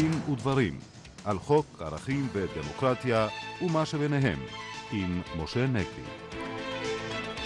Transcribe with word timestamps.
דין 0.00 0.20
ודברים 0.32 0.78
על 1.24 1.38
חוק 1.38 1.66
ערכים 1.80 2.28
ודמוקרטיה 2.32 3.28
ומה 3.62 3.86
שביניהם 3.86 4.38
עם 4.92 5.22
משה 5.36 5.66
נגבי. 5.66 6.02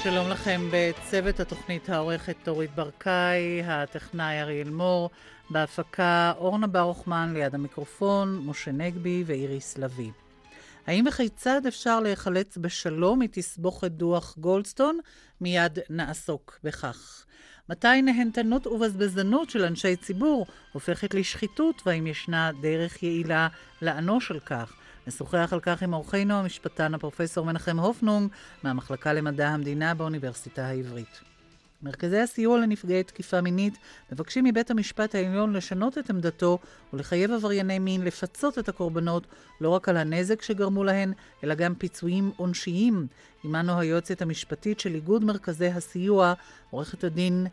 שלום 0.03 0.29
לכם 0.29 0.69
בצוות 0.73 1.41
התוכנית 1.41 1.89
העורכת 1.89 2.49
אורית 2.49 2.75
ברקאי, 2.75 3.63
הטכנאי 3.65 4.41
אריאל 4.41 4.71
מור, 4.71 5.11
בהפקה 5.51 6.33
אורנה 6.37 6.67
ברוכמן 6.67 7.35
ליד 7.35 7.55
המיקרופון, 7.55 8.39
משה 8.47 8.73
נגבי 8.73 9.25
ואיריס 9.27 9.79
לביא. 9.79 10.11
האם 10.87 11.05
וכיצד 11.09 11.67
אפשר 11.67 12.01
להיחלץ 12.01 12.59
בשלום 12.61 13.19
מתסבוכת 13.19 13.91
דוח 13.91 14.35
גולדסטון? 14.39 14.99
מיד 15.41 15.79
נעסוק 15.91 16.59
בכך. 16.65 17.24
מתי 17.69 18.03
נהנתנות 18.03 18.67
ובזבזנות 18.67 19.51
של 19.51 19.65
אנשי 19.65 19.97
ציבור 19.97 20.47
הופכת 20.73 21.15
לשחיתות, 21.15 21.83
והאם 21.87 22.07
ישנה 22.07 22.51
דרך 22.61 23.03
יעילה 23.03 23.49
לאנוש 23.83 24.31
על 24.31 24.41
כך? 24.41 24.73
נשוחח 25.07 25.49
על 25.53 25.61
כך 25.61 25.83
עם 25.83 25.95
אורחנו 25.95 26.35
המשפטן 26.35 26.95
הפרופסור 26.95 27.47
מנחם 27.47 27.79
הופנונג 27.79 28.31
מהמחלקה 28.63 29.13
למדע 29.13 29.49
המדינה 29.49 29.95
באוניברסיטה 29.95 30.67
העברית. 30.67 31.34
מרכזי 31.85 32.19
הסיוע 32.19 32.59
לנפגעי 32.59 33.03
תקיפה 33.03 33.41
מינית 33.41 33.79
מבקשים 34.13 34.45
מבית 34.45 34.71
המשפט 34.71 35.15
העליון 35.15 35.53
לשנות 35.53 35.99
את 35.99 36.11
עמדתו 36.11 36.59
ולחייב 36.93 37.33
עברייני 37.33 37.79
מין 37.79 38.05
לפצות 38.05 38.59
את 38.59 38.69
הקורבנות 38.69 39.27
לא 39.61 39.69
רק 39.69 39.89
על 39.89 39.97
הנזק 39.97 40.43
שגרמו 40.43 40.85
להן, 40.85 41.13
אלא 41.45 41.55
גם 41.55 41.75
פיצויים 41.75 42.31
עונשיים. 42.37 43.07
עמנו 43.45 43.79
היועצת 43.79 44.23
המשפטית 44.23 44.81
של 44.81 44.95
איגוד 44.95 45.25
מרכזי 45.25 45.67
הסיוע, 45.67 46.35
עורכת 46.71 47.05
הדין 47.05 47.47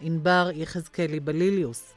ענבר 0.00 0.50
יחזקאלי 0.54 1.20
בליליוס. 1.20 1.94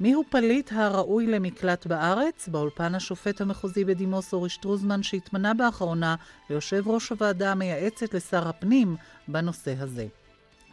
מיהו 0.00 0.22
פליט 0.30 0.72
הראוי 0.72 1.26
למקלט 1.26 1.86
בארץ? 1.86 2.48
באולפן 2.48 2.94
השופט 2.94 3.40
המחוזי 3.40 3.84
בדימוס 3.84 4.32
אורי 4.32 4.48
שטרוזמן 4.48 5.02
שהתמנה 5.02 5.54
באחרונה 5.54 6.16
ליושב 6.50 6.88
ראש 6.88 7.08
הוועדה 7.10 7.52
המייעצת 7.52 8.14
לשר 8.14 8.48
הפנים 8.48 8.96
בנושא 9.28 9.74
הזה. 9.78 10.06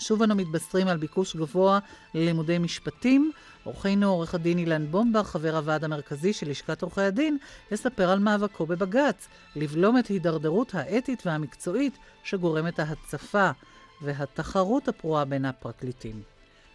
שוב 0.01 0.21
אנו 0.21 0.35
מתבשרים 0.35 0.87
על 0.87 0.97
ביקוש 0.97 1.35
גבוה 1.35 1.79
ללימודי 2.13 2.57
משפטים. 2.57 3.31
אורחנו 3.65 4.07
עורך 4.07 4.35
הדין 4.35 4.57
אילן 4.57 4.91
בומבה, 4.91 5.23
חבר 5.23 5.57
הוועד 5.57 5.83
המרכזי 5.83 6.33
של 6.33 6.49
לשכת 6.49 6.81
עורכי 6.81 7.01
הדין, 7.01 7.37
יספר 7.71 8.09
על 8.09 8.19
מאבקו 8.19 8.65
בבג"ץ, 8.65 9.27
לבלום 9.55 9.97
את 9.97 10.07
הידרדרות 10.07 10.75
האתית 10.75 11.23
והמקצועית 11.25 11.97
שגורמת 12.23 12.79
ההצפה 12.79 13.51
והתחרות 14.01 14.87
הפרועה 14.87 15.25
בין 15.25 15.45
הפרקליטים. 15.45 16.21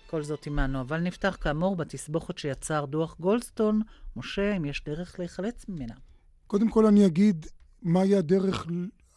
כל 0.06 0.22
זאת 0.22 0.46
עמנו, 0.46 0.80
אבל 0.80 1.00
נפתח 1.00 1.36
כאמור 1.40 1.77
בתסבוכת 1.77 2.38
שיצר 2.38 2.84
דוח 2.84 3.16
גולדסטון. 3.20 3.83
משה, 4.16 4.56
אם 4.56 4.64
יש 4.64 4.83
דרך 4.86 5.18
להיחלץ 5.18 5.64
ממנה. 5.68 5.94
קודם 6.46 6.70
כל 6.70 6.86
אני 6.86 7.06
אגיד 7.06 7.46
מהי 7.83 8.16
הדרך 8.16 8.66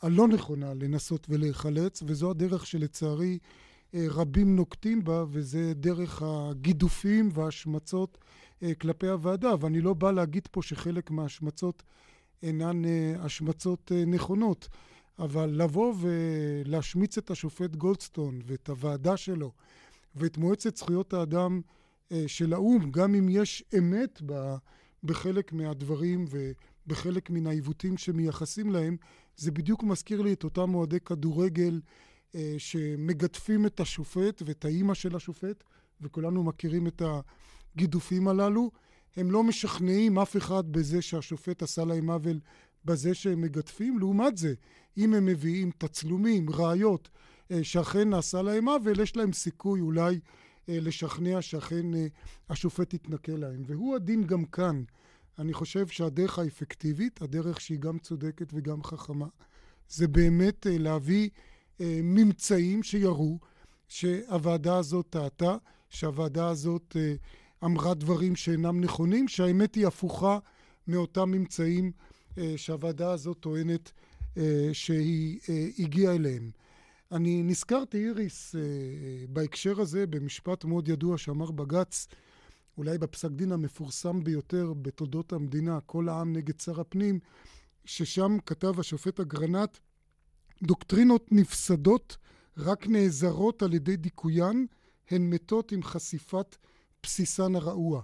הלא 0.02 0.28
נכונה 0.28 0.74
לנסות 0.74 1.28
ולהיחלץ, 1.30 2.04
וזו 2.08 2.32
הדרך 2.32 2.68
שלצערי 2.68 3.38
אה, 3.42 3.69
רבים 3.94 4.56
נוקטים 4.56 5.04
בה, 5.04 5.26
וזה 5.30 5.74
דרך 5.76 6.22
הגידופים 6.26 7.30
וההשמצות 7.34 8.18
אה, 8.64 8.74
כלפי 8.74 9.08
הוועדה. 9.08 9.54
ואני 9.60 9.82
לא 9.82 9.94
בא 9.94 10.12
להגיד 10.12 10.48
פה 10.52 10.62
שחלק 10.62 11.12
מההשמצות 11.12 11.84
אינן 12.44 12.86
אה, 12.86 13.16
השמצות 13.20 13.92
נכונות, 14.08 14.68
אבל 15.20 15.50
לבוא 15.50 15.94
ולהשמיץ 16.00 17.18
את 17.18 17.32
השופט 17.32 17.76
גולדסטון 17.76 18.40
ואת 18.46 18.70
הוועדה 18.70 19.18
שלו 19.18 19.52
ואת 20.16 20.38
מועצת 20.38 20.78
זכויות 20.78 21.14
האדם 21.14 21.62
של 22.28 22.54
האו"ם, 22.54 22.92
גם 22.92 23.16
אם 23.16 23.30
יש 23.30 23.64
אמת 23.78 24.22
בחלק 25.04 25.54
מהדברים 25.54 26.26
ובחלק 26.30 27.30
מן 27.30 27.48
העיוותים 27.48 27.98
שמייחסים 27.98 28.72
להם, 28.72 28.98
זה 29.38 29.52
בדיוק 29.52 29.84
מזכיר 29.84 30.22
לי 30.22 30.34
את 30.34 30.44
אותם 30.44 30.76
אוהדי 30.76 31.00
כדורגל 31.00 31.74
אה, 31.74 32.09
שמגדפים 32.58 33.66
את 33.66 33.80
השופט 33.80 34.42
ואת 34.46 34.66
האימא 34.66 34.94
של 34.94 35.16
השופט, 35.16 35.64
וכולנו 36.02 36.44
מכירים 36.44 36.88
את 36.88 37.02
הגידופים 37.76 38.28
הללו. 38.28 38.72
הם 39.16 39.32
לא 39.32 39.44
משכנעים 39.44 40.20
אף 40.20 40.38
אחד 40.38 40.72
בזה 40.72 41.02
שהשופט 41.02 41.64
עשה 41.64 41.86
להם 41.86 42.10
עוול 42.10 42.40
בזה 42.86 43.14
שהם 43.14 43.42
מגדפים. 43.42 44.00
לעומת 44.00 44.38
זה, 44.38 44.54
אם 44.98 45.14
הם 45.14 45.26
מביאים 45.26 45.72
תצלומים, 45.78 46.50
ראיות, 46.50 47.10
אה, 47.52 47.64
שאכן 47.64 48.10
נעשה 48.10 48.42
להם 48.42 48.70
עוול, 48.70 49.00
יש 49.00 49.18
להם 49.18 49.34
סיכוי 49.34 49.82
אולי 49.82 50.20
אה, 50.70 50.78
לשכנע 50.82 51.42
שאכן 51.42 51.86
השופט 52.50 52.94
יתנכל 52.94 53.32
להם. 53.32 53.64
והוא 53.66 53.96
הדין 53.96 54.24
גם 54.24 54.46
כאן. 54.46 54.84
אני 55.40 55.54
חושב 55.54 55.88
שהדרך 55.88 56.40
האפקטיבית, 56.40 57.22
הדרך 57.22 57.62
שהיא 57.62 57.80
גם 57.80 58.00
צודקת 58.00 58.48
וגם 58.54 58.84
חכמה, 58.84 59.28
זה 59.90 60.08
באמת 60.08 60.68
להביא 60.70 61.30
אה, 61.30 61.49
ממצאים 62.04 62.84
שיראו 62.84 63.40
שהוועדה 63.88 64.78
הזאת 64.78 65.06
טעתה, 65.10 65.58
שהוועדה 65.90 66.50
הזאת 66.50 66.96
אה, 67.00 67.14
אמרה 67.64 67.94
דברים 67.94 68.36
שאינם 68.36 68.82
נכונים, 68.82 69.28
שהאמת 69.28 69.76
היא 69.76 69.88
הפוכה 69.88 70.40
מאותם 70.88 71.32
ממצאים 71.32 71.92
אה, 72.38 72.54
שהוועדה 72.58 73.12
הזאת 73.12 73.38
טוענת 73.40 73.92
שהיא 74.74 75.40
הגיעה 75.80 76.16
אליהם. 76.16 76.52
אני 77.12 77.44
נזכרתי, 77.44 77.98
איריס, 77.98 78.56
בהקשר 79.30 79.82
הזה, 79.82 80.08
במשפט 80.08 80.66
מאוד 80.66 80.88
ידוע 80.88 81.18
שאמר 81.18 81.52
בג"ץ, 81.52 82.08
אולי 82.78 82.98
בפסק 82.98 83.30
דין 83.30 83.52
המפורסם 83.52 84.24
ביותר 84.24 84.74
בתולדות 84.82 85.34
המדינה, 85.34 85.80
כל 85.86 86.10
העם 86.10 86.34
נגד 86.34 86.60
שר 86.60 86.82
הפנים, 86.82 87.20
ששם 87.86 88.38
כתב 88.46 88.80
השופט 88.80 89.20
אגרנט, 89.20 89.78
דוקטרינות 90.64 91.32
נפסדות 91.32 92.18
רק 92.58 92.88
נעזרות 92.88 93.64
על 93.64 93.74
ידי 93.74 93.98
דיכוין, 93.98 94.66
הן 95.10 95.30
מתות 95.30 95.72
עם 95.72 95.84
חשיפת 95.84 96.56
בסיסן 97.04 97.56
הרעוע. 97.56 98.02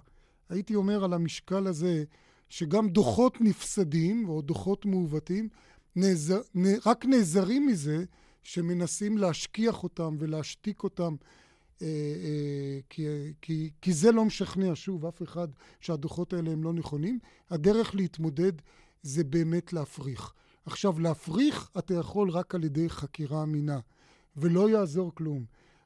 הייתי 0.48 0.74
אומר 0.74 1.04
על 1.04 1.12
המשקל 1.12 1.66
הזה 1.66 2.04
שגם 2.48 2.88
דוחות 2.88 3.40
נפסדים 3.40 4.28
או 4.28 4.42
דוחות 4.42 4.86
מעוותים 4.86 5.48
נעזר, 5.96 6.40
רק 6.86 7.04
נעזרים 7.04 7.66
מזה 7.66 8.04
שמנסים 8.42 9.18
להשכיח 9.18 9.82
אותם 9.82 10.16
ולהשתיק 10.18 10.82
אותם 10.82 11.16
אה, 11.82 11.86
אה, 11.86 12.80
כי, 12.90 13.06
כי, 13.42 13.70
כי 13.80 13.92
זה 13.92 14.12
לא 14.12 14.24
משכנע 14.24 14.72
שוב 14.74 15.06
אף 15.06 15.22
אחד 15.22 15.48
שהדוחות 15.80 16.32
האלה 16.32 16.50
הם 16.50 16.64
לא 16.64 16.72
נכונים. 16.72 17.18
הדרך 17.50 17.94
להתמודד 17.94 18.52
זה 19.02 19.24
באמת 19.24 19.72
להפריך. 19.72 20.32
עכשיו, 20.66 21.00
להפריך 21.00 21.70
אתה 21.78 21.94
יכול 21.94 22.30
רק 22.30 22.54
על 22.54 22.64
ידי 22.64 22.88
חקירה 22.88 23.42
אמינה, 23.42 23.78
ולא 24.36 24.70
יעזור 24.70 25.14
כלום. 25.14 25.44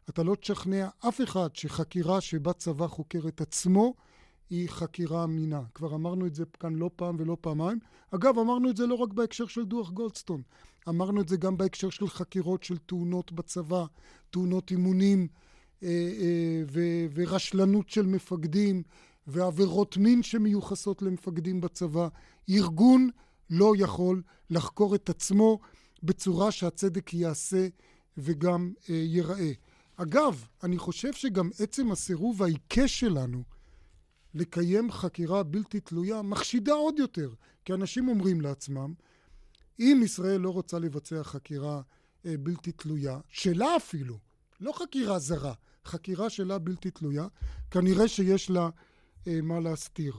אתה 0.08 0.22
לא 0.22 0.34
תשכנע 0.34 0.88
אף 1.08 1.20
אחד 1.20 1.48
שחקירה 1.54 2.20
שבה 2.20 2.52
צבא 2.52 2.86
חוקר 2.86 3.28
את 3.28 3.40
עצמו 3.40 3.94
היא 4.50 4.68
חקירה 4.68 5.24
אמינה. 5.24 5.62
כבר 5.74 5.94
אמרנו 5.94 6.26
את 6.26 6.34
זה 6.34 6.44
כאן 6.60 6.74
לא 6.74 6.90
פעם 6.96 7.16
ולא 7.18 7.36
פעמיים. 7.40 7.78
אגב, 8.10 8.38
אמרנו 8.38 8.70
את 8.70 8.76
זה 8.76 8.86
לא 8.86 8.94
רק 8.94 9.12
בהקשר 9.12 9.46
של 9.46 9.64
דוח 9.64 9.90
גולדסטון, 9.90 10.42
אמרנו 10.88 11.20
את 11.20 11.28
זה 11.28 11.36
גם 11.36 11.56
בהקשר 11.56 11.90
של 11.90 12.08
חקירות 12.08 12.62
של 12.62 12.78
תאונות 12.78 13.32
בצבא, 13.32 13.84
תאונות 14.30 14.70
אימונים 14.70 15.28
אה, 15.82 15.88
אה, 15.88 16.62
ו- 16.72 17.06
ורשלנות 17.14 17.88
של 17.88 18.06
מפקדים 18.06 18.82
ועבירות 19.26 19.96
מין 19.96 20.22
שמיוחסות 20.22 21.02
למפקדים 21.02 21.60
בצבא. 21.60 22.08
ארגון 22.50 23.10
לא 23.50 23.72
יכול 23.78 24.22
לחקור 24.50 24.94
את 24.94 25.10
עצמו 25.10 25.58
בצורה 26.02 26.52
שהצדק 26.52 27.14
ייעשה 27.14 27.68
וגם 28.16 28.72
אה, 28.90 28.94
ייראה. 28.94 29.52
אגב, 29.96 30.46
אני 30.62 30.78
חושב 30.78 31.12
שגם 31.12 31.50
עצם 31.58 31.92
הסירוב 31.92 32.42
העיקש 32.42 33.00
שלנו 33.00 33.42
לקיים 34.34 34.92
חקירה 34.92 35.42
בלתי 35.42 35.80
תלויה 35.80 36.22
מחשידה 36.22 36.72
עוד 36.72 36.98
יותר, 36.98 37.30
כי 37.64 37.72
אנשים 37.72 38.08
אומרים 38.08 38.40
לעצמם, 38.40 38.94
אם 39.80 40.00
ישראל 40.04 40.40
לא 40.40 40.50
רוצה 40.50 40.78
לבצע 40.78 41.22
חקירה 41.22 41.80
אה, 42.26 42.34
בלתי 42.38 42.72
תלויה, 42.72 43.18
שלה 43.28 43.76
אפילו, 43.76 44.18
לא 44.60 44.72
חקירה 44.72 45.18
זרה, 45.18 45.52
חקירה 45.84 46.30
שלה 46.30 46.58
בלתי 46.58 46.90
תלויה, 46.90 47.26
כנראה 47.70 48.08
שיש 48.08 48.50
לה 48.50 48.68
אה, 49.26 49.40
מה 49.42 49.60
להסתיר. 49.60 50.14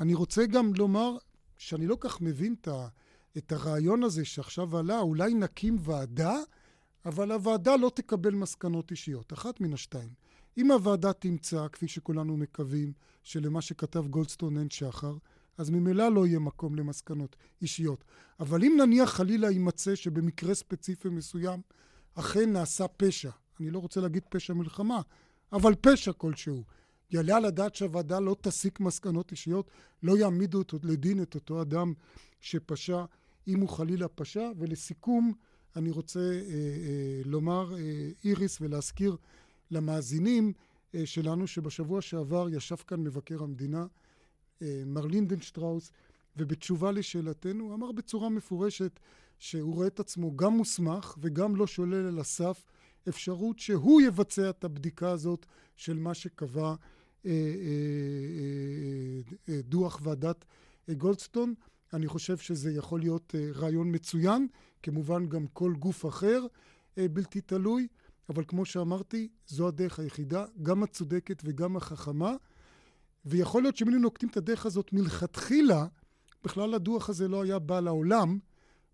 אני 0.00 0.14
רוצה 0.14 0.46
גם 0.46 0.74
לומר 0.74 1.16
שאני 1.60 1.86
לא 1.86 1.96
כך 2.00 2.20
מבין 2.20 2.54
את, 2.60 2.68
ה, 2.68 2.88
את 3.38 3.52
הרעיון 3.52 4.02
הזה 4.02 4.24
שעכשיו 4.24 4.76
עלה, 4.76 5.00
אולי 5.00 5.34
נקים 5.34 5.76
ועדה, 5.80 6.36
אבל 7.04 7.32
הוועדה 7.32 7.76
לא 7.76 7.90
תקבל 7.94 8.34
מסקנות 8.34 8.90
אישיות. 8.90 9.32
אחת 9.32 9.60
מן 9.60 9.72
השתיים. 9.72 10.08
אם 10.58 10.70
הוועדה 10.70 11.12
תמצא, 11.12 11.68
כפי 11.72 11.88
שכולנו 11.88 12.36
מקווים, 12.36 12.92
שלמה 13.22 13.60
שכתב 13.60 14.06
גולדסטון 14.06 14.58
אין 14.58 14.70
שחר, 14.70 15.14
אז 15.58 15.70
ממילא 15.70 16.08
לא 16.08 16.26
יהיה 16.26 16.38
מקום 16.38 16.74
למסקנות 16.74 17.36
אישיות. 17.62 18.04
אבל 18.40 18.64
אם 18.64 18.76
נניח 18.78 19.10
חלילה 19.10 19.50
יימצא 19.50 19.94
שבמקרה 19.94 20.54
ספציפי 20.54 21.08
מסוים 21.08 21.60
אכן 22.14 22.52
נעשה 22.52 22.88
פשע, 22.88 23.30
אני 23.60 23.70
לא 23.70 23.78
רוצה 23.78 24.00
להגיד 24.00 24.22
פשע 24.28 24.54
מלחמה, 24.54 25.00
אבל 25.52 25.74
פשע 25.80 26.12
כלשהו, 26.12 26.64
יעלה 27.12 27.36
על 27.36 27.44
הדעת 27.44 27.74
שהוועדה 27.74 28.20
לא 28.20 28.36
תסיק 28.40 28.80
מסקנות 28.80 29.30
אישיות, 29.30 29.70
לא 30.02 30.16
יעמידו 30.16 30.58
אותו 30.58 30.78
לדין 30.82 31.22
את 31.22 31.34
אותו 31.34 31.62
אדם 31.62 31.92
שפשע, 32.40 33.04
אם 33.48 33.60
הוא 33.60 33.68
חלילה 33.68 34.08
פשע. 34.08 34.50
ולסיכום, 34.58 35.32
אני 35.76 35.90
רוצה 35.90 36.20
אה, 36.20 36.34
אה, 36.48 37.20
לומר, 37.24 37.74
אה, 37.74 38.08
איריס, 38.24 38.60
ולהזכיר 38.60 39.16
למאזינים 39.70 40.52
אה, 40.94 41.06
שלנו, 41.06 41.46
שבשבוע 41.46 42.00
שעבר 42.00 42.48
ישב 42.48 42.76
כאן 42.76 43.00
מבקר 43.00 43.42
המדינה, 43.42 43.86
אה, 44.62 44.82
מר 44.86 45.06
לינדנשטראוס, 45.06 45.92
ובתשובה 46.36 46.92
לשאלתנו, 46.92 47.74
אמר 47.74 47.92
בצורה 47.92 48.28
מפורשת 48.28 49.00
שהוא 49.38 49.74
רואה 49.74 49.86
את 49.86 50.00
עצמו 50.00 50.36
גם 50.36 50.52
מוסמך 50.52 51.14
וגם 51.20 51.56
לא 51.56 51.66
שולל 51.66 52.06
על 52.06 52.18
הסף 52.18 52.64
אפשרות 53.08 53.58
שהוא 53.58 54.00
יבצע 54.00 54.50
את 54.50 54.64
הבדיקה 54.64 55.10
הזאת 55.10 55.46
של 55.76 55.98
מה 55.98 56.14
שקבע 56.14 56.74
דוח 59.64 60.00
ועדת 60.02 60.44
גולדסטון. 60.90 61.54
אני 61.92 62.06
חושב 62.06 62.36
שזה 62.36 62.72
יכול 62.72 63.00
להיות 63.00 63.34
אה, 63.34 63.50
רעיון 63.54 63.94
מצוין, 63.94 64.46
כמובן 64.82 65.28
גם 65.28 65.46
כל 65.46 65.74
גוף 65.78 66.06
אחר 66.06 66.46
אה, 66.98 67.08
בלתי 67.08 67.40
תלוי, 67.40 67.86
אבל 68.28 68.44
כמו 68.48 68.64
שאמרתי, 68.64 69.28
זו 69.46 69.68
הדרך 69.68 69.98
היחידה, 69.98 70.44
גם 70.62 70.82
הצודקת 70.82 71.42
וגם 71.44 71.76
החכמה, 71.76 72.34
ויכול 73.24 73.62
להיות 73.62 73.76
שאם 73.76 73.88
היינו 73.88 74.02
נוקטים 74.02 74.28
את 74.28 74.36
הדרך 74.36 74.66
הזאת 74.66 74.92
מלכתחילה, 74.92 75.86
בכלל 76.44 76.74
הדוח 76.74 77.10
הזה 77.10 77.28
לא 77.28 77.42
היה 77.42 77.58
בא 77.58 77.80
לעולם. 77.80 78.38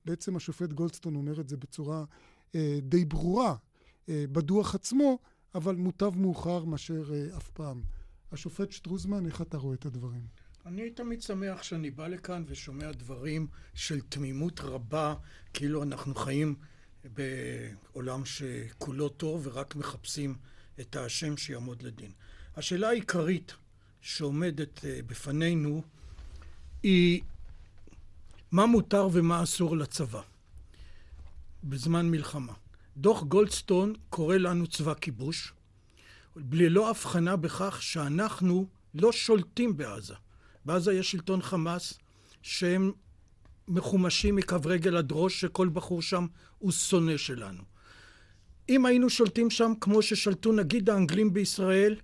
בעצם 0.05 0.37
השופט 0.37 0.73
גולדסטון 0.73 1.17
אומר 1.17 1.41
את 1.41 1.49
זה 1.49 1.57
בצורה 1.57 2.05
אה, 2.55 2.79
די 2.83 3.05
ברורה 3.05 3.55
אה, 4.09 4.25
בדוח 4.33 4.75
עצמו, 4.75 5.19
אבל 5.55 5.77
מוטב 5.77 6.19
מאוחר 6.19 6.65
מאשר 6.65 7.15
אה, 7.15 7.37
אף 7.37 7.51
פעם. 7.51 7.83
השופט 8.37 8.73
שטרוזמן, 8.73 9.27
איך 9.27 9.43
אתה 9.43 9.59
רואה 9.59 9.75
את 9.75 9.87
הדברים? 9.87 10.27
אני 10.67 10.91
תמיד 10.91 11.23
שמח 11.23 11.63
שאני 11.63 11.91
בא 11.91 12.09
לכאן 12.09 12.45
ושומע 12.47 12.93
דברים 12.93 13.47
של 13.75 14.01
תמימות 14.01 14.61
רבה, 14.61 15.15
כאילו 15.55 15.83
אנחנו 15.83 16.15
חיים 16.15 16.55
בעולם 17.05 18.25
שכולו 18.25 19.09
טוב 19.09 19.41
ורק 19.47 19.77
מחפשים 19.77 20.35
את 20.81 20.97
האשם 20.97 21.37
שיעמוד 21.37 21.83
לדין. 21.83 22.11
השאלה 22.57 22.89
העיקרית 22.89 23.55
שעומדת 24.01 24.85
אה, 24.85 25.01
בפנינו 25.07 25.83
היא 26.83 27.23
מה 28.53 28.67
מותר 28.67 29.09
ומה 29.13 29.43
אסור 29.43 29.77
לצבא 29.77 30.23
בזמן 31.65 32.11
מלחמה. 32.11 32.53
דוח 32.97 33.23
גולדסטון 33.23 33.93
קורא 34.11 34.37
לנו 34.37 34.67
צבא 34.67 34.95
כיבוש, 34.95 35.53
ללא 36.53 36.91
הבחנה 36.91 37.37
בכך 37.37 37.83
שאנחנו 37.83 38.67
לא 38.95 39.13
שולטים 39.13 39.77
בעזה. 39.77 40.15
בעזה 40.65 40.93
יש 40.93 41.11
שלטון 41.11 41.43
חמאס 41.43 41.99
שהם 42.43 42.93
מחומשים 43.69 44.37
מכף 44.37 44.67
רגל 44.67 44.97
עד 44.97 45.09
ראש 45.13 45.41
שכל 45.41 45.69
בחור 45.69 46.03
שם 46.03 46.27
הוא 46.59 46.73
שונא 46.73 47.17
שלנו. 47.17 47.63
אם 48.69 48.87
היינו 48.87 49.11
שולטים 49.11 49.51
שם 49.51 49.73
כמו 49.81 50.03
ששלטו 50.03 50.53
נגיד 50.53 50.91
האנגלים 50.91 51.33
בישראל, 51.33 51.97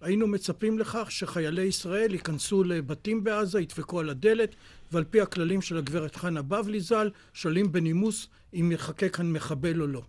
היינו 0.00 0.26
מצפים 0.26 0.78
לכך 0.78 1.10
שחיילי 1.10 1.62
ישראל 1.62 2.12
ייכנסו 2.12 2.64
לבתים 2.64 3.24
בעזה, 3.24 3.60
ידפקו 3.60 4.00
על 4.00 4.10
הדלת, 4.10 4.54
ועל 4.92 5.04
פי 5.04 5.20
הכללים 5.20 5.62
של 5.62 5.76
הגברת 5.76 6.16
חנה 6.16 6.42
בבלי 6.42 6.80
ז"ל, 6.80 7.10
שואלים 7.32 7.72
בנימוס 7.72 8.28
אם 8.54 8.72
יחכה 8.72 9.08
כאן 9.08 9.32
מחבל 9.32 9.82
או 9.82 9.86
לא. 9.86 10.02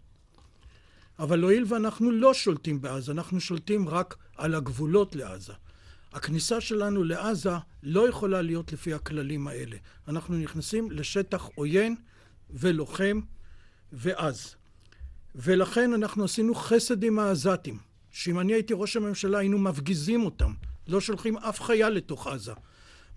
אבל 1.19 1.44
הואיל 1.44 1.66
ואנחנו 1.68 2.12
לא 2.12 2.33
שולטים 2.33 2.81
בעזה, 2.81 3.12
אנחנו 3.12 3.39
שולטים 3.39 3.89
רק 3.89 4.16
על 4.38 4.56
הגבולות 4.56 5.16
לעזה. 5.16 5.54
הכניסה 6.13 6.62
שלנו 6.62 7.04
לעזה 7.04 7.51
לא 7.83 8.10
יכולה 8.10 8.42
להיות 8.42 8.74
לפי 8.74 8.94
הכללים 8.94 9.48
האלה. 9.48 9.77
אנחנו 10.07 10.38
נכנסים 10.38 10.92
לשטח 10.92 11.50
עוין 11.56 11.95
ולוחם 12.50 13.19
ועז. 13.92 14.56
ולכן 15.36 15.94
אנחנו 15.94 16.24
עשינו 16.24 16.56
חסד 16.56 17.04
עם 17.04 17.19
העזתים, 17.19 17.77
שאם 18.12 18.39
אני 18.39 18.54
הייתי 18.54 18.74
ראש 18.77 18.95
הממשלה 18.95 19.38
היינו 19.38 19.57
מפגיזים 19.57 20.25
אותם, 20.25 20.54
לא 20.88 21.01
שולחים 21.01 21.38
אף 21.38 21.62
חייל 21.62 21.89
לתוך 21.89 22.27
עזה. 22.27 22.54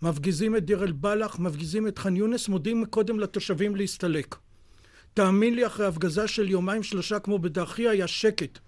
מפגיזים 0.02 0.56
את 0.56 0.64
דיר 0.64 0.82
אל-בלח, 0.82 1.38
מפגיזים 1.38 1.88
את 1.88 1.98
ח'אן 1.98 2.16
יונס, 2.16 2.48
מודיעים 2.48 2.84
קודם 2.84 3.20
לתושבים 3.20 3.76
להסתלק. 3.76 4.36
תאמין 5.14 5.54
לי, 5.54 5.66
אחרי 5.66 5.86
הפגזה 5.86 6.28
של 6.28 6.50
יומיים 6.50 6.82
שלושה 6.82 7.18
כמו 7.18 7.38
בדרכי 7.38 7.88
היה 7.88 8.06
שקט. 8.06 8.58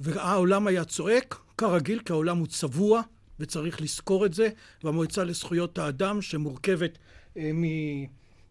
והעולם 0.00 0.66
היה 0.66 0.84
צועק, 0.84 1.36
כרגיל, 1.58 1.98
כי 1.98 2.12
העולם 2.12 2.38
הוא 2.38 2.46
צבוע, 2.46 3.02
וצריך 3.40 3.82
לזכור 3.82 4.26
את 4.26 4.34
זה, 4.34 4.48
והמועצה 4.84 5.24
לזכויות 5.24 5.78
האדם, 5.78 6.22
שמורכבת 6.22 6.98
אה, 7.36 7.50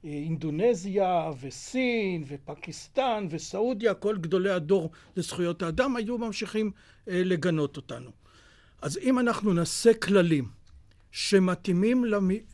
מאינדונזיה 0.03 1.31
וסין 1.41 2.23
ופקיסטן 2.27 3.27
וסעודיה, 3.29 3.93
כל 3.93 4.17
גדולי 4.17 4.49
הדור 4.49 4.91
לזכויות 5.17 5.61
האדם, 5.61 5.95
היו 5.95 6.17
ממשיכים 6.17 6.71
אה, 7.09 7.21
לגנות 7.25 7.77
אותנו. 7.77 8.11
אז 8.81 8.97
אם 8.97 9.19
אנחנו 9.19 9.53
נעשה 9.53 9.93
כללים 9.93 10.47
שמתאימים 11.11 12.05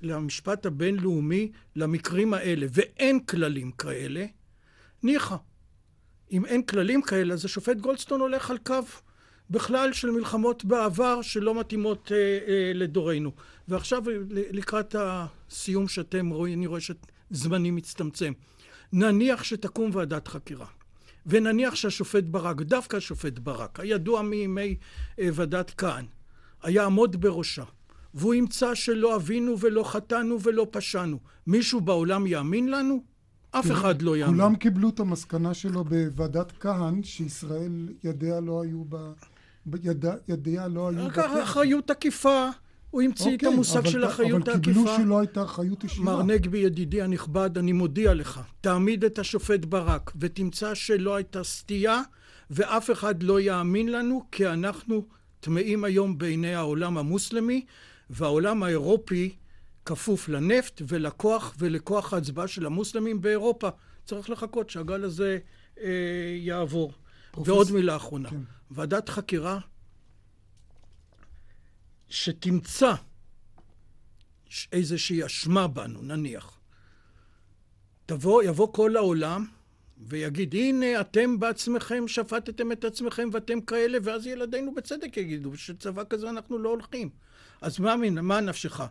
למשפט 0.02 0.66
הבינלאומי 0.66 1.52
למקרים 1.76 2.34
האלה, 2.34 2.68
ואין 2.72 3.20
כללים 3.20 3.72
כאלה, 3.72 4.26
ניחא. 5.04 5.36
אם 6.32 6.46
אין 6.46 6.64
כללים 6.64 7.02
כאלה, 7.02 7.34
אז 7.34 7.46
השופט 7.46 7.78
גולדסטון 7.78 8.22
הולך 8.22 8.52
על 8.52 8.58
קו 8.58 8.80
בכלל 9.50 9.94
של 9.94 10.12
מלחמות 10.12 10.66
בעבר 10.66 11.22
שלא 11.22 11.60
מתאימות 11.60 12.12
אה, 12.12 12.18
אה, 12.18 12.72
לדורנו. 12.76 13.32
ועכשיו 13.68 14.04
לקראת 14.30 14.96
הסיום 15.00 15.88
שאתם 15.88 16.30
רואים, 16.30 16.58
אני 16.58 16.68
רואה 16.68 16.80
שזמני 16.82 17.72
מצטמצם. 17.72 18.34
נניח 18.94 19.44
שתקום 19.44 19.90
ועדת 19.94 20.28
חקירה, 20.28 20.66
ונניח 21.26 21.76
שהשופט 21.76 22.24
ברק, 22.24 22.62
דווקא 22.62 22.98
השופט 22.98 23.40
ברק, 23.40 23.80
הידוע 23.80 24.22
מימי 24.22 24.76
אה, 25.20 25.30
ועדת 25.34 25.74
כהן, 25.78 26.06
היה 26.64 26.86
עמוד 26.86 27.22
בראשה, 27.22 27.64
והוא 28.14 28.34
ימצא 28.34 28.76
שלא 28.76 29.16
אבינו 29.16 29.60
ולא 29.60 29.84
חטאנו 29.84 30.42
ולא 30.42 30.68
פשענו. 30.72 31.20
מישהו 31.48 31.82
בעולם 31.82 32.28
יאמין 32.28 32.72
לנו? 32.72 33.04
אף 33.52 33.72
אחד 33.72 34.02
לא 34.02 34.18
יאמין. 34.18 34.36
כולם 34.36 34.56
קיבלו 34.56 34.90
את 34.90 35.00
המסקנה 35.00 35.54
שלו 35.54 35.84
בוועדת 35.84 36.52
כהן, 36.60 37.04
שישראל 37.04 37.90
ידיה 38.04 38.40
לא 38.40 38.64
היו 38.64 38.84
ב... 38.90 38.96
יד... 39.84 40.06
ידיה 40.28 40.68
לא 40.68 40.90
היו... 40.90 41.08
אחריות 41.44 41.90
עקיפה. 41.90 42.50
הוא 42.90 43.02
המציא 43.02 43.28
את 43.28 43.34
אוקיי, 43.34 43.54
המושג 43.54 43.86
של 43.86 44.06
אחריות 44.06 44.48
העקיפה. 44.48 44.80
אבל 44.80 44.88
קיבלו 44.88 44.98
שלא 44.98 45.20
הייתה 45.20 45.44
אחריות 45.44 45.84
ישירה. 45.84 46.06
מר 46.06 46.24
נגבי, 46.24 46.58
ידידי 46.58 47.02
הנכבד, 47.02 47.58
אני 47.58 47.72
מודיע 47.72 48.14
לך, 48.14 48.42
תעמיד 48.62 49.04
את 49.04 49.20
השופט 49.20 49.66
ברק 49.66 50.12
ותמצא 50.20 50.76
שלא 50.76 51.16
הייתה 51.16 51.44
סטייה, 51.44 52.02
ואף 52.52 52.92
אחד 52.92 53.24
לא 53.24 53.40
יאמין 53.40 53.92
לנו, 53.92 54.24
כי 54.32 54.48
אנחנו 54.48 55.06
טמאים 55.40 55.84
היום 55.84 56.18
בעיני 56.18 56.56
העולם 56.56 56.98
המוסלמי, 56.98 57.66
והעולם 58.10 58.64
האירופי 58.64 59.36
כפוף 59.90 60.30
לנפט 60.30 60.82
ולכוח 60.88 61.56
ולכוח 61.58 62.14
ההצבעה 62.14 62.48
של 62.48 62.66
המוסלמים 62.66 63.22
באירופה. 63.22 63.70
צריך 64.06 64.30
לחכות 64.30 64.70
שהגל 64.70 65.04
הזה 65.04 65.40
אה, 65.80 65.90
יעבור. 66.38 66.94
פרופס... 67.32 67.50
ועוד 67.50 67.72
מילה 67.72 67.96
אחרונה. 67.96 68.30
כן. 68.30 68.42
ועדת 68.72 69.10
חקירה 69.10 69.60
שתמצא 72.10 72.94
איזושהי 74.72 75.26
אשמה 75.26 75.68
בנו, 75.68 76.02
נניח. 76.02 76.60
תבוא, 78.06 78.44
יבוא 78.44 78.74
כל 78.74 78.96
העולם 78.96 79.46
ויגיד, 79.98 80.56
הנה, 80.56 81.02
אתם 81.02 81.40
בעצמכם 81.40 82.08
שפטתם 82.08 82.72
את 82.72 82.84
עצמכם 82.84 83.30
ואתם 83.32 83.62
כאלה, 83.62 83.98
ואז 84.04 84.28
ילדינו 84.28 84.76
בצדק 84.76 85.18
יגידו, 85.18 85.58
שצבא 85.58 86.04
כזה 86.10 86.30
אנחנו 86.30 86.58
לא 86.58 86.70
הולכים. 86.70 87.10
אז 87.62 87.80
מה, 87.80 87.96
מה 88.22 88.42
נפשך? 88.42 88.82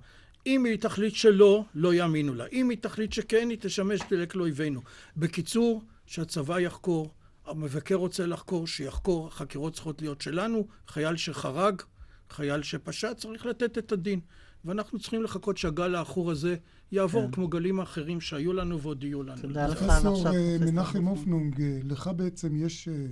אם 0.49 0.65
היא 0.65 0.77
תחליט 0.77 1.15
שלא, 1.15 1.65
לא 1.75 1.95
יאמינו 1.95 2.35
לה. 2.35 2.45
אם 2.53 2.71
היא 2.71 2.79
תחליט 2.79 3.13
שכן, 3.13 3.49
היא 3.51 3.59
תשמש 3.61 4.01
דלק 4.11 4.35
לאויבינו. 4.35 4.81
בקיצור, 5.17 5.83
שהצבא 6.07 6.61
יחקור, 6.61 7.15
המבקר 7.47 7.95
רוצה 7.95 8.27
לחקור, 8.27 8.67
שיחקור, 8.67 9.27
החקירות 9.27 9.75
צריכות 9.75 10.03
להיות 10.03 10.21
שלנו, 10.21 10.67
חייל 10.87 11.17
שחרג, 11.17 11.83
חייל 12.31 12.63
שפשע, 12.63 13.15
צריך 13.15 13.47
לתת 13.47 13.79
את 13.79 13.93
הדין. 13.93 14.21
ואנחנו 14.65 14.99
צריכים 14.99 15.23
לחכות 15.23 15.57
שהגל 15.57 15.95
העכור 15.95 16.31
הזה 16.31 16.57
יעבור 16.93 17.27
כן. 17.27 17.31
כמו 17.33 17.49
גלים 17.49 17.81
האחרים 17.81 18.21
שהיו 18.21 18.53
לנו 18.53 18.81
ועוד 18.81 19.05
יהיו 19.05 19.23
לנו. 19.23 19.43
תודה 19.43 19.67
לך. 19.67 19.79
פרופסור 19.79 20.27
אה, 20.29 20.57
מנחם 20.61 21.07
אופנונג, 21.07 21.61
אה, 21.61 21.79
לך 21.85 22.11
בעצם 22.17 22.57
יש 22.57 22.89
אה, 22.89 23.07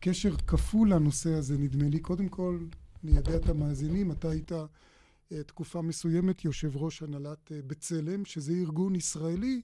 קשר 0.00 0.36
כפול 0.46 0.92
לנושא 0.92 1.30
הזה, 1.30 1.58
נדמה 1.58 1.88
לי. 1.88 1.98
קודם 1.98 2.28
כל, 2.28 2.58
ניידע 3.04 3.36
את 3.36 3.48
המאזינים, 3.48 4.12
אתה 4.12 4.30
היית 4.30 4.52
תקופה 5.46 5.82
מסוימת 5.82 6.44
יושב 6.44 6.76
ראש 6.76 7.02
הנהלת 7.02 7.52
בצלם, 7.66 8.24
שזה 8.24 8.52
ארגון 8.52 8.94
ישראלי 8.94 9.60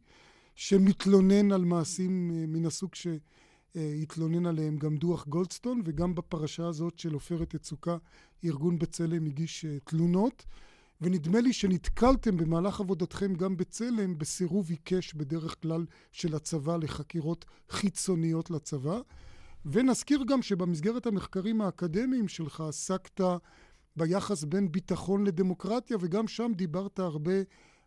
שמתלונן 0.54 1.52
על 1.52 1.64
מעשים 1.64 2.28
מן 2.52 2.66
הסוג 2.66 2.94
ש... 2.94 3.06
התלונן 3.74 4.46
עליהם 4.46 4.76
גם 4.76 4.96
דוח 4.96 5.26
גולדסטון, 5.26 5.82
וגם 5.84 6.14
בפרשה 6.14 6.66
הזאת 6.66 6.98
של 6.98 7.14
עופרת 7.14 7.54
יצוקה, 7.54 7.96
ארגון 8.44 8.78
בצלם 8.78 9.26
הגיש 9.26 9.64
תלונות. 9.84 10.44
ונדמה 11.00 11.40
לי 11.40 11.52
שנתקלתם 11.52 12.36
במהלך 12.36 12.80
עבודתכם 12.80 13.34
גם 13.34 13.56
בצלם 13.56 14.18
בסירוב 14.18 14.70
עיקש 14.70 15.14
בדרך 15.14 15.62
כלל 15.62 15.86
של 16.12 16.34
הצבא 16.34 16.76
לחקירות 16.76 17.44
חיצוניות 17.70 18.50
לצבא. 18.50 19.00
ונזכיר 19.64 20.24
גם 20.28 20.42
שבמסגרת 20.42 21.06
המחקרים 21.06 21.60
האקדמיים 21.60 22.28
שלך 22.28 22.60
עסקת 22.60 23.20
ביחס 23.96 24.44
בין 24.44 24.72
ביטחון 24.72 25.24
לדמוקרטיה, 25.24 25.96
וגם 26.00 26.28
שם 26.28 26.52
דיברת 26.56 26.98
הרבה 26.98 27.32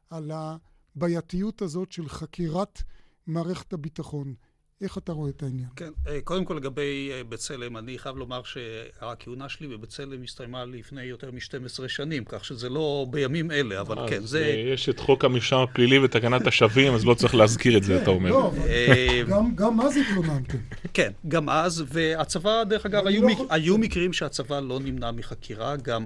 על 0.10 0.32
הבעייתיות 0.34 1.62
הזאת 1.62 1.92
של 1.92 2.10
חקירת 2.10 2.82
מערכת 3.28 3.74
הביטחון. 3.74 4.36
איך 4.84 4.98
אתה 4.98 5.12
רואה 5.12 5.30
את 5.30 5.44
העניין? 5.44 5.68
כן, 5.76 5.90
אה, 6.08 6.20
קודם 6.24 6.46
כל 6.46 6.54
לגבי 6.54 7.10
אה, 7.14 7.24
בצלם, 7.24 7.78
אני 7.78 7.98
חייב 7.98 8.18
לומר 8.18 8.42
שהכהונה 8.44 9.50
שלי 9.50 9.68
בבצלם 9.68 10.24
הסתיימה 10.24 10.66
לפני 10.66 11.04
יותר 11.04 11.32
מ-12 11.32 11.88
שנים, 11.88 12.24
כך 12.26 12.46
שזה 12.46 12.70
לא 12.70 13.06
בימים 13.10 13.52
אלה, 13.52 13.82
אבל 13.82 14.10
כן, 14.10 14.26
זה... 14.26 14.46
יש 14.74 14.90
את 14.90 15.00
חוק 15.00 15.26
המרשם 15.26 15.58
הפלילי 15.58 16.00
ותקנת 16.00 16.48
השבים, 16.48 16.94
אז 16.94 17.06
לא 17.06 17.14
צריך 17.14 17.36
להזכיר 17.36 17.78
את 17.78 17.84
זה, 17.84 18.02
אתה 18.02 18.10
אומר. 18.10 18.30
לא, 18.30 18.52
אה, 18.68 19.22
גם 19.56 19.82
אז 19.82 19.98
התלוננתם. 19.98 20.58
כן, 20.94 21.12
גם 21.28 21.50
אז, 21.50 21.84
והצבא, 21.88 22.64
דרך 22.64 22.86
אגב, 22.86 23.04
לא 23.04 23.30
היו 23.50 23.78
מקרים 23.78 24.14
שהצבא 24.14 24.60
לא 24.60 24.80
נמנע 24.80 25.12
מחקירה, 25.12 25.76
גם 25.76 26.06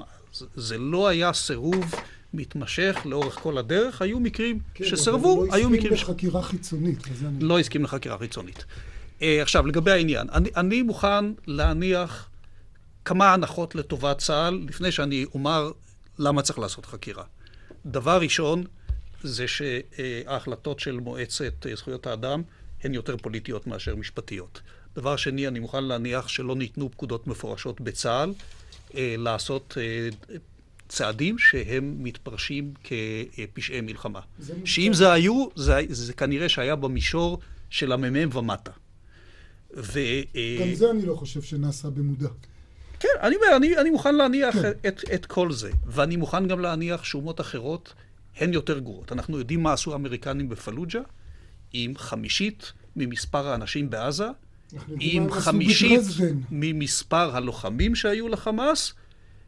זה 0.55 0.77
לא 0.77 1.07
היה 1.07 1.33
סירוב... 1.33 1.95
מתמשך 2.33 3.01
לאורך 3.05 3.35
כל 3.35 3.57
הדרך, 3.57 4.01
היו 4.01 4.19
מקרים 4.19 4.59
כן, 4.73 4.85
שסרבו, 4.85 5.45
לא 5.45 5.53
היו 5.53 5.69
מקרים... 5.69 5.91
לא 5.91 5.95
הסכים 5.95 6.09
לחקירה 6.09 6.43
חיצונית. 6.43 7.03
לא 7.41 7.59
הסכים 7.59 7.83
לחקירה 7.83 8.17
חיצונית. 8.17 8.65
Uh, 9.19 9.23
עכשיו, 9.41 9.67
לגבי 9.67 9.91
העניין, 9.91 10.27
אני, 10.29 10.49
אני 10.55 10.81
מוכן 10.81 11.25
להניח 11.47 12.29
כמה 13.05 13.33
הנחות 13.33 13.75
לטובת 13.75 14.17
צה"ל, 14.17 14.65
לפני 14.69 14.91
שאני 14.91 15.25
אומר 15.33 15.71
למה 16.19 16.41
צריך 16.41 16.59
לעשות 16.59 16.85
חקירה. 16.85 17.23
דבר 17.85 18.21
ראשון, 18.21 18.63
זה 19.23 19.45
שההחלטות 19.47 20.79
של 20.79 20.99
מועצת 20.99 21.65
זכויות 21.75 22.07
האדם 22.07 22.41
הן 22.83 22.93
יותר 22.93 23.17
פוליטיות 23.17 23.67
מאשר 23.67 23.95
משפטיות. 23.95 24.61
דבר 24.95 25.15
שני, 25.15 25.47
אני 25.47 25.59
מוכן 25.59 25.83
להניח 25.83 26.27
שלא 26.27 26.55
ניתנו 26.55 26.91
פקודות 26.91 27.27
מפורשות 27.27 27.81
בצה"ל 27.81 28.33
אה, 28.95 29.15
לעשות 29.17 29.77
אה, 29.77 30.09
צעדים 30.87 31.37
שהם 31.37 31.95
מתפרשים 31.99 32.73
כפשעי 32.83 33.81
מלחמה. 33.81 34.19
שאם 34.65 34.91
זה 34.93 35.11
היו, 35.11 35.47
זה, 35.55 35.79
זה 35.89 36.13
כנראה 36.13 36.49
שהיה 36.49 36.75
במישור 36.75 37.39
של 37.69 37.91
המ"מ 37.91 38.37
ומטה. 38.37 38.71
ו... 39.77 39.99
גם 40.61 40.73
זה 40.73 40.91
אני 40.91 41.05
לא 41.05 41.15
חושב 41.15 41.41
שנעשה 41.41 41.89
במודע. 41.89 42.27
כן, 42.99 43.07
אני 43.21 43.35
אומר, 43.35 43.47
אני, 43.55 43.77
אני 43.77 43.89
מוכן 43.89 44.15
להניח 44.15 44.55
כן. 44.55 44.71
את, 44.87 45.01
את 45.13 45.25
כל 45.25 45.51
זה, 45.51 45.71
ואני 45.85 46.15
מוכן 46.15 46.47
גם 46.47 46.59
להניח 46.59 47.03
שאומות 47.03 47.41
אחרות 47.41 47.93
הן 48.37 48.53
יותר 48.53 48.79
גרועות. 48.79 49.11
אנחנו 49.11 49.39
יודעים 49.39 49.63
מה 49.63 49.73
עשו 49.73 49.93
האמריקנים 49.93 50.49
בפלוג'ה, 50.49 50.99
עם 51.73 51.97
חמישית 51.97 52.71
ממספר 52.95 53.47
האנשים 53.47 53.89
בעזה, 53.89 54.27
עם 54.99 55.31
חמישית 55.31 56.01
ממספר 56.51 57.35
הלוחמים 57.35 57.95
שהיו 57.95 58.27
לחמאס, 58.27 58.93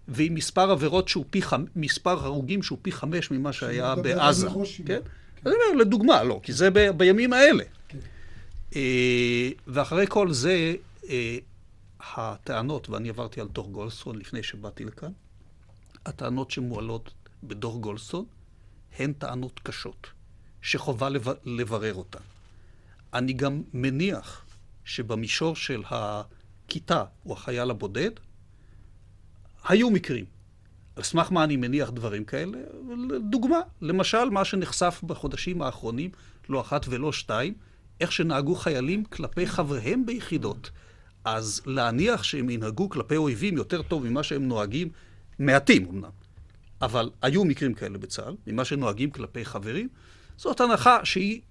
ועם 0.09 0.33
מספר 0.33 0.71
עבירות 0.71 1.07
שהוא 1.07 1.25
פי 1.29 1.41
חמש, 1.41 1.69
מספר 1.75 2.25
הרוגים 2.25 2.63
שהוא 2.63 2.77
פי 2.81 2.91
חמש 2.91 3.31
ממה 3.31 3.53
שהיה 3.53 3.95
בעזה. 3.95 4.47
כן? 4.85 4.99
אני 5.45 5.53
אומר, 5.53 5.81
לדוגמה, 5.81 6.23
לא, 6.23 6.39
כי 6.43 6.53
זה 6.53 6.69
ב, 6.69 6.89
בימים 6.89 7.33
האלה. 7.33 7.63
כן. 7.87 7.97
אה, 8.75 9.49
ואחרי 9.67 10.05
כל 10.09 10.33
זה, 10.33 10.75
אה, 11.09 11.37
הטענות, 11.99 12.89
ואני 12.89 13.09
עברתי 13.09 13.41
על 13.41 13.47
דוח 13.47 13.67
גולדסטון 13.67 14.19
לפני 14.19 14.43
שבאתי 14.43 14.85
לכאן, 14.85 15.11
הטענות 16.05 16.51
שמועלות 16.51 17.11
בדוח 17.43 17.75
גולדסטון 17.75 18.25
הן 18.99 19.13
טענות 19.13 19.59
קשות, 19.63 20.07
שחובה 20.61 21.09
לברר 21.45 21.93
אותן. 21.93 22.19
אני 23.13 23.33
גם 23.33 23.61
מניח 23.73 24.45
שבמישור 24.85 25.55
של 25.55 25.83
הכיתה 25.89 27.03
או 27.25 27.33
החייל 27.33 27.69
הבודד, 27.69 28.11
היו 29.69 29.89
מקרים. 29.89 30.25
על 30.95 31.03
סמך 31.03 31.31
מה 31.31 31.43
אני 31.43 31.55
מניח 31.57 31.89
דברים 31.89 32.25
כאלה? 32.25 32.57
דוגמה, 33.29 33.59
למשל, 33.81 34.29
מה 34.29 34.45
שנחשף 34.45 35.01
בחודשים 35.03 35.61
האחרונים, 35.61 36.09
לא 36.49 36.61
אחת 36.61 36.85
ולא 36.89 37.11
שתיים, 37.11 37.53
איך 38.01 38.11
שנהגו 38.11 38.55
חיילים 38.55 39.05
כלפי 39.05 39.47
חבריהם 39.47 40.05
ביחידות. 40.05 40.71
אז 41.25 41.61
להניח 41.65 42.23
שהם 42.23 42.49
ינהגו 42.49 42.89
כלפי 42.89 43.17
אויבים 43.17 43.57
יותר 43.57 43.81
טוב 43.81 44.05
ממה 44.05 44.23
שהם 44.23 44.47
נוהגים, 44.47 44.89
מעטים 45.39 45.85
אמנם, 45.89 46.09
אבל 46.81 47.09
היו 47.21 47.45
מקרים 47.45 47.73
כאלה 47.73 47.97
בצה"ל, 47.97 48.35
ממה 48.47 48.65
שנוהגים 48.65 49.11
כלפי 49.11 49.45
חברים, 49.45 49.89
זאת 50.37 50.61
הנחה 50.61 51.05
שהיא 51.05 51.41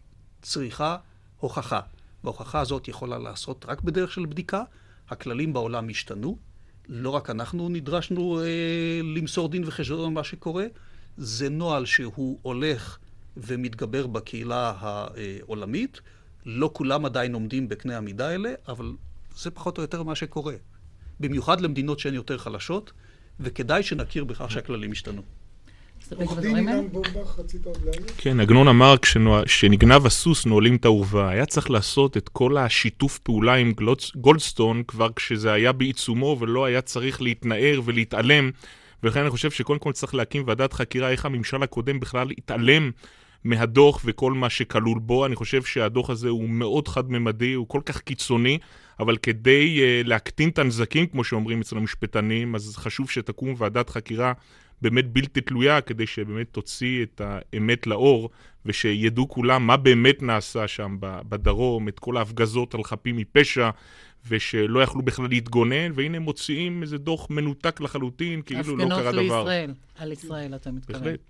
צריכה 0.43 0.97
הוכחה. 1.41 1.81
וההוכחה 2.25 2.61
הזאת 2.61 2.89
יכולה 2.89 3.19
לעשות 3.19 3.65
רק 3.69 3.83
בדרך 3.83 4.13
של 4.13 4.27
בדיקה. 4.27 4.63
הכללים 5.11 5.53
בעולם 5.53 5.89
השתנו, 5.89 6.39
לא 6.89 7.11
רק 7.11 7.31
אנחנו 7.31 7.69
נדרשנו 7.69 8.41
אה, 8.41 9.01
למסור 9.17 9.49
דין 9.49 9.63
וחשבון 9.67 10.05
על 10.05 10.11
מה 10.11 10.25
שקורה, 10.25 10.65
זה 11.17 11.49
נוהל 11.49 11.87
שהוא 11.87 12.39
הולך 12.43 12.99
ומתגבר 13.37 14.07
בקהילה 14.07 14.75
העולמית. 14.79 16.01
לא 16.47 16.71
כולם 16.73 17.05
עדיין 17.05 17.35
עומדים 17.35 17.69
בקנה 17.69 17.97
המידה 17.97 18.29
האלה, 18.29 18.53
אבל 18.69 18.93
זה 19.37 19.51
פחות 19.51 19.79
או 19.79 19.83
יותר 19.83 20.03
מה 20.03 20.15
שקורה. 20.15 20.55
במיוחד 21.21 21.61
למדינות 21.61 21.99
שהן 21.99 22.15
יותר 22.15 22.39
חלשות, 22.39 22.93
וכדאי 23.41 23.83
שנכיר 23.83 24.25
בכך 24.25 24.51
שהכללים 24.51 24.93
השתנו. 24.93 25.23
עורך 26.17 26.39
דין 26.39 26.57
אילן 26.57 26.89
בורבך, 26.89 27.39
רצית 27.39 27.67
עוד 27.67 27.79
להגיד? 27.85 28.11
כן, 28.19 28.41
עגנון 28.41 28.69
אמר 28.69 28.95
כשנגנב 29.47 30.07
הסוס 30.07 30.47
נועלים 30.47 30.77
את 30.77 30.85
האורווה. 30.85 31.29
היה 31.29 31.47
צריך 31.47 31.71
לעשות 31.71 32.17
את 32.17 32.29
כל 32.29 32.57
השיתוף 32.57 33.19
פעולה 33.19 33.55
עם 33.55 33.73
גולדסטון 34.17 34.83
כבר 34.89 35.09
כשזה 35.17 35.53
היה 35.53 35.73
בעיצומו 35.73 36.37
ולא 36.41 36.65
היה 36.65 36.81
צריך 36.81 37.23
להתנער 37.23 37.81
ולהתעלם. 37.85 38.51
ולכן 39.03 39.21
אני 39.21 39.31
חושב 39.31 39.51
שקודם 39.51 39.79
כל 39.79 39.93
צריך 39.93 40.15
להקים 40.15 40.43
ועדת 40.47 40.73
חקירה 40.73 41.11
איך 41.11 41.27
הממשל 41.27 41.63
הקודם 41.63 42.01
בכלל 42.01 42.31
התעלם 42.39 42.91
מהדוח 43.45 44.01
וכל 44.05 44.33
מה 44.33 44.51
שכלול 44.51 44.99
בו. 44.99 45.27
אני 45.27 45.37
חושב 45.37 45.63
שהדוח 45.63 46.11
הזה 46.11 46.29
הוא 46.29 46.49
מאוד 46.49 46.89
חד-ממדי, 46.89 47.53
הוא 47.53 47.69
כל 47.69 47.81
כך 47.85 48.01
קיצוני, 48.01 48.59
אבל 49.01 49.17
כדי 49.17 49.81
uh, 49.81 50.09
להקטין 50.09 50.49
את 50.49 50.59
הנזקים, 50.59 51.07
כמו 51.07 51.25
שאומרים 51.25 51.61
אצל 51.61 51.77
המשפטנים, 51.77 52.55
אז 52.55 52.77
חשוב 52.77 53.11
שתקום 53.11 53.55
ועדת 53.59 53.91
חקירה 53.91 54.33
באמת 54.83 55.13
בלתי 55.13 55.41
תלויה, 55.41 55.81
כדי 55.81 56.07
שבאמת 56.07 56.47
תוציא 56.53 57.03
את 57.03 57.21
האמת 57.25 57.87
לאור, 57.87 58.31
ושידעו 58.67 59.29
כולם 59.29 59.67
מה 59.67 59.77
באמת 59.77 60.23
נעשה 60.23 60.69
שם 60.69 60.97
בדרום, 61.01 61.89
את 61.89 61.99
כל 61.99 62.17
ההפגזות 62.17 62.75
על 62.75 62.85
חפים 62.85 63.17
מפשע, 63.17 63.71
ושלא 64.29 64.83
יכלו 64.83 65.03
בכלל 65.03 65.29
להתגונן, 65.29 65.93
והנה 65.95 66.17
הם 66.17 66.23
מוציאים 66.23 66.83
איזה 66.83 66.99
דוח 66.99 67.31
מנותק 67.31 67.81
לחלוטין, 67.81 68.43
כאילו 68.43 68.77
לא 68.77 68.85
קרה 68.85 68.99
דבר. 68.99 69.09
הפגנות 69.09 69.25
לישראל, 69.25 69.75
על 69.99 70.13
ישראל 70.13 70.55
אתה 70.55 70.71
מתכוון. 70.71 71.03
בהחלט. 71.03 71.21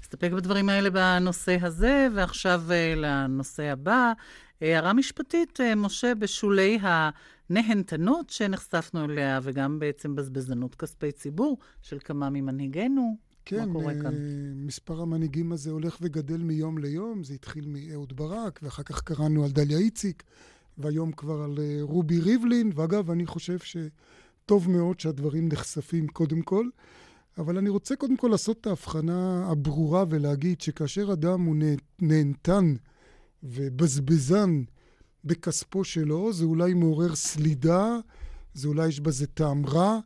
נסתפק 0.00 0.30
בדברים 0.32 0.68
האלה 0.68 0.90
בנושא 0.90 1.56
הזה, 1.60 2.08
ועכשיו 2.14 2.62
uh, 2.68 2.98
לנושא 2.98 3.62
הבא. 3.62 4.12
הערה 4.60 4.92
משפטית, 4.92 5.60
uh, 5.60 5.74
משה, 5.76 6.14
בשולי 6.14 6.78
ה... 6.82 7.10
נהנתנות 7.50 8.30
שנחשפנו 8.30 9.04
אליה, 9.04 9.40
וגם 9.42 9.78
בעצם 9.78 10.14
בזבזנות 10.14 10.74
כספי 10.74 11.12
ציבור 11.12 11.58
של 11.82 11.98
כמה 12.04 12.30
ממנהיגינו. 12.30 13.16
כן, 13.44 13.68
מה 13.68 13.72
קורה 13.72 13.94
כאן? 14.02 14.14
מספר 14.54 15.00
המנהיגים 15.00 15.52
הזה 15.52 15.70
הולך 15.70 15.98
וגדל 16.00 16.36
מיום 16.36 16.78
ליום. 16.78 17.24
זה 17.24 17.34
התחיל 17.34 17.64
מאהוד 17.66 18.16
ברק, 18.16 18.60
ואחר 18.62 18.82
כך 18.82 19.02
קראנו 19.02 19.44
על 19.44 19.50
דליה 19.50 19.78
איציק, 19.78 20.22
והיום 20.78 21.12
כבר 21.12 21.42
על 21.42 21.58
אה, 21.58 21.78
רובי 21.80 22.20
ריבלין. 22.20 22.70
ואגב, 22.74 23.10
אני 23.10 23.26
חושב 23.26 23.58
שטוב 23.58 24.70
מאוד 24.70 25.00
שהדברים 25.00 25.48
נחשפים 25.48 26.08
קודם 26.08 26.42
כל. 26.42 26.68
אבל 27.38 27.58
אני 27.58 27.68
רוצה 27.68 27.96
קודם 27.96 28.16
כל 28.16 28.28
לעשות 28.28 28.60
את 28.60 28.66
ההבחנה 28.66 29.46
הברורה 29.50 30.04
ולהגיד 30.08 30.60
שכאשר 30.60 31.12
אדם 31.12 31.40
הוא 31.40 31.56
נהנתן 32.00 32.74
ובזבזן, 33.42 34.62
בכספו 35.24 35.84
שלו, 35.84 36.32
זה 36.32 36.44
אולי 36.44 36.74
מעורר 36.74 37.14
סלידה, 37.14 37.98
זה 38.54 38.68
אולי 38.68 38.88
יש 38.88 39.00
בזה 39.00 39.26
טעם 39.26 39.66
רע. 39.66 39.98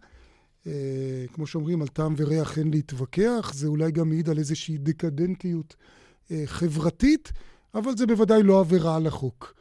אה, 0.67 1.25
כמו 1.33 1.47
שאומרים, 1.47 1.83
על 1.83 1.89
טעם 1.89 2.15
וריח 2.17 2.59
אין 2.59 2.71
להתווכח, 2.71 3.53
זה 3.55 3.67
אולי 3.67 3.91
גם 3.91 4.09
מעיד 4.09 4.29
על 4.29 4.39
איזושהי 4.39 4.79
דקדנטיות 4.79 5.77
אה, 6.31 6.43
חברתית, 6.47 7.33
אבל 7.75 7.97
זה 7.97 8.07
בוודאי 8.07 8.43
לא 8.43 8.61
עבירה 8.61 8.97
על 8.97 9.07
החוק. 9.07 9.55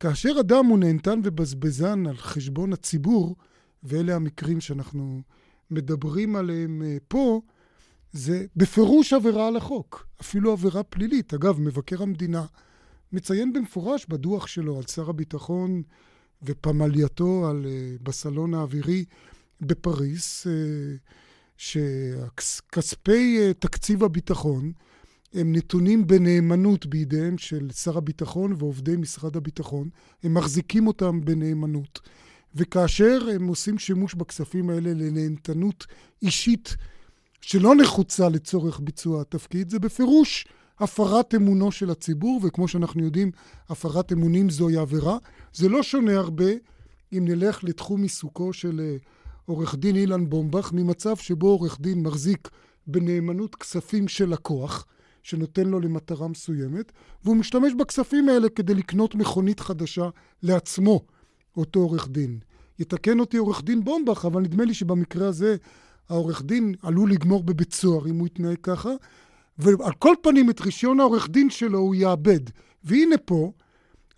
כאשר 0.00 0.36
אדם 0.40 0.66
הוא 0.66 0.78
נהנתן 0.78 1.20
ובזבזן 1.24 2.06
על 2.06 2.16
חשבון 2.16 2.72
הציבור, 2.72 3.36
ואלה 3.82 4.14
המקרים 4.14 4.60
שאנחנו 4.60 5.22
מדברים 5.70 6.36
עליהם 6.36 6.82
אה, 6.82 6.96
פה, 7.08 7.40
זה 8.12 8.46
בפירוש 8.56 9.12
עבירה 9.12 9.48
על 9.48 9.56
החוק, 9.56 10.06
אפילו 10.20 10.52
עבירה 10.52 10.82
פלילית. 10.82 11.34
אגב, 11.34 11.60
מבקר 11.60 12.02
המדינה 12.02 12.44
מציין 13.12 13.52
במפורש 13.52 14.06
בדוח 14.08 14.46
שלו 14.46 14.76
על 14.76 14.82
שר 14.86 15.10
הביטחון 15.10 15.82
ופמלייתו 16.42 17.46
על, 17.48 17.66
אה, 17.66 17.96
בסלון 18.02 18.54
האווירי 18.54 19.04
בפריס, 19.60 20.46
שכספי 21.56 23.52
תקציב 23.58 24.04
הביטחון 24.04 24.72
הם 25.34 25.52
נתונים 25.52 26.06
בנאמנות 26.06 26.86
בידיהם 26.86 27.38
של 27.38 27.70
שר 27.72 27.98
הביטחון 27.98 28.54
ועובדי 28.58 28.96
משרד 28.96 29.36
הביטחון. 29.36 29.88
הם 30.22 30.34
מחזיקים 30.34 30.86
אותם 30.86 31.20
בנאמנות. 31.24 32.00
וכאשר 32.54 33.28
הם 33.34 33.46
עושים 33.46 33.78
שימוש 33.78 34.14
בכספים 34.14 34.70
האלה 34.70 34.94
לנהנתנות 34.94 35.86
אישית 36.22 36.76
שלא 37.40 37.74
נחוצה 37.74 38.28
לצורך 38.28 38.80
ביצוע 38.80 39.20
התפקיד, 39.20 39.70
זה 39.70 39.78
בפירוש 39.78 40.46
הפרת 40.80 41.34
אמונו 41.34 41.72
של 41.72 41.90
הציבור, 41.90 42.40
וכמו 42.42 42.68
שאנחנו 42.68 43.04
יודעים, 43.04 43.30
הפרת 43.68 44.12
אמונים 44.12 44.50
זוהי 44.50 44.76
עבירה. 44.76 45.18
זה 45.52 45.68
לא 45.68 45.82
שונה 45.82 46.18
הרבה 46.18 46.50
אם 47.12 47.24
נלך 47.24 47.64
לתחום 47.64 48.02
עיסוקו 48.02 48.52
של 48.52 48.80
אה, 48.80 48.96
עורך 49.46 49.74
דין 49.74 49.96
אילן 49.96 50.28
בומבך, 50.28 50.72
ממצב 50.72 51.16
שבו 51.16 51.46
עורך 51.46 51.80
דין 51.80 52.02
מחזיק 52.02 52.48
בנאמנות 52.86 53.54
כספים 53.54 54.08
של 54.08 54.28
לקוח, 54.28 54.86
שנותן 55.22 55.66
לו 55.66 55.80
למטרה 55.80 56.28
מסוימת, 56.28 56.92
והוא 57.24 57.36
משתמש 57.36 57.72
בכספים 57.72 58.28
האלה 58.28 58.48
כדי 58.48 58.74
לקנות 58.74 59.14
מכונית 59.14 59.60
חדשה 59.60 60.08
לעצמו, 60.42 61.00
אותו 61.56 61.80
עורך 61.80 62.08
דין. 62.08 62.38
יתקן 62.78 63.20
אותי 63.20 63.36
עורך 63.36 63.62
דין 63.64 63.84
בומבך, 63.84 64.24
אבל 64.24 64.42
נדמה 64.42 64.64
לי 64.64 64.74
שבמקרה 64.74 65.28
הזה 65.28 65.56
העורך 66.08 66.42
דין 66.42 66.74
עלול 66.82 67.10
לגמור 67.10 67.42
בבית 67.42 67.72
סוהר 67.72 68.06
אם 68.06 68.18
הוא 68.18 68.26
יתנהג 68.26 68.56
ככה, 68.62 68.90
ועל 69.58 69.92
כל 69.98 70.14
פנים 70.22 70.50
את 70.50 70.60
רישיון 70.60 71.00
העורך 71.00 71.28
דין 71.28 71.50
שלו 71.50 71.78
הוא 71.78 71.94
יאבד. 71.94 72.40
והנה 72.84 73.18
פה, 73.18 73.52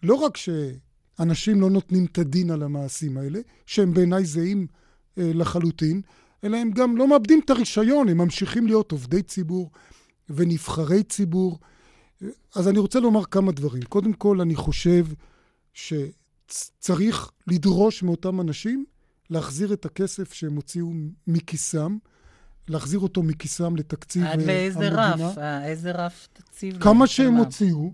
לא 0.03 0.15
רק 0.15 0.37
שאנשים 0.37 1.61
לא 1.61 1.71
נותנים 1.71 2.05
את 2.05 2.19
הדין 2.19 2.51
על 2.51 2.63
המעשים 2.63 3.19
האלה, 3.19 3.41
שהם 3.67 3.95
בעיניי 3.95 4.25
זהים 4.25 4.67
אה, 5.19 5.31
לחלוטין, 5.35 6.01
אלא 6.45 6.57
הם 6.57 6.71
גם 6.71 6.97
לא 6.97 7.09
מאבדים 7.09 7.41
את 7.45 7.51
הרישיון, 7.51 8.09
הם 8.09 8.19
ממשיכים 8.19 8.67
להיות 8.67 8.93
עובדי 8.93 9.23
ציבור 9.23 9.71
ונבחרי 10.31 11.03
ציבור. 11.03 11.59
אז 12.55 12.69
אני 12.69 12.79
רוצה 12.79 13.01
לומר 13.01 13.25
כמה 13.25 13.53
דברים. 13.53 13.83
קודם 13.83 14.13
כל, 14.13 14.41
אני 14.41 14.57
חושב 14.57 15.07
שצריך 15.75 17.31
לדרוש 17.47 18.03
מאותם 18.03 18.41
אנשים 18.41 18.85
להחזיר 19.31 19.73
את 19.73 19.85
הכסף 19.85 20.33
שהם 20.33 20.57
הוציאו 20.57 20.93
מכיסם, 21.27 21.97
להחזיר 22.69 22.99
אותו 22.99 23.23
מכיסם 23.23 23.77
לתקציב 23.77 24.25
המדינה. 24.25 24.43
עד 24.43 24.49
לאיזה 24.49 24.89
רף? 24.89 25.39
אה, 25.39 25.67
איזה 25.67 25.93
רף 25.93 26.29
תקציב? 26.33 26.83
כמה 26.83 27.07
שהם 27.07 27.35
הוציאו. 27.35 27.93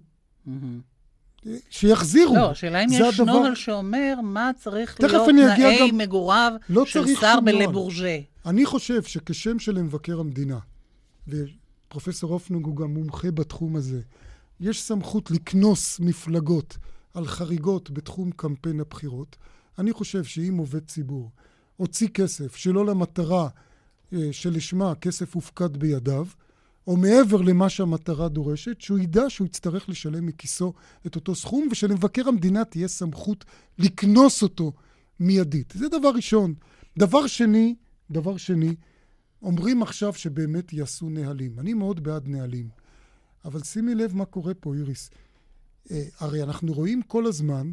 שיחזירו. 1.71 2.37
לא, 2.37 2.50
השאלה 2.50 2.85
אם 2.85 2.88
יש 2.93 3.21
הדבר... 3.21 3.33
נוהל 3.33 3.55
שאומר 3.55 4.14
מה 4.23 4.50
צריך 4.59 5.00
להיות 5.00 5.29
תנאי 5.29 5.91
גם... 5.91 5.99
מגוריו 5.99 6.52
לא 6.69 6.87
של 6.87 7.07
שר 7.21 7.41
בלבורג'ה. 7.45 8.19
אני 8.47 8.67
חושב 8.67 9.02
שכשם 9.02 9.59
של 9.59 9.83
מבקר 9.83 10.21
המדינה, 10.21 10.59
ופרופסור 11.29 12.33
הופנוג 12.33 12.67
הוא 12.67 12.76
גם 12.76 12.95
מומחה 12.95 13.31
בתחום 13.31 13.76
הזה, 13.76 14.00
יש 14.61 14.83
סמכות 14.83 15.31
לקנוס 15.31 16.00
מפלגות 16.00 16.76
על 17.14 17.26
חריגות 17.26 17.91
בתחום 17.91 18.31
קמפיין 18.37 18.81
הבחירות. 18.81 19.37
אני 19.79 19.93
חושב 19.93 20.25
שאם 20.25 20.57
עובד 20.57 20.87
ציבור 20.87 21.31
הוציא 21.76 22.09
כסף 22.09 22.57
שלא 22.57 22.87
למטרה 22.87 23.43
אה, 23.43 23.49
שלשמה 24.33 24.90
הכסף 24.90 25.35
הופקד 25.35 25.76
בידיו, 25.76 26.26
או 26.87 26.97
מעבר 26.97 27.42
למה 27.42 27.69
שהמטרה 27.69 28.28
דורשת, 28.28 28.81
שהוא 28.81 28.99
ידע 28.99 29.31
שהוא 29.31 29.47
יצטרך 29.47 29.88
לשלם 29.88 30.26
מכיסו 30.26 30.73
את 31.07 31.16
אותו 31.16 31.35
סכום, 31.35 31.69
ושלמבקר 31.71 32.28
המדינה 32.28 32.64
תהיה 32.64 32.88
סמכות 32.88 33.45
לקנוס 33.78 34.43
אותו 34.43 34.73
מיידית. 35.21 35.73
זה 35.76 35.89
דבר 35.89 36.10
ראשון. 36.15 36.54
דבר 36.99 37.26
שני, 37.26 37.75
דבר 38.10 38.37
שני, 38.37 38.75
אומרים 39.43 39.82
עכשיו 39.82 40.13
שבאמת 40.13 40.73
יעשו 40.73 41.08
נהלים. 41.10 41.58
אני 41.58 41.75
מאוד 41.75 42.02
בעד 42.02 42.28
נהלים. 42.28 42.69
אבל 43.45 43.63
שימי 43.63 43.95
לב 43.95 44.17
מה 44.17 44.25
קורה 44.25 44.54
פה, 44.54 44.75
איריס. 44.75 45.10
אה, 45.91 46.04
הרי 46.19 46.43
אנחנו 46.43 46.73
רואים 46.73 47.02
כל 47.02 47.26
הזמן 47.26 47.73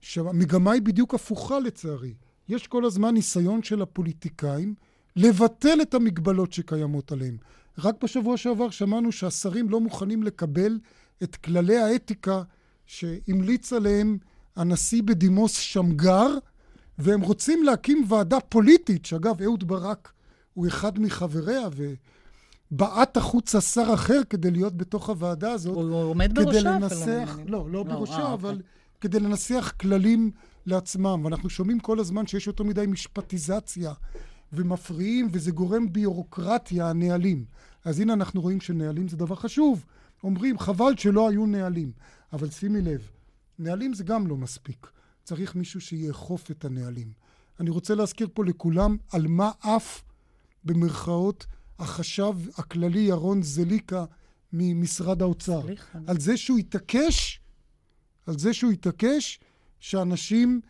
שהמגמה 0.00 0.72
היא 0.72 0.82
בדיוק 0.82 1.14
הפוכה 1.14 1.60
לצערי. 1.60 2.14
יש 2.48 2.66
כל 2.66 2.84
הזמן 2.84 3.14
ניסיון 3.14 3.62
של 3.62 3.82
הפוליטיקאים 3.82 4.74
לבטל 5.16 5.78
את 5.82 5.94
המגבלות 5.94 6.52
שקיימות 6.52 7.12
עליהם. 7.12 7.36
רק 7.78 8.04
בשבוע 8.04 8.36
שעבר 8.36 8.70
שמענו 8.70 9.12
שהשרים 9.12 9.68
לא 9.68 9.80
מוכנים 9.80 10.22
לקבל 10.22 10.78
את 11.22 11.36
כללי 11.36 11.78
האתיקה 11.78 12.42
שהמליץ 12.86 13.72
עליהם 13.72 14.18
הנשיא 14.56 15.02
בדימוס 15.02 15.56
שמגר, 15.56 16.28
והם 16.98 17.20
רוצים 17.20 17.62
להקים 17.62 18.04
ועדה 18.08 18.40
פוליטית, 18.40 19.06
שאגב, 19.06 19.42
אהוד 19.42 19.68
ברק 19.68 20.12
הוא 20.54 20.66
אחד 20.66 20.98
מחבריה, 20.98 21.68
ובעט 22.70 23.16
החוצה 23.16 23.60
שר 23.60 23.94
אחר 23.94 24.20
כדי 24.30 24.50
להיות 24.50 24.76
בתוך 24.76 25.08
הוועדה 25.08 25.52
הזאת. 25.52 25.74
הוא 25.74 25.94
עומד 25.94 26.38
בראשה 26.38 26.60
לנסח, 26.60 27.38
לא, 27.46 27.58
לא, 27.58 27.72
לא 27.72 27.82
בראשה, 27.82 28.12
אה, 28.12 28.32
אבל 28.32 28.50
אוקיי. 28.50 28.66
כדי 29.00 29.20
לנסח 29.20 29.72
כללים 29.80 30.30
לעצמם. 30.66 31.20
ואנחנו 31.24 31.50
שומעים 31.50 31.80
כל 31.80 31.98
הזמן 31.98 32.26
שיש 32.26 32.46
יותר 32.46 32.64
מדי 32.64 32.86
משפטיזציה 32.86 33.92
ומפריעים, 34.56 35.28
וזה 35.32 35.50
גורם 35.50 35.92
ביורוקרטיה, 35.92 36.90
הנהלים. 36.90 37.44
אז 37.84 38.00
הנה 38.00 38.12
אנחנו 38.12 38.40
רואים 38.40 38.60
שנהלים 38.60 39.08
זה 39.08 39.16
דבר 39.16 39.34
חשוב. 39.34 39.84
אומרים, 40.24 40.58
חבל 40.58 40.96
שלא 40.96 41.28
היו 41.28 41.46
נהלים. 41.46 41.92
אבל 42.32 42.50
שימי 42.50 42.80
לב, 42.80 43.08
נהלים 43.58 43.94
זה 43.94 44.04
גם 44.04 44.26
לא 44.26 44.36
מספיק. 44.36 44.86
צריך 45.24 45.54
מישהו 45.54 45.80
שיאכוף 45.80 46.50
את 46.50 46.64
הנהלים. 46.64 47.12
אני 47.60 47.70
רוצה 47.70 47.94
להזכיר 47.94 48.28
פה 48.34 48.44
לכולם 48.44 48.96
על 49.12 49.26
מה 49.26 49.50
אף, 49.60 50.02
במרכאות, 50.64 51.46
החשב 51.78 52.34
הכללי 52.56 53.00
ירון 53.00 53.42
זליקה 53.42 54.04
ממשרד 54.52 55.22
האוצר. 55.22 55.62
סליחה. 55.62 55.98
על 56.06 56.20
זה 56.20 56.36
שהוא 56.36 56.58
התעקש, 56.58 57.40
על 58.26 58.38
זה 58.38 58.54
שהוא 58.54 58.72
התעקש 58.72 59.40
שאנשים 59.80 60.60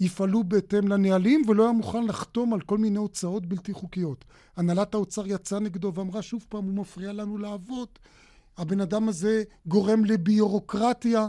יפעלו 0.00 0.44
בהתאם 0.44 0.88
לנהלים 0.88 1.42
ולא 1.48 1.62
היה 1.62 1.72
מוכן 1.72 2.04
לחתום 2.04 2.54
על 2.54 2.60
כל 2.60 2.78
מיני 2.78 2.98
הוצאות 2.98 3.46
בלתי 3.46 3.72
חוקיות. 3.72 4.24
הנהלת 4.56 4.94
האוצר 4.94 5.26
יצאה 5.26 5.60
נגדו 5.60 5.92
ואמרה 5.94 6.22
שוב 6.22 6.46
פעם, 6.48 6.64
הוא 6.64 6.74
מפריע 6.74 7.12
לנו 7.12 7.38
לעבוד. 7.38 7.88
הבן 8.56 8.80
אדם 8.80 9.08
הזה 9.08 9.42
גורם 9.66 10.04
לביורוקרטיה. 10.04 11.28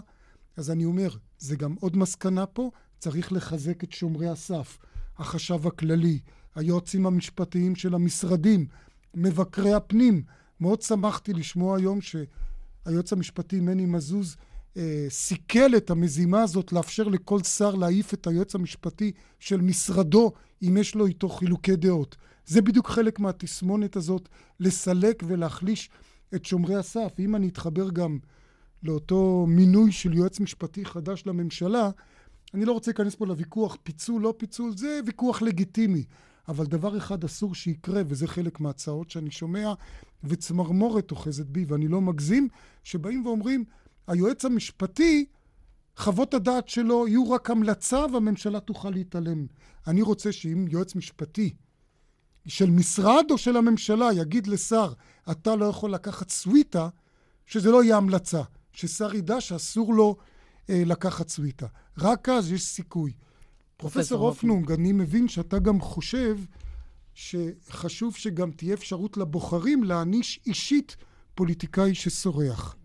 אז 0.57 0.71
אני 0.71 0.85
אומר, 0.85 1.09
זה 1.37 1.55
גם 1.55 1.75
עוד 1.79 1.97
מסקנה 1.97 2.45
פה, 2.45 2.71
צריך 2.99 3.31
לחזק 3.33 3.83
את 3.83 3.91
שומרי 3.91 4.27
הסף, 4.27 4.77
החשב 5.17 5.67
הכללי, 5.67 6.19
היועצים 6.55 7.05
המשפטיים 7.05 7.75
של 7.75 7.95
המשרדים, 7.95 8.67
מבקרי 9.13 9.73
הפנים. 9.73 10.23
מאוד 10.59 10.81
שמחתי 10.81 11.33
לשמוע 11.33 11.77
היום 11.77 11.99
שהיועץ 12.01 13.13
המשפטי 13.13 13.59
מני 13.59 13.85
מזוז 13.85 14.35
סיכל 15.09 15.75
את 15.77 15.89
המזימה 15.89 16.43
הזאת 16.43 16.73
לאפשר 16.73 17.07
לכל 17.07 17.43
שר 17.43 17.75
להעיף 17.75 18.13
את 18.13 18.27
היועץ 18.27 18.55
המשפטי 18.55 19.11
של 19.39 19.61
משרדו 19.61 20.31
אם 20.61 20.77
יש 20.77 20.95
לו 20.95 21.05
איתו 21.05 21.29
חילוקי 21.29 21.75
דעות. 21.75 22.15
זה 22.45 22.61
בדיוק 22.61 22.87
חלק 22.89 23.19
מהתסמונת 23.19 23.95
הזאת, 23.95 24.29
לסלק 24.59 25.23
ולהחליש 25.27 25.89
את 26.35 26.45
שומרי 26.45 26.75
הסף. 26.75 27.11
אם 27.19 27.35
אני 27.35 27.47
אתחבר 27.47 27.89
גם 27.89 28.17
לאותו 28.83 29.45
מינוי 29.47 29.91
של 29.91 30.13
יועץ 30.13 30.39
משפטי 30.39 30.85
חדש 30.85 31.23
לממשלה, 31.25 31.89
אני 32.53 32.65
לא 32.65 32.71
רוצה 32.71 32.91
להיכנס 32.91 33.15
פה 33.15 33.25
לוויכוח 33.25 33.77
פיצול, 33.83 34.21
לא 34.21 34.33
פיצול, 34.37 34.77
זה 34.77 34.99
ויכוח 35.05 35.41
לגיטימי. 35.41 36.03
אבל 36.47 36.65
דבר 36.65 36.97
אחד 36.97 37.23
אסור 37.23 37.55
שיקרה, 37.55 38.01
וזה 38.07 38.27
חלק 38.27 38.59
מההצעות 38.59 39.09
שאני 39.09 39.31
שומע, 39.31 39.73
וצמרמורת 40.23 41.11
אוחזת 41.11 41.45
בי, 41.45 41.65
ואני 41.67 41.87
לא 41.87 42.01
מגזים, 42.01 42.47
שבאים 42.83 43.25
ואומרים, 43.25 43.63
היועץ 44.07 44.45
המשפטי, 44.45 45.25
חוות 45.97 46.33
הדעת 46.33 46.69
שלו 46.69 47.07
יהיו 47.07 47.31
רק 47.31 47.49
המלצה 47.49 48.05
והממשלה 48.13 48.59
תוכל 48.59 48.89
להתעלם. 48.89 49.45
אני 49.87 50.01
רוצה 50.01 50.31
שאם 50.31 50.65
יועץ 50.69 50.95
משפטי 50.95 51.53
של 52.47 52.69
משרד 52.69 53.25
או 53.31 53.37
של 53.37 53.57
הממשלה 53.57 54.13
יגיד 54.13 54.47
לשר, 54.47 54.93
אתה 55.31 55.55
לא 55.55 55.65
יכול 55.65 55.93
לקחת 55.93 56.29
סוויטה, 56.29 56.89
שזה 57.45 57.71
לא 57.71 57.83
יהיה 57.83 57.97
המלצה. 57.97 58.41
ששר 58.73 59.15
ידע 59.15 59.41
שאסור 59.41 59.93
לו 59.93 60.15
אה, 60.69 60.83
לקחת 60.85 61.29
סוויטה. 61.29 61.67
רק 61.97 62.29
אז 62.29 62.51
יש 62.51 62.63
סיכוי. 62.63 63.13
פרופסור 63.77 64.27
הופנונג, 64.27 64.71
אני 64.71 64.91
מבין 64.91 65.27
שאתה 65.27 65.59
גם 65.59 65.79
חושב 65.81 66.39
שחשוב 67.13 68.15
שגם 68.15 68.51
תהיה 68.51 68.73
אפשרות 68.73 69.17
לבוחרים 69.17 69.83
להעניש 69.83 70.39
אישית 70.45 70.95
פוליטיקאי 71.35 71.95
שסורח. 71.95 72.75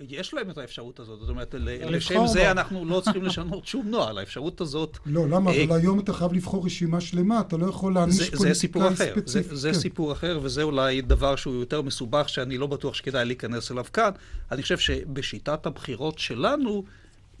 יש 0.00 0.34
להם 0.34 0.50
את 0.50 0.58
האפשרות 0.58 1.00
הזאת, 1.00 1.20
זאת 1.20 1.28
אומרת, 1.28 1.54
לשם 1.58 2.26
זה 2.26 2.50
אנחנו 2.50 2.84
לא 2.84 3.00
צריכים 3.00 3.22
לשנות 3.22 3.66
שום 3.66 3.88
נוהל, 3.88 4.18
האפשרות 4.18 4.60
הזאת... 4.60 4.98
לא, 5.06 5.28
למה? 5.28 5.50
אה, 5.50 5.64
אבל 5.64 5.76
היום 5.76 6.00
אתה 6.00 6.12
חייב 6.12 6.32
לבחור 6.32 6.66
רשימה 6.66 7.00
שלמה, 7.00 7.40
אתה 7.40 7.56
לא 7.56 7.66
יכול 7.66 7.94
להעניש 7.94 8.30
פוליטיקאי 8.30 8.96
ספציפי. 8.96 9.56
זה 9.56 9.72
כן. 9.72 9.78
סיפור 9.78 10.12
אחר, 10.12 10.40
וזה 10.42 10.62
אולי 10.62 11.00
דבר 11.00 11.36
שהוא 11.36 11.54
יותר 11.54 11.82
מסובך, 11.82 12.28
שאני 12.28 12.58
לא 12.58 12.66
בטוח 12.66 12.94
שכדאי 12.94 13.24
להיכנס 13.24 13.72
אליו 13.72 13.84
כאן. 13.92 14.10
אני 14.52 14.62
חושב 14.62 14.78
שבשיטת 14.78 15.66
הבחירות 15.66 16.18
שלנו, 16.18 16.84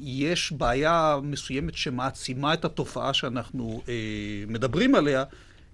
יש 0.00 0.52
בעיה 0.52 1.18
מסוימת 1.22 1.74
שמעצימה 1.74 2.54
את 2.54 2.64
התופעה 2.64 3.14
שאנחנו 3.14 3.82
אה, 3.88 3.94
מדברים 4.48 4.94
עליה, 4.94 5.24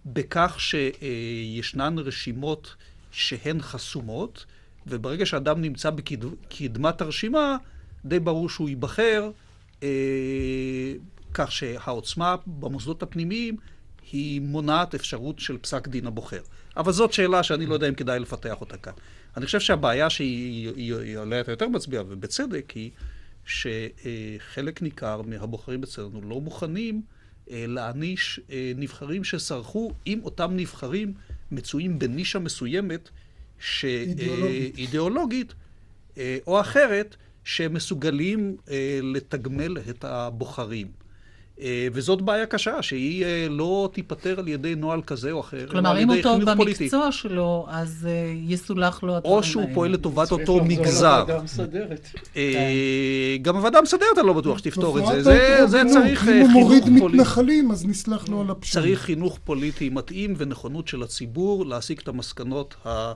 בכך 0.06 0.56
שישנן 0.58 1.98
רשימות 1.98 2.74
שהן 3.10 3.62
חסומות, 3.62 4.44
וברגע 4.90 5.26
שאדם 5.26 5.60
נמצא 5.60 5.90
בקדמת 5.90 7.00
הרשימה, 7.00 7.56
די 8.04 8.18
ברור 8.18 8.48
שהוא 8.48 8.68
ייבחר, 8.68 9.30
אה, 9.82 9.88
כך 11.34 11.52
שהעוצמה 11.52 12.36
במוסדות 12.46 13.02
הפנימיים 13.02 13.56
היא 14.12 14.40
מונעת 14.40 14.94
אפשרות 14.94 15.38
של 15.38 15.58
פסק 15.58 15.88
דין 15.88 16.06
הבוחר. 16.06 16.40
אבל 16.76 16.92
זאת 16.92 17.12
שאלה 17.12 17.42
שאני 17.42 17.66
לא 17.66 17.74
יודע 17.74 17.88
אם 17.88 17.94
כדאי 17.94 18.18
לפתח 18.18 18.60
אותה 18.60 18.76
כאן. 18.76 18.92
אני 19.36 19.46
חושב 19.46 19.60
שהבעיה 19.60 20.10
שהיא 20.10 21.18
עליה 21.18 21.42
יותר 21.48 21.68
מצביעה, 21.68 22.02
ובצדק, 22.08 22.70
היא 22.70 22.90
שחלק 23.44 24.82
ניכר 24.82 25.22
מהבוחרים 25.22 25.82
אצלנו 25.82 26.20
לא 26.22 26.40
מוכנים 26.40 27.02
אה, 27.50 27.64
להעניש 27.68 28.40
אה, 28.50 28.72
נבחרים 28.76 29.24
שסרחו, 29.24 29.92
אם 30.06 30.20
אותם 30.24 30.50
נבחרים 30.56 31.14
מצויים 31.50 31.98
בנישה 31.98 32.38
מסוימת, 32.38 33.08
ש... 33.60 33.84
אידיאולוגית. 33.84 34.78
אידיאולוגית 34.78 35.54
או 36.46 36.60
אחרת, 36.60 37.16
שמסוגלים 37.44 38.56
לתגמל 39.02 39.78
את 39.90 40.04
הבוחרים. 40.04 40.86
אה, 41.60 41.88
וזאת 41.92 42.22
בעיה 42.22 42.46
קשה, 42.46 42.82
שהיא 42.82 43.24
אה, 43.24 43.46
לא 43.50 43.90
תיפתר 43.92 44.34
על 44.38 44.48
ידי 44.48 44.74
נוהל 44.74 45.02
כזה 45.02 45.30
או 45.30 45.40
אחר, 45.40 45.66
כלומר, 45.70 45.98
אם 45.98 46.10
הוא 46.10 46.22
טוב 46.22 46.44
במקצוע 46.44 47.12
שלו, 47.12 47.66
אז 47.68 48.08
אה, 48.10 48.32
יסולח 48.46 49.02
לו 49.02 49.16
הדברים 49.16 49.34
האלה. 49.34 49.46
או 49.46 49.50
שהוא 49.50 49.64
פועל 49.74 49.92
לטובת 49.92 50.32
אותו 50.32 50.64
מגזר. 50.64 51.24
גם 53.42 53.56
הוועדה 53.56 53.78
המסדרת, 53.78 54.18
אני 54.18 54.26
לא 54.26 54.32
בטוח 54.32 54.58
שתפתור 54.58 54.98
את 54.98 55.22
זה. 55.24 55.66
זה 55.66 55.82
צריך 55.92 56.20
חינוך 56.20 56.52
פוליטי. 56.52 56.88
אם 56.88 56.94
הוא 56.94 57.02
מוריד 57.02 57.14
מתנחלים, 57.14 57.70
אז 57.70 57.86
נסלח 57.86 58.28
לו 58.28 58.40
על 58.40 58.50
הפשעים. 58.50 58.84
צריך 58.84 59.00
חינוך 59.00 59.38
פוליטי 59.44 59.88
מתאים 59.88 60.34
ונכונות 60.36 60.88
של 60.88 61.02
הציבור 61.02 61.66
להסיק 61.66 62.02
את 62.02 62.08
המסקנות 62.08 62.74
ה... 62.86 63.12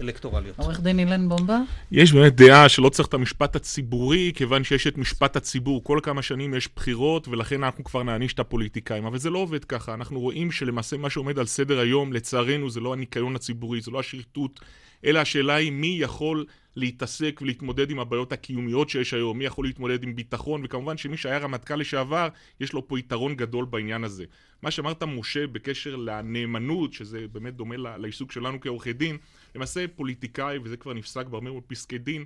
אלקטורליות. 0.00 0.58
עורך 0.58 0.80
דין 0.80 0.98
אילן 0.98 1.28
בומבה? 1.28 1.58
יש 1.92 2.12
באמת 2.12 2.34
דעה 2.34 2.68
שלא 2.68 2.88
צריך 2.88 3.08
את 3.08 3.14
המשפט 3.14 3.56
הציבורי, 3.56 4.32
כיוון 4.34 4.64
שיש 4.64 4.86
את 4.86 4.98
משפט 4.98 5.36
הציבור. 5.36 5.84
כל 5.84 6.00
כמה 6.02 6.22
שנים 6.22 6.54
יש 6.54 6.68
בחירות, 6.76 7.28
ולכן 7.28 7.64
אנחנו 7.64 7.84
כבר 7.84 8.02
נעניש 8.02 8.32
את 8.32 8.38
הפוליטיקאים. 8.38 9.04
אבל 9.04 9.18
זה 9.18 9.30
לא 9.30 9.38
עובד 9.38 9.64
ככה. 9.64 9.94
אנחנו 9.94 10.20
רואים 10.20 10.52
שלמעשה 10.52 10.96
מה 10.96 11.10
שעומד 11.10 11.38
על 11.38 11.46
סדר 11.46 11.78
היום, 11.78 12.12
לצערנו, 12.12 12.70
זה 12.70 12.80
לא 12.80 12.92
הניקיון 12.92 13.36
הציבורי, 13.36 13.80
זה 13.80 13.90
לא 13.90 14.00
השחיתות, 14.00 14.60
אלא 15.04 15.18
השאלה 15.18 15.54
היא 15.54 15.72
מי 15.72 15.96
יכול 16.00 16.44
להתעסק 16.78 17.38
ולהתמודד 17.42 17.90
עם 17.90 18.00
הבעיות 18.00 18.32
הקיומיות 18.32 18.88
שיש 18.88 19.14
היום, 19.14 19.38
מי 19.38 19.44
יכול 19.44 19.66
להתמודד 19.66 20.02
עם 20.02 20.16
ביטחון, 20.16 20.60
וכמובן 20.64 20.96
שמי 20.96 21.16
שהיה 21.16 21.38
רמטכ"ל 21.38 21.76
לשעבר, 21.76 22.28
יש 22.60 22.72
לו 22.72 22.88
פה 22.88 22.98
יתרון 22.98 23.34
גדול 23.36 23.64
בעניין 23.64 24.04
הזה. 24.04 24.24
מה 24.62 24.70
שאמרת, 24.70 25.02
משה, 25.02 25.46
בקשר 25.46 25.96
לנאמנות, 25.96 26.92
שזה 26.92 27.26
באמת 27.32 27.54
דומה 27.54 27.76
לעיסוק 27.76 28.32
שלנו 28.32 28.60
כעורכי 28.60 28.92
דין, 28.92 29.16
למעשה 29.54 29.84
פוליטיקאי, 29.96 30.58
וזה 30.58 30.76
כבר 30.76 30.94
נפסק 30.94 31.26
בהרבה 31.26 31.50
מאוד 31.50 31.62
פסקי 31.66 31.98
דין, 31.98 32.24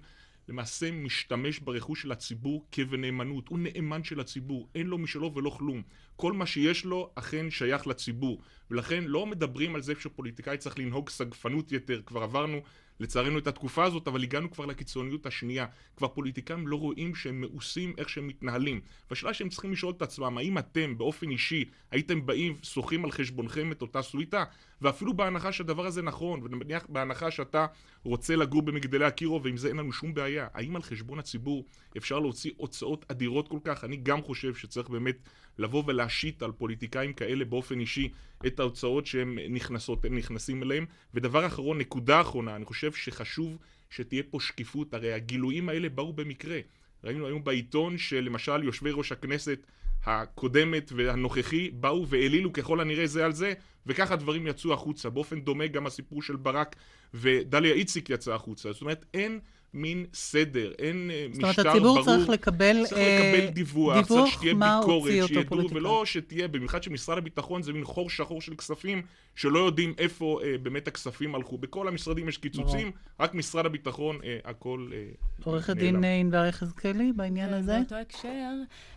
למעשה 0.48 0.90
משתמש 0.90 1.58
ברכוש 1.58 2.02
של 2.02 2.12
הציבור 2.12 2.66
כבנאמנות. 2.72 3.48
הוא 3.48 3.58
נאמן 3.58 4.04
של 4.04 4.20
הציבור, 4.20 4.68
אין 4.74 4.86
לו 4.86 4.98
משלו 4.98 5.34
ולא 5.34 5.50
כלום. 5.50 5.82
כל 6.16 6.32
מה 6.32 6.46
שיש 6.46 6.84
לו 6.84 7.10
אכן 7.14 7.50
שייך 7.50 7.86
לציבור. 7.86 8.40
ולכן 8.70 9.04
לא 9.04 9.26
מדברים 9.26 9.74
על 9.74 9.82
זה 9.82 9.92
שפוליטיקאי 9.98 10.56
צריך 10.56 10.78
לנהוג 10.78 11.10
סגפנות 11.10 11.72
יתר. 11.72 12.00
כבר 12.06 12.22
עברנו 12.22 12.60
לצערנו 13.02 13.38
את 13.38 13.46
התקופה 13.46 13.84
הזאת, 13.84 14.08
אבל 14.08 14.22
הגענו 14.22 14.50
כבר 14.50 14.66
לקיצוניות 14.66 15.26
השנייה. 15.26 15.66
כבר 15.96 16.08
פוליטיקאים 16.08 16.68
לא 16.68 16.76
רואים 16.76 17.14
שהם 17.14 17.40
מאוסים 17.40 17.94
איך 17.98 18.08
שהם 18.08 18.26
מתנהלים. 18.26 18.80
והשאלה 19.10 19.34
שהם 19.34 19.48
צריכים 19.48 19.72
לשאול 19.72 19.94
את 19.96 20.02
עצמם, 20.02 20.38
האם 20.38 20.58
אתם 20.58 20.98
באופן 20.98 21.30
אישי 21.30 21.64
הייתם 21.90 22.26
באים, 22.26 22.56
שוחים 22.62 23.04
על 23.04 23.10
חשבונכם 23.10 23.72
את 23.72 23.82
אותה 23.82 24.02
סוויטה? 24.02 24.44
ואפילו 24.82 25.14
בהנחה 25.14 25.52
שהדבר 25.52 25.86
הזה 25.86 26.02
נכון, 26.02 26.40
ונניח 26.42 26.86
בהנחה 26.88 27.30
שאתה 27.30 27.66
רוצה 28.04 28.36
לגור 28.36 28.62
במגדלי 28.62 29.08
אקירו, 29.08 29.42
ועם 29.42 29.56
זה 29.56 29.68
אין 29.68 29.76
לנו 29.76 29.92
שום 29.92 30.14
בעיה, 30.14 30.48
האם 30.54 30.76
על 30.76 30.82
חשבון 30.82 31.18
הציבור 31.18 31.64
אפשר 31.96 32.18
להוציא 32.18 32.50
הוצאות 32.56 33.04
אדירות 33.10 33.48
כל 33.48 33.58
כך? 33.64 33.84
אני 33.84 33.96
גם 33.96 34.22
חושב 34.22 34.54
שצריך 34.54 34.88
באמת 34.88 35.16
לבוא 35.58 35.82
ולהשית 35.86 36.42
על 36.42 36.52
פוליטיקאים 36.52 37.12
כאלה 37.12 37.44
באופן 37.44 37.80
אישי 37.80 38.08
את 38.46 38.60
ההוצאות 38.60 39.06
שהם 39.06 39.38
נכנסות, 39.50 40.04
הם 40.04 40.16
נכנסים 40.18 40.62
אליהם. 40.62 40.86
ודבר 41.14 41.46
אחרון, 41.46 41.78
נקודה 41.78 42.20
אחרונה, 42.20 42.56
אני 42.56 42.64
חושב 42.64 42.92
שחשוב 42.92 43.58
שתהיה 43.90 44.22
פה 44.30 44.40
שקיפות, 44.40 44.94
הרי 44.94 45.12
הגילויים 45.12 45.68
האלה 45.68 45.88
באו 45.88 46.12
במקרה. 46.12 46.58
ראינו 47.04 47.26
היום 47.26 47.44
בעיתון 47.44 47.98
שלמשל 47.98 48.62
יושבי 48.64 48.90
ראש 48.92 49.12
הכנסת 49.12 49.66
הקודמת 50.04 50.92
והנוכחי 50.96 51.70
באו 51.70 52.08
והעלילו 52.08 52.52
ככל 52.52 52.80
הנראה 52.80 53.06
זה 53.06 53.24
על 53.24 53.32
זה 53.32 53.52
וככה 53.86 54.16
דברים 54.16 54.46
יצאו 54.46 54.72
החוצה. 54.72 55.10
באופן 55.10 55.40
דומה 55.40 55.66
גם 55.66 55.86
הסיפור 55.86 56.22
של 56.22 56.36
ברק 56.36 56.76
ודליה 57.14 57.74
איציק 57.74 58.10
יצא 58.10 58.34
החוצה. 58.34 58.72
זאת 58.72 58.80
אומרת 58.80 59.04
אין 59.14 59.40
מין 59.74 60.06
סדר, 60.14 60.72
אין 60.78 61.10
אה, 61.10 61.26
משטר 61.30 61.42
ברור. 61.42 61.52
זאת 61.52 61.58
אומרת, 61.58 61.76
הציבור 61.76 62.04
צריך 62.04 62.28
לקבל 62.28 62.76
צריך 62.86 63.00
לקבל 63.00 63.46
אה, 63.46 63.50
דיווח, 63.50 63.94
דיווח 63.96 64.08
צריך 64.08 64.32
שתהיה 64.32 64.54
ביקורת, 64.54 65.12
שידעו, 65.26 65.70
ולא 65.70 66.02
שתהיה, 66.06 66.48
במיוחד 66.48 66.82
שמשרד 66.82 67.18
הביטחון 67.18 67.62
זה 67.62 67.72
מין 67.72 67.84
חור 67.84 68.10
שחור 68.10 68.40
של 68.40 68.54
כספים, 68.54 69.02
שלא 69.36 69.58
יודעים 69.58 69.94
איפה 69.98 70.40
אה, 70.44 70.58
באמת 70.62 70.88
הכספים 70.88 71.34
הלכו. 71.34 71.58
בכל 71.58 71.88
המשרדים 71.88 72.28
יש 72.28 72.38
קיצוצים, 72.38 72.90
רק 73.20 73.34
משרד 73.34 73.66
הביטחון, 73.66 74.18
אה, 74.24 74.38
הכל 74.44 74.88
אה, 74.92 74.98
עורכת 75.44 75.76
דין 75.76 76.04
ענבר 76.04 76.44
יחזקאלי, 76.48 77.12
בעניין 77.16 77.48
כן, 77.48 77.54
הזה? 77.54 77.78
באותו 77.78 77.94
הקשר, 77.94 78.52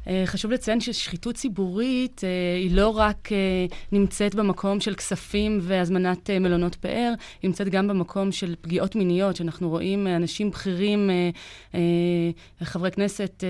אה, 0.07 0.23
חשוב 0.25 0.51
לציין 0.51 0.79
ששחיתות 0.81 1.35
ציבורית 1.35 2.21
אה, 2.23 2.29
היא 2.57 2.75
לא 2.75 2.89
רק 2.89 3.31
אה, 3.31 3.37
נמצאת 3.91 4.35
במקום 4.35 4.79
של 4.79 4.95
כספים 4.95 5.59
והזמנת 5.61 6.29
אה, 6.29 6.39
מלונות 6.39 6.75
פאר, 6.75 7.13
היא 7.41 7.49
נמצאת 7.49 7.69
גם 7.69 7.87
במקום 7.87 8.31
של 8.31 8.55
פגיעות 8.61 8.95
מיניות, 8.95 9.35
שאנחנו 9.35 9.69
רואים 9.69 10.07
אה, 10.07 10.15
אנשים 10.15 10.51
בכירים, 10.51 10.64
אה, 10.67 11.29
אה, 11.75 12.65
חברי 12.65 12.91
כנסת, 12.91 13.43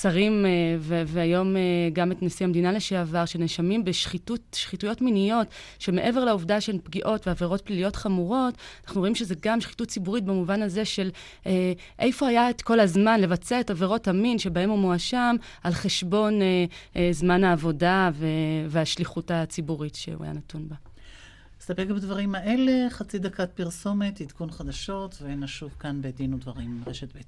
שרים, 0.00 0.46
והיום 0.80 1.56
גם 1.92 2.12
את 2.12 2.22
נשיא 2.22 2.46
המדינה 2.46 2.72
לשעבר, 2.72 3.24
שנאשמים 3.24 3.84
בשחיתויות 3.84 5.00
מיניות, 5.00 5.46
שמעבר 5.78 6.24
לעובדה 6.24 6.60
שהן 6.60 6.78
פגיעות 6.84 7.26
ועבירות 7.26 7.60
פליליות 7.60 7.96
חמורות, 7.96 8.54
אנחנו 8.86 9.00
רואים 9.00 9.14
שזה 9.14 9.34
גם 9.42 9.60
שחיתות 9.60 9.88
ציבורית 9.88 10.24
במובן 10.24 10.62
הזה 10.62 10.84
של 10.84 11.10
איפה 11.98 12.28
היה 12.28 12.50
את 12.50 12.62
כל 12.62 12.80
הזמן 12.80 13.20
לבצע 13.20 13.60
את 13.60 13.70
עבירות 13.70 14.08
המין 14.08 14.38
שבהם 14.38 14.70
הוא 14.70 14.78
מואשם 14.78 15.36
על 15.62 15.72
חשבון 15.72 16.40
זמן 17.10 17.44
העבודה 17.44 18.10
והשליחות 18.68 19.30
הציבורית 19.30 19.94
שהוא 19.94 20.24
היה 20.24 20.32
נתון 20.32 20.68
בה. 20.68 20.91
נסתפק 21.62 21.86
בדברים 21.86 22.34
האלה, 22.34 22.90
חצי 22.90 23.18
דקת 23.18 23.50
פרסומת, 23.54 24.20
עדכון 24.20 24.50
חדשות, 24.50 25.18
ונשוב 25.22 25.74
כאן 25.80 26.02
בדין 26.02 26.34
ודברים 26.34 26.82
רשת 26.86 27.16
ב'. 27.16 27.20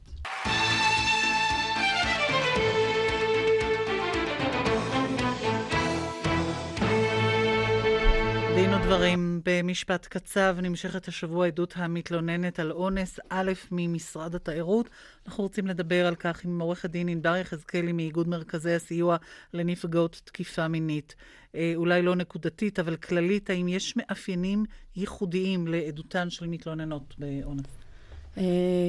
דין 8.54 8.74
ודברים 8.74 9.40
במשפט 9.44 10.06
קצב 10.06 10.56
נמשכת 10.62 11.08
השבוע 11.08 11.46
עדות 11.46 11.74
המתלוננת 11.76 12.60
על 12.60 12.72
אונס 12.72 13.20
א' 13.28 13.52
ממשרד 13.70 14.34
התיירות. 14.34 14.90
אנחנו 15.26 15.42
רוצים 15.42 15.66
לדבר 15.66 16.06
על 16.06 16.14
כך 16.14 16.44
עם 16.44 16.60
עורך 16.60 16.84
הדין 16.84 17.08
ענבר 17.08 17.36
יחזקאלי 17.36 17.92
מאיגוד 17.92 18.28
מרכזי 18.28 18.74
הסיוע 18.74 19.16
לנפגעות 19.52 20.22
תקיפה 20.24 20.68
מינית. 20.68 21.14
אה, 21.54 21.72
אולי 21.76 22.02
לא 22.02 22.16
נקודתית, 22.16 22.78
אבל 22.78 22.96
כללית, 22.96 23.50
האם 23.50 23.68
יש 23.68 23.96
מאפיינים 23.96 24.64
ייחודיים 24.96 25.66
לעדותן 25.66 26.30
של 26.30 26.46
מתלוננות 26.46 27.14
באונס? 27.18 27.66
אה, 28.38 28.42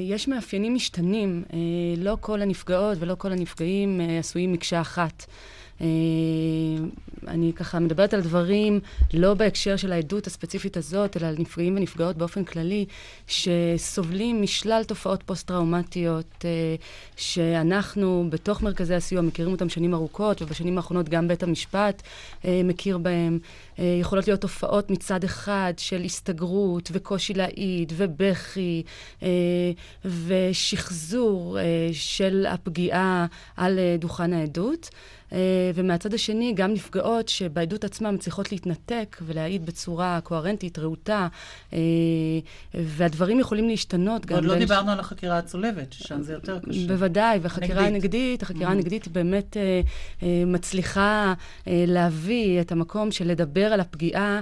יש 0.04 0.28
מאפיינים 0.28 0.74
משתנים. 0.74 1.44
אה, 1.54 1.58
לא 1.98 2.18
כל 2.22 2.42
הנפגעות 2.42 2.98
ולא 3.02 3.16
כל 3.16 3.32
הנפגעים 3.32 4.02
עשויים 4.20 4.54
מקשה 4.54 4.82
אחת. 4.82 5.26
אה, 5.82 5.88
אני 7.28 7.54
ככה 7.56 7.80
מדברת 7.80 8.14
על 8.14 8.22
דברים 8.22 8.80
לא 9.14 9.34
בהקשר 9.34 9.76
של 9.76 9.94
העדות 9.94 10.28
הספציפית 10.28 10.78
הזאת, 10.78 11.18
אלא 11.18 11.28
על 11.28 11.36
נפגעים 11.40 11.76
ונפגעות 11.76 12.18
באופן 12.18 12.44
כללי, 12.44 12.86
שסובלים 13.28 14.42
משלל 14.42 14.84
תופעות 14.84 15.24
פוסט-טראומטיות, 15.24 16.46
אה, 16.46 16.76
שאנחנו 17.16 18.28
בתוך 18.30 18.62
מרכזי 18.62 18.96
הסיוע 18.96 19.22
מכירים 19.22 19.52
אותם 19.52 19.70
שנים 19.70 19.94
ארוכות, 19.94 20.42
ובשנים 20.42 20.78
האחרונות 20.78 21.10
גם 21.10 21.28
בית 21.28 21.44
המשפט 21.44 22.02
אה, 22.46 22.62
מכיר 22.64 22.98
בהם. 22.98 23.40
יכולות 24.02 24.28
להיות 24.28 24.42
תופעות 24.42 24.92
מצד 24.92 25.24
אחד 25.24 25.74
של 25.78 26.02
הסתגרות 26.02 26.90
וקושי 26.94 27.34
להעיד 27.34 27.94
ובכי 27.96 28.84
ושחזור 30.06 31.58
של 31.92 32.46
הפגיעה 32.50 33.26
על 33.58 33.80
דוכן 34.00 34.34
העדות. 34.34 34.90
ומהצד 35.76 36.14
השני, 36.14 36.54
גם 36.54 36.74
נפגעות 36.74 37.30
שבעדות 37.30 37.84
עצמן 37.84 38.18
צריכות 38.18 38.52
להתנתק 38.52 39.18
ולהעיד 39.22 39.66
בצורה 39.66 40.20
קוהרנטית, 40.24 40.80
רהוטה, 40.80 41.28
והדברים 42.74 43.40
יכולים 43.40 43.68
להשתנות 43.68 44.26
גם... 44.26 44.36
עוד 44.36 44.46
לא 44.46 44.58
דיברנו 44.58 44.92
על 44.92 45.00
החקירה 45.00 45.38
הצולבת, 45.38 45.94
ששם 45.94 46.22
זה 46.22 46.34
יותר 46.34 46.60
קשה. 46.60 46.88
בוודאי, 46.88 47.40
והחקירה 47.42 47.86
הנגדית, 47.86 48.44
החקירה 48.44 48.70
mm-hmm. 48.70 48.72
הנגדית 48.72 49.08
באמת 49.08 49.58
מצליחה 50.46 51.34
להביא 51.68 52.62
את 52.62 52.72
המקום 52.72 53.12
של 53.12 53.28
לדבר 53.28 53.74
על 53.74 53.80
הפגיעה 53.80 54.40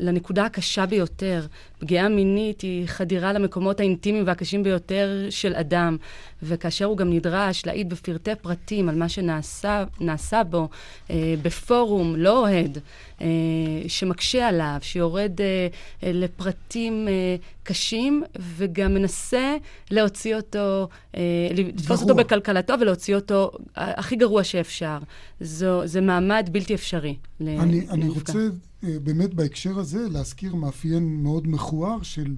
לנקודה 0.00 0.44
הקשה 0.44 0.86
ביותר. 0.86 1.46
פגיעה 1.80 2.08
מינית 2.08 2.60
היא 2.60 2.86
חדירה 2.86 3.32
למקומות 3.32 3.80
האינטימיים 3.80 4.26
והקשים 4.26 4.62
ביותר 4.62 5.26
של 5.30 5.54
אדם, 5.54 5.96
וכאשר 6.42 6.84
הוא 6.84 6.96
גם 6.96 7.10
נדרש 7.10 7.66
להעיד 7.66 7.90
בפרטי 7.90 8.30
פרטים 8.42 8.88
על 8.88 8.94
מה 8.94 9.08
שנעשה 9.08 10.44
בו 10.50 10.68
אה, 11.10 11.34
בפורום 11.42 12.16
לא 12.16 12.38
אוהד, 12.38 12.78
אה, 13.20 13.26
שמקשה 13.88 14.48
עליו, 14.48 14.76
שיורד 14.80 15.40
אה, 15.40 15.46
אה, 16.04 16.12
לפרטים 16.12 17.08
אה, 17.08 17.36
קשים, 17.62 18.22
וגם 18.56 18.94
מנסה 18.94 19.56
להוציא 19.90 20.36
אותו, 20.36 20.88
אה, 21.16 21.20
לתפוס 21.54 22.02
אותו 22.02 22.14
בכלכלתו 22.14 22.74
ולהוציא 22.80 23.14
אותו 23.14 23.50
אה, 23.78 23.92
הכי 23.96 24.16
גרוע 24.16 24.44
שאפשר. 24.44 24.98
זו, 25.40 25.86
זה 25.86 26.00
מעמד 26.00 26.48
בלתי 26.52 26.74
אפשרי. 26.74 27.16
אני, 27.40 27.86
אני 27.90 28.08
רוצה 28.08 28.32
באמת 28.82 29.34
בהקשר 29.34 29.78
הזה 29.78 30.08
להזכיר 30.08 30.54
מאפיין 30.54 31.22
מאוד 31.22 31.48
מכוער 31.48 32.02
של 32.02 32.36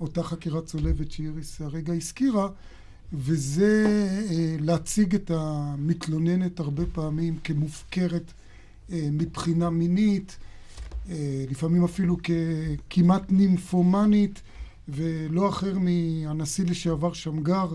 אותה 0.00 0.22
חקירה 0.22 0.62
צולבת 0.62 1.10
שאיריס 1.10 1.60
הרגע 1.60 1.92
הזכירה, 1.92 2.48
וזה 3.12 3.86
אה, 4.30 4.56
להציג 4.60 5.14
את 5.14 5.30
המתלוננת 5.34 6.60
הרבה 6.60 6.82
פעמים 6.92 7.38
כמופקרת 7.44 8.32
אה, 8.92 9.08
מבחינה 9.12 9.70
מינית, 9.70 10.36
לפעמים 11.50 11.84
אפילו 11.84 12.16
ככמעט 12.88 13.22
נימפומנית, 13.30 14.42
ולא 14.88 15.48
אחר 15.48 15.78
מהנשיא 15.78 16.64
לשעבר 16.64 17.12
שמגר 17.12 17.72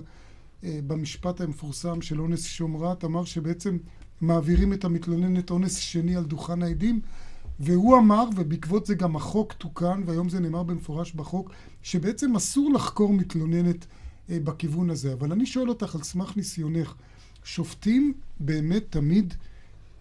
במשפט 0.64 1.42
המפורסם 1.42 2.02
של 2.02 2.22
אונס 2.22 2.44
שומרת, 2.44 3.04
אמר 3.04 3.26
שבעצם 3.26 3.78
מעבירים 4.22 4.74
את 4.74 4.86
המתלוננת 4.86 5.52
אונס 5.52 5.78
שני 5.78 6.16
על 6.16 6.26
דוכן 6.26 6.64
העדים. 6.64 7.02
והוא 7.60 7.98
אמר, 7.98 8.26
ובעקבות 8.36 8.86
זה 8.86 8.96
גם 8.96 9.16
החוק 9.16 9.54
תוקן, 9.54 10.02
והיום 10.06 10.30
זה 10.30 10.40
נאמר 10.40 10.64
במפורש 10.64 11.14
בחוק, 11.14 11.52
שבעצם 11.84 12.36
אסור 12.36 12.74
לחקור 12.74 13.14
מתלוננת 13.14 13.86
אה, 14.30 14.38
בכיוון 14.44 14.90
הזה. 14.90 15.14
אבל 15.14 15.32
אני 15.32 15.46
שואל 15.46 15.70
אותך 15.70 15.96
על 15.96 16.04
סמך 16.04 16.38
ניסיונך, 16.38 16.94
שופטים 17.44 18.14
באמת 18.40 18.84
תמיד 18.90 19.34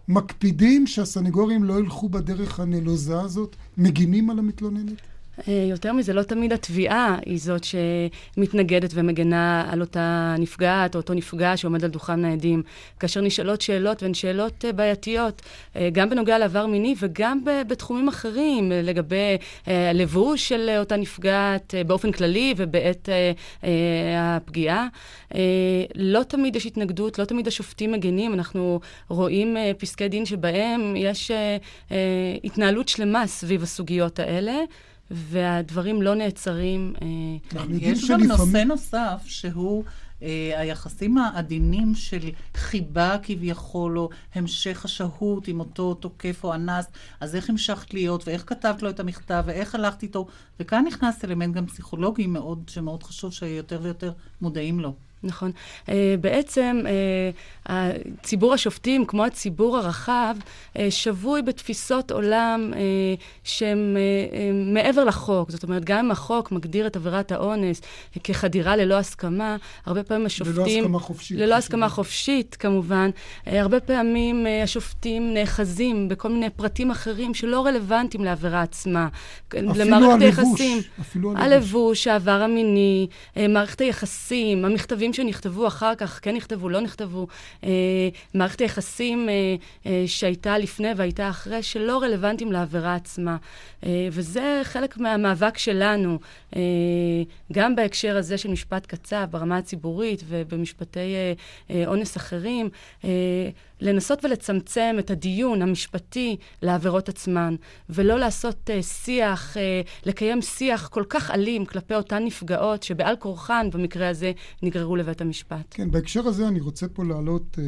מקפידים 0.07 0.87
שהסנגורים 0.87 1.63
לא 1.63 1.79
ילכו 1.79 2.09
בדרך 2.09 2.59
הנלוזה 2.59 3.21
הזאת, 3.21 3.55
מגינים 3.77 4.29
על 4.29 4.39
המתלוננת? 4.39 5.01
אה, 5.47 5.65
יותר 5.69 5.93
מזה, 5.93 6.13
לא 6.13 6.23
תמיד 6.23 6.53
התביעה 6.53 7.17
היא 7.25 7.39
זאת 7.39 7.61
שמתנגדת 7.63 8.91
ומגנה 8.93 9.67
על 9.71 9.81
אותה 9.81 10.35
נפגעת 10.39 10.95
או 10.95 10.99
אותו 10.99 11.13
נפגע 11.13 11.57
שעומד 11.57 11.83
על 11.83 11.89
דוכן 11.89 12.25
העדים. 12.25 12.63
כאשר 12.99 13.21
נשאלות 13.21 13.61
שאלות, 13.61 14.03
והן 14.03 14.13
שאלות 14.13 14.65
אה, 14.65 14.73
בעייתיות, 14.73 15.41
אה, 15.75 15.89
גם 15.91 16.09
בנוגע 16.09 16.37
לעבר 16.37 16.65
מיני 16.65 16.95
וגם 16.99 17.41
בתחומים 17.67 18.07
אחרים, 18.07 18.71
לגבי 18.71 19.37
הלבוש 19.65 20.49
של 20.49 20.75
אותה 20.79 20.95
נפגעת 20.95 21.73
באופן 21.87 22.11
כללי 22.11 22.53
ובעת 22.57 23.09
הפגיעה. 24.17 24.87
לא 25.95 26.23
תמיד 26.23 26.55
יש 26.55 26.65
התנגדות, 26.65 27.19
לא 27.19 27.25
תמיד 27.25 27.47
השופטים 27.47 27.91
מגנים. 27.91 28.33
אנחנו 28.33 28.79
רואים 29.09 29.57
פסקי 29.77 30.07
דין 30.07 30.25
שבהם 30.25 30.95
יש 30.95 31.31
התנהלות 32.43 32.87
שלמה 32.87 33.27
סביב 33.27 33.63
הסוגיות 33.63 34.19
האלה. 34.19 34.53
והדברים 35.11 36.01
לא 36.01 36.15
נעצרים. 36.15 36.93
אה, 37.01 37.61
יש 37.79 38.11
גם 38.11 38.23
נושא 38.23 38.57
נוסף 38.57 39.23
שהוא... 39.25 39.83
Uh, 40.19 40.23
היחסים 40.57 41.17
העדינים 41.17 41.95
של 41.95 42.29
חיבה 42.55 43.15
כביכול, 43.23 43.99
או 43.99 44.09
המשך 44.35 44.85
השהות 44.85 45.47
עם 45.47 45.59
אותו 45.59 45.93
תוקף 45.93 46.43
או 46.43 46.53
אנס, 46.53 46.85
אז 47.19 47.35
איך 47.35 47.49
המשכת 47.49 47.93
להיות, 47.93 48.27
ואיך 48.27 48.43
כתבת 48.47 48.81
לו 48.81 48.89
את 48.89 48.99
המכתב, 48.99 49.43
ואיך 49.45 49.75
הלכת 49.75 50.03
איתו, 50.03 50.27
וכאן 50.59 50.83
נכנס 50.87 51.25
אלמנט 51.25 51.55
גם 51.55 51.65
פסיכולוגי 51.65 52.27
מאוד, 52.27 52.63
שמאוד 52.67 53.03
חשוב 53.03 53.33
שיותר 53.33 53.79
ויותר 53.83 54.11
מודעים 54.41 54.79
לו. 54.79 54.93
נכון. 55.25 55.51
Uh, 55.85 55.89
בעצם 56.21 56.81
uh, 57.65 57.69
ציבור 58.23 58.53
השופטים, 58.53 59.05
כמו 59.05 59.25
הציבור 59.25 59.77
הרחב, 59.77 60.35
uh, 60.41 60.79
שבוי 60.89 61.41
בתפיסות 61.41 62.11
עולם 62.11 62.73
uh, 62.73 62.77
שהן 63.43 63.95
uh, 63.95 64.73
מעבר 64.73 65.03
לחוק. 65.03 65.51
זאת 65.51 65.63
אומרת, 65.63 65.85
גם 65.85 66.05
אם 66.05 66.11
החוק 66.11 66.51
מגדיר 66.51 66.87
את 66.87 66.95
עבירת 66.95 67.31
האונס 67.31 67.81
כחדירה 68.23 68.75
ללא 68.75 68.95
הסכמה, 68.95 69.57
הרבה 69.85 70.03
פעמים 70.03 70.25
השופטים... 70.25 70.83
ללא 70.83 70.85
הסכמה 70.85 70.99
חופשית. 70.99 71.37
ללא 71.37 71.55
הסכמה 71.55 71.89
חופשית, 71.89 72.55
כמובן. 72.59 73.09
Uh, 73.45 73.49
הרבה 73.53 73.79
פעמים 73.79 74.45
uh, 74.45 74.63
השופטים 74.63 75.33
נאחזים 75.33 76.09
בכל 76.09 76.29
מיני 76.29 76.49
פרטים 76.49 76.91
אחרים 76.91 77.33
שלא 77.33 77.65
רלוונטיים 77.65 78.23
לעבירה 78.23 78.61
עצמה. 78.61 79.07
אפילו 79.49 80.11
הלבוש. 80.11 80.61
אפילו 81.01 81.29
הלבוש. 81.31 81.45
הלבוש, 81.45 82.07
העבר 82.07 82.41
המיני, 82.41 83.07
uh, 83.09 83.39
מערכת 83.49 83.81
היחסים, 83.81 84.65
המכתבים 84.65 85.13
שנכתבו 85.15 85.67
אחר 85.67 85.95
כך, 85.95 86.19
כן 86.21 86.35
נכתבו, 86.35 86.69
לא 86.69 86.81
נכתבו, 86.81 87.27
אה, 87.63 87.69
מערכת 88.33 88.61
היחסים 88.61 89.29
אה, 89.29 89.55
אה, 89.85 90.03
שהייתה 90.07 90.57
לפני 90.57 90.87
והייתה 90.95 91.29
אחרי, 91.29 91.63
שלא 91.63 92.01
רלוונטיים 92.01 92.51
לעבירה 92.51 92.95
עצמה. 92.95 93.37
אה, 93.85 94.07
וזה 94.11 94.61
חלק 94.63 94.97
מהמאבק 94.97 95.57
שלנו, 95.57 96.19
אה, 96.55 96.61
גם 97.53 97.75
בהקשר 97.75 98.17
הזה 98.17 98.37
של 98.37 98.49
משפט 98.49 98.85
קצב, 98.85 99.25
ברמה 99.31 99.57
הציבורית 99.57 100.23
ובמשפטי 100.27 100.99
אה, 100.99 101.33
אה, 101.69 101.83
אונס 101.87 102.17
אחרים. 102.17 102.69
אה, 103.03 103.09
לנסות 103.81 104.25
ולצמצם 104.25 104.95
את 104.99 105.11
הדיון 105.11 105.61
המשפטי 105.61 106.37
לעבירות 106.61 107.09
עצמן, 107.09 107.55
ולא 107.89 108.19
לעשות 108.19 108.69
uh, 108.69 108.83
שיח, 108.83 109.57
uh, 109.57 109.59
לקיים 110.05 110.41
שיח 110.41 110.87
כל 110.87 111.03
כך 111.09 111.31
אלים 111.31 111.65
כלפי 111.65 111.95
אותן 111.95 112.23
נפגעות 112.25 112.83
שבעל 112.83 113.15
כורחן, 113.15 113.69
במקרה 113.73 114.09
הזה, 114.09 114.31
נגררו 114.63 114.95
לבית 114.95 115.21
המשפט. 115.21 115.65
כן, 115.69 115.91
בהקשר 115.91 116.27
הזה 116.27 116.47
אני 116.47 116.59
רוצה 116.59 116.87
פה 116.87 117.03
להעלות 117.03 117.57
uh, 117.57 117.59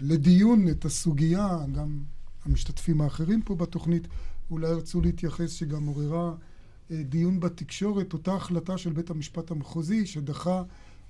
לדיון 0.00 0.68
את 0.68 0.84
הסוגיה, 0.84 1.58
גם 1.72 1.98
המשתתפים 2.44 3.00
האחרים 3.00 3.42
פה 3.42 3.54
בתוכנית 3.54 4.08
אולי 4.50 4.68
ירצו 4.68 5.00
להתייחס, 5.00 5.52
שגם 5.52 5.86
עוררה 5.86 6.32
uh, 6.32 6.94
דיון 6.94 7.40
בתקשורת, 7.40 8.12
אותה 8.12 8.34
החלטה 8.34 8.78
של 8.78 8.92
בית 8.92 9.10
המשפט 9.10 9.50
המחוזי 9.50 10.06
שדחה 10.06 10.62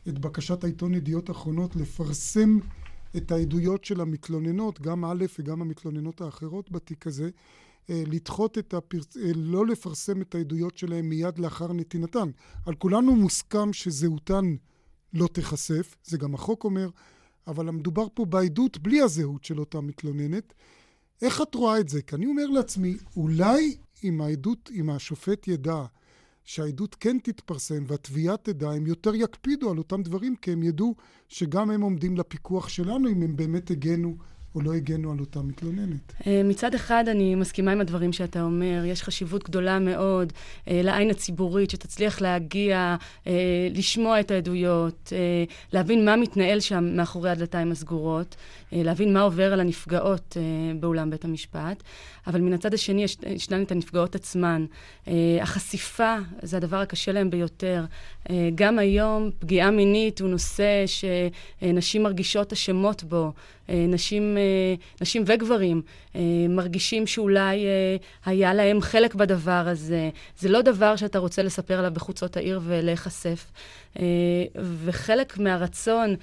את 0.08 0.18
בקשת 0.18 0.64
העיתון 0.64 0.94
ידיעות 0.94 1.30
אחרונות 1.30 1.76
לפרסם 1.76 2.58
את 3.16 3.33
העדויות 3.33 3.85
של 3.85 4.00
המתלוננות, 4.00 4.81
גם 4.81 5.05
א' 5.05 5.24
וגם 5.38 5.62
המתלוננות 5.62 6.20
האחרות 6.20 6.70
בתיק 6.70 7.07
הזה, 7.07 7.31
אה, 7.90 8.03
לדחות 8.07 8.59
את 8.59 8.74
הפרצ... 8.74 9.16
אה, 9.16 9.31
לא 9.35 9.66
לפרסם 9.66 10.22
את 10.22 10.35
העדויות 10.35 10.79
שלהם 10.79 11.09
מיד 11.09 11.38
לאחר 11.38 11.72
נתינתן. 11.72 12.31
על 12.66 12.74
כולנו 12.74 13.16
מוסכם 13.16 13.72
שזהותן 13.72 14.57
לא 15.12 15.27
תיחשף, 15.33 15.96
זה 16.05 16.18
גם 16.18 16.35
החוק 16.35 16.64
אומר, 16.64 16.90
אבל 17.46 17.68
המדובר 17.68 18.07
פה 18.14 18.24
בעדות 18.24 18.79
בלי 18.79 19.00
הזהות 19.00 19.44
של 19.44 19.61
אותה 19.61 19.81
מתלוננת. 19.81 20.55
איך 21.22 21.42
את 21.42 21.55
רואה 21.55 21.81
את 21.81 21.88
זה? 21.88 22.03
כי 22.03 22.16
אני 22.16 22.27
אומר 22.27 22.46
לעצמי, 22.46 22.96
אולי 23.16 23.77
אם 24.05 24.20
העדות, 24.20 24.70
אם 24.74 24.90
השופט 24.90 25.48
ידע 25.48 25.85
שהעדות 26.44 26.94
כן 26.94 27.18
תתפרסם 27.18 27.85
והתביעה 27.87 28.37
תדע, 28.37 28.70
הם 28.70 28.87
יותר 28.87 29.14
יקפידו 29.14 29.70
על 29.70 29.78
אותם 29.78 30.02
דברים, 30.02 30.37
כי 30.37 30.52
הם 30.52 30.62
ידעו 30.62 30.94
שגם 31.28 31.70
הם 31.70 31.80
עומדים 31.80 32.16
לפיקוח 32.16 32.68
שלנו, 32.68 33.09
אם 33.09 33.22
הם 33.22 33.37
באמת 33.37 33.70
הגנו 33.70 34.16
או 34.54 34.60
לא 34.60 34.74
הגנו 34.74 35.12
על 35.12 35.20
אותה 35.20 35.40
מתלוננת. 35.42 36.12
אה, 36.26 36.42
מצד 36.44 36.74
אחד, 36.74 37.04
אני 37.08 37.34
מסכימה 37.34 37.72
עם 37.72 37.80
הדברים 37.80 38.12
שאתה 38.12 38.42
אומר. 38.42 38.82
יש 38.86 39.02
חשיבות 39.02 39.44
גדולה 39.44 39.78
מאוד 39.78 40.32
אה, 40.68 40.80
לעין 40.84 41.10
הציבורית, 41.10 41.70
שתצליח 41.70 42.20
להגיע, 42.20 42.96
אה, 43.26 43.32
לשמוע 43.70 44.20
את 44.20 44.30
העדויות, 44.30 45.12
להבין 45.72 46.04
מה 46.04 46.16
מתנהל 46.16 46.60
שם 46.60 46.96
מאחורי 46.96 47.30
הדלתיים 47.30 47.72
הסגורות, 47.72 48.36
להבין 48.72 49.12
מה 49.12 49.20
עובר 49.20 49.52
על 49.52 49.60
הנפגעות 49.60 50.36
באולם 50.80 51.10
בית 51.10 51.24
המשפט. 51.24 51.82
אבל 52.26 52.40
מן 52.40 52.52
הצד 52.52 52.74
השני, 52.74 53.04
יש, 53.04 53.16
ישנן 53.26 53.62
את 53.62 53.72
הנפגעות 53.72 54.14
עצמן. 54.14 54.66
החשיפה 55.40 56.16
זה 56.42 56.56
הדבר 56.56 56.76
הקשה 56.76 57.12
להם 57.12 57.30
ביותר. 57.30 57.84
גם 58.54 58.78
היום, 58.78 59.30
פגיעה 59.38 59.70
מינית 59.70 60.20
הוא 60.20 60.28
נושא 60.28 60.84
שנשים 60.87 62.02
מרגישות 62.02 62.52
אשמות 62.52 63.04
בו. 63.04 63.32
נשים 63.68 64.38
נשים 65.00 65.22
וגברים, 65.26 65.82
מרגישים 66.48 67.06
שאולי 67.06 67.66
היה 68.24 68.54
להם 68.54 68.80
חלק 68.80 69.14
בדבר 69.14 69.64
הזה. 69.66 70.10
זה 70.38 70.48
לא 70.48 70.62
דבר 70.62 70.96
שאתה 70.96 71.18
רוצה 71.18 71.42
לספר 71.42 71.78
עליו 71.78 71.90
בחוצות 71.94 72.37
העיר 72.37 72.60
ולהיחשף. 72.64 73.52
וחלק 74.84 75.38
מהרצון 75.38 76.14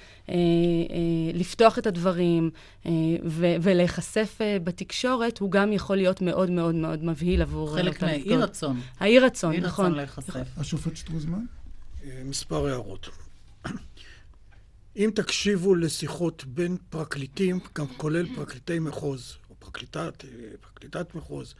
לפתוח 1.34 1.78
את 1.78 1.86
הדברים 1.86 2.50
ולהיחשף 3.60 4.38
בתקשורת, 4.64 5.38
הוא 5.38 5.50
גם 5.50 5.72
יכול 5.72 5.96
להיות 5.96 6.22
מאוד 6.22 6.50
מאוד 6.50 6.74
מאוד 6.74 7.04
מבהיל 7.04 7.42
עבור... 7.42 7.74
חלק 7.76 8.02
מהאי 8.02 8.36
רצון. 8.36 8.80
האי 9.00 9.18
רצון, 9.18 9.56
נכון. 9.56 9.84
רצון 9.86 9.96
להיחשף. 9.96 10.58
השופט 10.58 10.96
שטרוזמן? 10.96 11.44
מספר 12.24 12.66
הערות. 12.66 13.08
אם 14.96 15.10
תקשיבו 15.14 15.74
לשיחות 15.74 16.44
בין 16.44 16.76
פרקליטים, 16.90 17.60
גם 17.78 17.86
כולל 17.96 18.26
פרקליטי 18.36 18.78
מחוז, 18.78 19.36
או 19.50 19.54
פרקליטת, 19.58 20.24
פרקליטת 20.60 21.14
מחוז, 21.14 21.54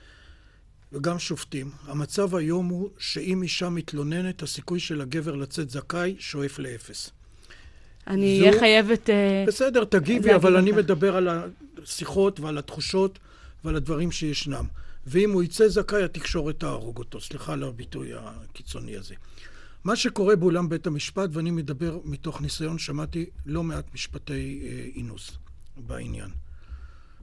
וגם 0.92 1.18
שופטים, 1.18 1.70
המצב 1.82 2.34
היום 2.34 2.68
הוא 2.68 2.90
שאם 2.98 3.42
אישה 3.42 3.68
מתלוננת, 3.68 4.42
הסיכוי 4.42 4.80
של 4.80 5.00
הגבר 5.00 5.34
לצאת 5.34 5.70
זכאי 5.70 6.16
שואף 6.18 6.58
לאפס. 6.58 7.10
אני 8.06 8.40
אהיה 8.40 8.60
חייבת... 8.60 9.10
בסדר, 9.46 9.84
תגיבי, 9.84 10.34
אבל 10.34 10.56
אני 10.56 10.72
מדבר 10.72 11.16
על 11.16 11.28
השיחות 11.82 12.40
ועל 12.40 12.58
התחושות 12.58 13.18
ועל 13.64 13.76
הדברים 13.76 14.12
שישנם. 14.12 14.64
ואם 15.06 15.32
הוא 15.32 15.42
יצא 15.42 15.68
זכאי, 15.68 16.02
התקשורת 16.02 16.60
תהרוג 16.60 16.98
אותו. 16.98 17.20
סליחה 17.20 17.52
על 17.52 17.62
הביטוי 17.62 18.10
הקיצוני 18.14 18.96
הזה. 18.96 19.14
מה 19.84 19.96
שקורה 19.96 20.36
באולם 20.36 20.68
בית 20.68 20.86
המשפט, 20.86 21.28
ואני 21.32 21.50
מדבר 21.50 21.98
מתוך 22.04 22.40
ניסיון, 22.40 22.78
שמעתי 22.78 23.26
לא 23.46 23.62
מעט 23.62 23.94
משפטי 23.94 24.62
אה, 24.64 24.86
אינוס 24.94 25.30
בעניין. 25.76 26.30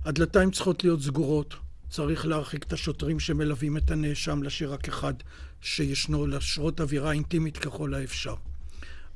הדלתיים 0.05 0.51
צריכות 0.51 0.83
להיות 0.83 1.01
סגורות, 1.01 1.55
צריך 1.89 2.25
להרחיק 2.25 2.63
את 2.63 2.73
השוטרים 2.73 3.19
שמלווים 3.19 3.77
את 3.77 3.91
הנאשם, 3.91 4.43
להשאיר 4.43 4.73
רק 4.73 4.87
אחד 4.87 5.13
שישנו, 5.61 6.27
להשרות 6.27 6.81
אווירה 6.81 7.11
אינטימית 7.11 7.57
ככל 7.57 7.93
האפשר. 7.93 8.35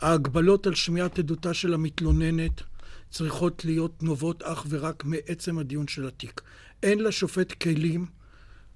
ההגבלות 0.02 0.68
על 0.68 0.76
שמיעת 0.76 1.20
עדותה 1.20 1.54
של 1.54 1.74
המתלוננת 1.74 2.62
צריכות 3.10 3.66
להיות 3.66 4.04
נובעות 4.04 4.44
אך 4.44 4.66
ורק 4.70 5.06
מעצם 5.06 5.60
הדיון 5.60 5.88
של 5.88 6.08
התיק. 6.08 6.42
אין 6.84 7.00
לשופט 7.00 7.52
כלים, 7.52 8.06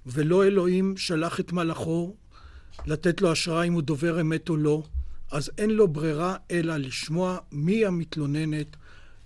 ולא 0.06 0.46
אלוהים 0.46 0.98
שלח 0.98 1.40
את 1.40 1.52
מלאכו 1.52 2.16
לתת 2.86 3.22
לו 3.22 3.32
השראה 3.32 3.63
אם 3.63 3.74
הוא 3.74 3.82
דובר 3.82 4.22
אמת 4.22 4.50
או 4.50 4.58
לא, 4.58 4.84
אז 5.32 5.52
אין 5.58 5.70
לו 5.70 5.88
ברירה 5.88 6.36
אלא 6.52 6.78
לשמוע 6.78 7.38
מי 7.52 7.86
המתלוננת. 7.86 8.76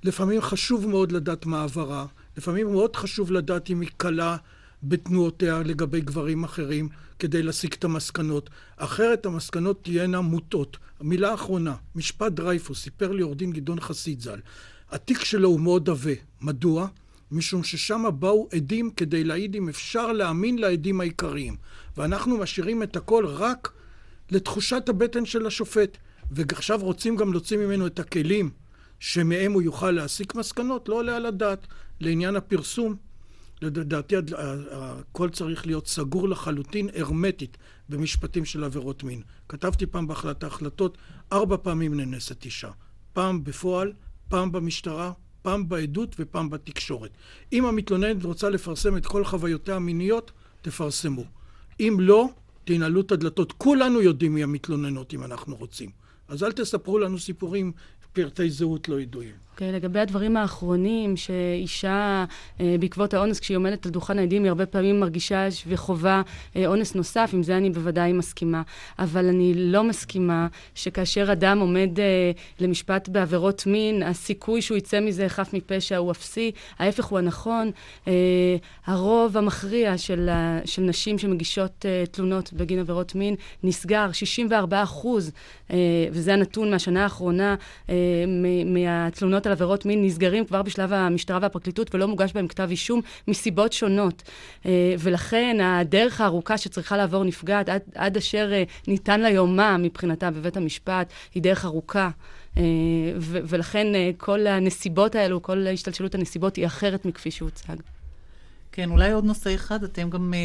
לפעמים 0.03 0.41
חשוב 0.41 0.87
מאוד 0.87 1.11
לדעת 1.11 1.45
מה 1.45 1.63
עברה, 1.63 2.05
לפעמים 2.37 2.71
מאוד 2.71 2.95
חשוב 2.95 3.31
לדעת 3.31 3.69
אם 3.69 3.81
היא 3.81 3.89
קלה 3.97 4.37
בתנועותיה 4.83 5.59
לגבי 5.59 6.01
גברים 6.01 6.43
אחרים, 6.43 6.89
כדי 7.19 7.43
להסיק 7.43 7.75
את 7.75 7.83
המסקנות. 7.83 8.49
אחרת 8.77 9.25
המסקנות 9.25 9.83
תהיינה 9.83 10.21
מוטות. 10.21 10.77
המילה 10.99 11.31
האחרונה, 11.31 11.75
משפט 11.95 12.31
דרייפוס, 12.31 12.81
סיפר 12.81 13.11
לי 13.11 13.21
עורך 13.21 13.37
דין 13.37 13.51
גדעון 13.51 13.79
חסיד 13.79 14.21
ז"ל. 14.21 14.39
התיק 14.91 15.23
שלו 15.23 15.49
הוא 15.49 15.59
מאוד 15.59 15.89
עבה. 15.89 16.11
מדוע? 16.41 16.87
משום 17.31 17.63
ששם 17.63 18.05
באו 18.19 18.49
עדים 18.53 18.91
כדי 18.91 19.23
להעיד 19.23 19.55
אם 19.55 19.69
אפשר 19.69 20.11
להאמין 20.11 20.57
לעדים 20.57 21.01
העיקריים. 21.01 21.55
ואנחנו 21.97 22.37
משאירים 22.37 22.83
את 22.83 22.95
הכל 22.95 23.25
רק 23.25 23.73
לתחושת 24.31 24.89
הבטן 24.89 25.25
של 25.25 25.47
השופט. 25.47 25.97
ועכשיו 26.31 26.79
רוצים 26.81 27.15
גם 27.15 27.31
להוציא 27.31 27.57
ממנו 27.57 27.87
את 27.87 27.99
הכלים 27.99 28.49
שמהם 28.99 29.51
הוא 29.51 29.61
יוכל 29.61 29.91
להסיק 29.91 30.35
מסקנות, 30.35 30.89
לא 30.89 30.95
עולה 30.95 31.15
על 31.15 31.25
הדעת. 31.25 31.67
לעניין 31.99 32.35
הפרסום, 32.35 32.95
לדעתי 33.61 34.15
הכל 34.71 35.29
צריך 35.29 35.65
להיות 35.65 35.87
סגור 35.87 36.29
לחלוטין, 36.29 36.89
הרמטית, 36.95 37.57
במשפטים 37.89 38.45
של 38.45 38.63
עבירות 38.63 39.03
מין. 39.03 39.21
כתבתי 39.49 39.85
פעם 39.85 40.07
בהחלטה 40.07 40.47
החלטות, 40.47 40.97
ארבע 41.31 41.57
פעמים 41.57 41.93
נאנסת 41.93 42.45
אישה. 42.45 42.69
פעם 43.13 43.43
בפועל, 43.43 43.93
פעם 44.29 44.51
במשטרה, 44.51 45.11
פעם 45.41 45.69
בעדות 45.69 46.15
ופעם 46.19 46.49
בתקשורת. 46.49 47.11
אם 47.53 47.65
המתלוננת 47.65 48.23
רוצה 48.23 48.49
לפרסם 48.49 48.97
את 48.97 49.05
כל 49.05 49.25
חוויותיה 49.25 49.75
המיניות, 49.75 50.31
תפרסמו. 50.61 51.23
אם 51.79 51.97
לא, 51.99 52.29
תנעלו 52.63 53.01
את 53.01 53.11
הדלתות. 53.11 53.51
כולנו 53.51 54.01
יודעים 54.01 54.33
מי 54.33 54.43
המתלוננות 54.43 55.13
אם 55.13 55.23
אנחנו 55.23 55.55
רוצים. 55.55 55.89
אז 56.27 56.43
אל 56.43 56.51
תספרו 56.51 56.99
לנו 56.99 57.19
סיפורים, 57.19 57.71
פרטי 58.13 58.49
זהות 58.49 58.89
לא 58.89 58.99
ידועים. 59.01 59.35
אוקיי, 59.53 59.69
okay, 59.69 59.73
לגבי 59.73 59.99
הדברים 59.99 60.37
האחרונים, 60.37 61.17
שאישה, 61.17 62.25
אה, 62.59 62.75
בעקבות 62.79 63.13
האונס, 63.13 63.39
כשהיא 63.39 63.57
עומדת 63.57 63.85
על 63.85 63.91
דוכן 63.91 64.19
העדים, 64.19 64.43
היא 64.43 64.49
הרבה 64.49 64.65
פעמים 64.65 64.99
מרגישה 64.99 65.47
וחווה 65.67 66.21
אה, 66.55 66.67
אונס 66.67 66.95
נוסף, 66.95 67.29
עם 67.33 67.43
זה 67.43 67.57
אני 67.57 67.69
בוודאי 67.69 68.13
מסכימה. 68.13 68.61
אבל 68.99 69.25
אני 69.25 69.53
לא 69.55 69.83
מסכימה 69.83 70.47
שכאשר 70.75 71.31
אדם 71.31 71.59
עומד 71.59 71.99
אה, 71.99 72.31
למשפט 72.59 73.09
בעבירות 73.09 73.63
מין, 73.67 74.03
הסיכוי 74.03 74.61
שהוא 74.61 74.77
יצא 74.77 74.99
מזה 74.99 75.29
חף 75.29 75.53
מפשע 75.53 75.97
הוא 75.97 76.11
אפסי. 76.11 76.51
ההפך 76.79 77.05
הוא 77.05 77.19
הנכון. 77.19 77.71
אה, 78.07 78.13
הרוב 78.85 79.37
המכריע 79.37 79.97
של, 79.97 80.29
של 80.65 80.81
נשים 80.81 81.17
שמגישות 81.17 81.85
אה, 81.85 82.03
תלונות 82.11 82.53
בגין 82.53 82.79
עבירות 82.79 83.15
מין 83.15 83.35
נסגר, 83.63 84.11
64 84.11 84.83
אחוז, 84.83 85.31
אה, 85.71 85.77
וזה 86.11 86.33
הנתון 86.33 86.71
מהשנה 86.71 87.03
האחרונה, 87.03 87.55
אה, 87.89 87.95
מהתלונות 88.65 89.40
על 89.45 89.51
עבירות 89.51 89.85
מין 89.85 90.05
נסגרים 90.05 90.45
כבר 90.45 90.61
בשלב 90.61 90.93
המשטרה 90.93 91.39
והפרקליטות 91.41 91.95
ולא 91.95 92.07
מוגש 92.07 92.33
בהם 92.33 92.47
כתב 92.47 92.67
אישום 92.69 93.01
מסיבות 93.27 93.73
שונות. 93.73 94.23
אה, 94.65 94.95
ולכן 94.99 95.57
הדרך 95.61 96.21
הארוכה 96.21 96.57
שצריכה 96.57 96.97
לעבור 96.97 97.23
נפגעת 97.23 97.69
עד, 97.69 97.81
עד 97.95 98.17
אשר 98.17 98.49
אה, 98.53 98.63
ניתן 98.87 99.19
לה 99.19 99.29
יומה 99.29 99.77
מבחינתה 99.77 100.31
בבית 100.31 100.57
המשפט 100.57 101.13
היא 101.33 101.43
דרך 101.43 101.65
ארוכה. 101.65 102.09
אה, 102.57 102.63
ולכן 103.21 103.87
כל 104.17 104.47
הנסיבות 104.47 105.15
האלו, 105.15 105.41
כל 105.41 105.67
השתלשלות 105.67 106.15
הנסיבות 106.15 106.55
היא 106.55 106.65
אחרת 106.65 107.05
מכפי 107.05 107.31
שהוצג. 107.31 107.75
כן, 108.71 108.91
אולי 108.91 109.11
עוד 109.11 109.25
נושא 109.25 109.55
אחד, 109.55 109.83
אתם 109.83 110.09
גם 110.09 110.33
אה, 110.33 110.39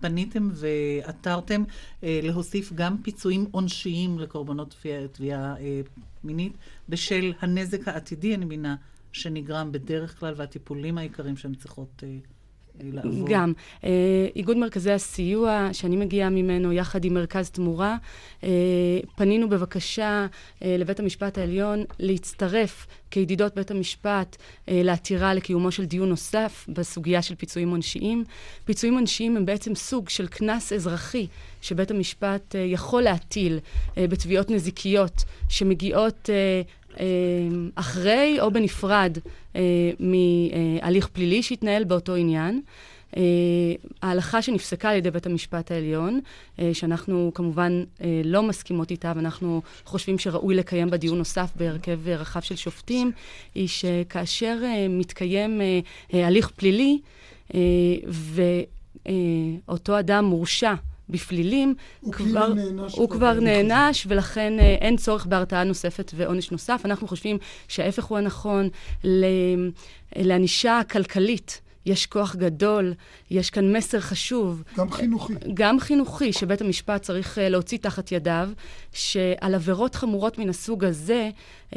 פניתם 0.00 0.50
ועתרתם 0.52 1.62
אה, 2.04 2.20
להוסיף 2.22 2.72
גם 2.72 2.96
פיצויים 3.02 3.46
עונשיים 3.50 4.18
לקורבנות 4.18 4.84
תביעה 5.12 5.56
אה, 5.60 5.80
מינית 6.24 6.52
בשל 6.88 7.32
הנזק 7.40 7.88
העתידי, 7.88 8.34
אני 8.34 8.44
מבינה, 8.44 8.76
שנגרם 9.12 9.72
בדרך 9.72 10.20
כלל, 10.20 10.34
והטיפולים 10.36 10.98
העיקריים 10.98 11.36
שהן 11.36 11.54
צריכות 11.54 12.02
אה, 12.02 12.16
לעבור. 12.82 13.28
גם. 13.30 13.52
אה, 13.84 13.90
איגוד 14.36 14.56
מרכזי 14.56 14.92
הסיוע, 14.92 15.68
שאני 15.72 15.96
מגיעה 15.96 16.30
ממנו, 16.30 16.72
יחד 16.72 17.04
עם 17.04 17.14
מרכז 17.14 17.50
תמורה, 17.50 17.96
אה, 18.44 18.48
פנינו 19.16 19.48
בבקשה 19.48 20.26
אה, 20.62 20.76
לבית 20.78 21.00
המשפט 21.00 21.38
העליון 21.38 21.84
להצטרף 21.98 22.86
כידידות 23.10 23.54
בית 23.54 23.70
המשפט 23.70 24.36
לעתירה 24.68 25.34
לקיומו 25.34 25.70
של 25.70 25.84
דיון 25.84 26.08
נוסף 26.08 26.66
בסוגיה 26.68 27.22
של 27.22 27.34
פיצויים 27.34 27.70
עונשיים. 27.70 28.24
פיצויים 28.64 28.94
עונשיים 28.94 29.36
הם 29.36 29.46
בעצם 29.46 29.74
סוג 29.74 30.08
של 30.08 30.26
קנס 30.26 30.72
אזרחי 30.72 31.26
שבית 31.62 31.90
המשפט 31.90 32.54
יכול 32.58 33.02
להטיל 33.02 33.58
בתביעות 33.96 34.50
נזיקיות 34.50 35.24
שמגיעות 35.48 36.30
אחרי 37.74 38.36
או 38.40 38.50
בנפרד 38.50 39.18
אה, 39.56 39.60
מהליך 40.00 41.08
פלילי 41.08 41.42
שהתנהל 41.42 41.84
באותו 41.84 42.14
עניין. 42.14 42.60
Uh, 43.14 43.18
ההלכה 44.02 44.42
שנפסקה 44.42 44.90
על 44.90 44.96
ידי 44.96 45.10
בית 45.10 45.26
המשפט 45.26 45.70
העליון, 45.70 46.20
שאנחנו 46.72 47.30
כמובן 47.34 47.84
לא 48.24 48.42
מסכימות 48.42 48.90
איתה, 48.90 49.12
ואנחנו 49.16 49.62
חושבים 49.84 50.18
שראוי 50.18 50.54
לקיים 50.54 50.90
בה 50.90 50.96
דיון 50.96 51.18
נוסף 51.18 51.50
בהרכב 51.56 52.08
רחב 52.08 52.40
של 52.40 52.56
שופטים, 52.56 53.12
היא 53.54 53.68
שכאשר 53.68 54.58
מתקיים 54.88 55.60
הליך 56.12 56.50
פלילי, 56.50 56.98
ואותו 59.68 59.98
אדם 59.98 60.24
מורשע 60.24 60.74
בפלילים, 61.08 61.74
הוא 62.00 62.12
כבר, 62.12 62.54
נענש, 62.54 62.94
הוא 62.94 63.10
כבר 63.10 63.40
נענש, 63.40 64.06
ולכן 64.08 64.52
אה, 64.58 64.74
אין 64.80 64.96
צורך 64.96 65.26
בהרתעה 65.26 65.64
נוספת 65.64 66.12
ועונש 66.16 66.50
נוסף. 66.50 66.80
אנחנו 66.84 67.08
חושבים 67.08 67.38
שההפך 67.68 68.04
הוא 68.04 68.18
הנכון, 68.18 68.68
לענישה 70.16 70.80
כלכלית. 70.90 71.60
יש 71.86 72.06
כוח 72.06 72.36
גדול, 72.36 72.94
יש 73.30 73.50
כאן 73.50 73.76
מסר 73.76 74.00
חשוב. 74.00 74.62
גם 74.76 74.90
חינוכי. 74.90 75.34
גם 75.54 75.80
חינוכי, 75.80 76.32
שבית 76.32 76.60
המשפט 76.60 77.02
צריך 77.02 77.38
uh, 77.38 77.40
להוציא 77.40 77.78
תחת 77.78 78.12
ידיו, 78.12 78.50
שעל 78.92 79.54
עבירות 79.54 79.94
חמורות 79.94 80.38
מן 80.38 80.48
הסוג 80.48 80.84
הזה 80.84 81.30
uh, 81.70 81.76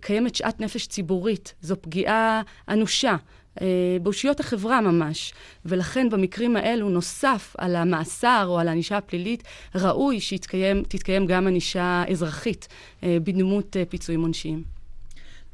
קיימת 0.00 0.34
שאט 0.34 0.60
נפש 0.60 0.86
ציבורית. 0.86 1.54
זו 1.60 1.76
פגיעה 1.80 2.42
אנושה. 2.68 3.16
אה, 3.60 3.66
באושיות 4.02 4.40
החברה 4.40 4.80
ממש. 4.80 5.34
ולכן 5.64 6.10
במקרים 6.10 6.56
האלו, 6.56 6.88
נוסף 6.88 7.54
על 7.58 7.76
המאסר 7.76 8.44
או 8.48 8.58
על 8.58 8.68
הענישה 8.68 8.96
הפלילית, 8.96 9.42
ראוי 9.74 10.20
שתתקיים 10.20 11.26
גם 11.26 11.46
ענישה 11.46 12.04
אזרחית 12.10 12.68
אה, 13.02 13.18
בדמות 13.24 13.76
אה, 13.76 13.84
פיצויים 13.84 14.20
עונשיים. 14.22 14.80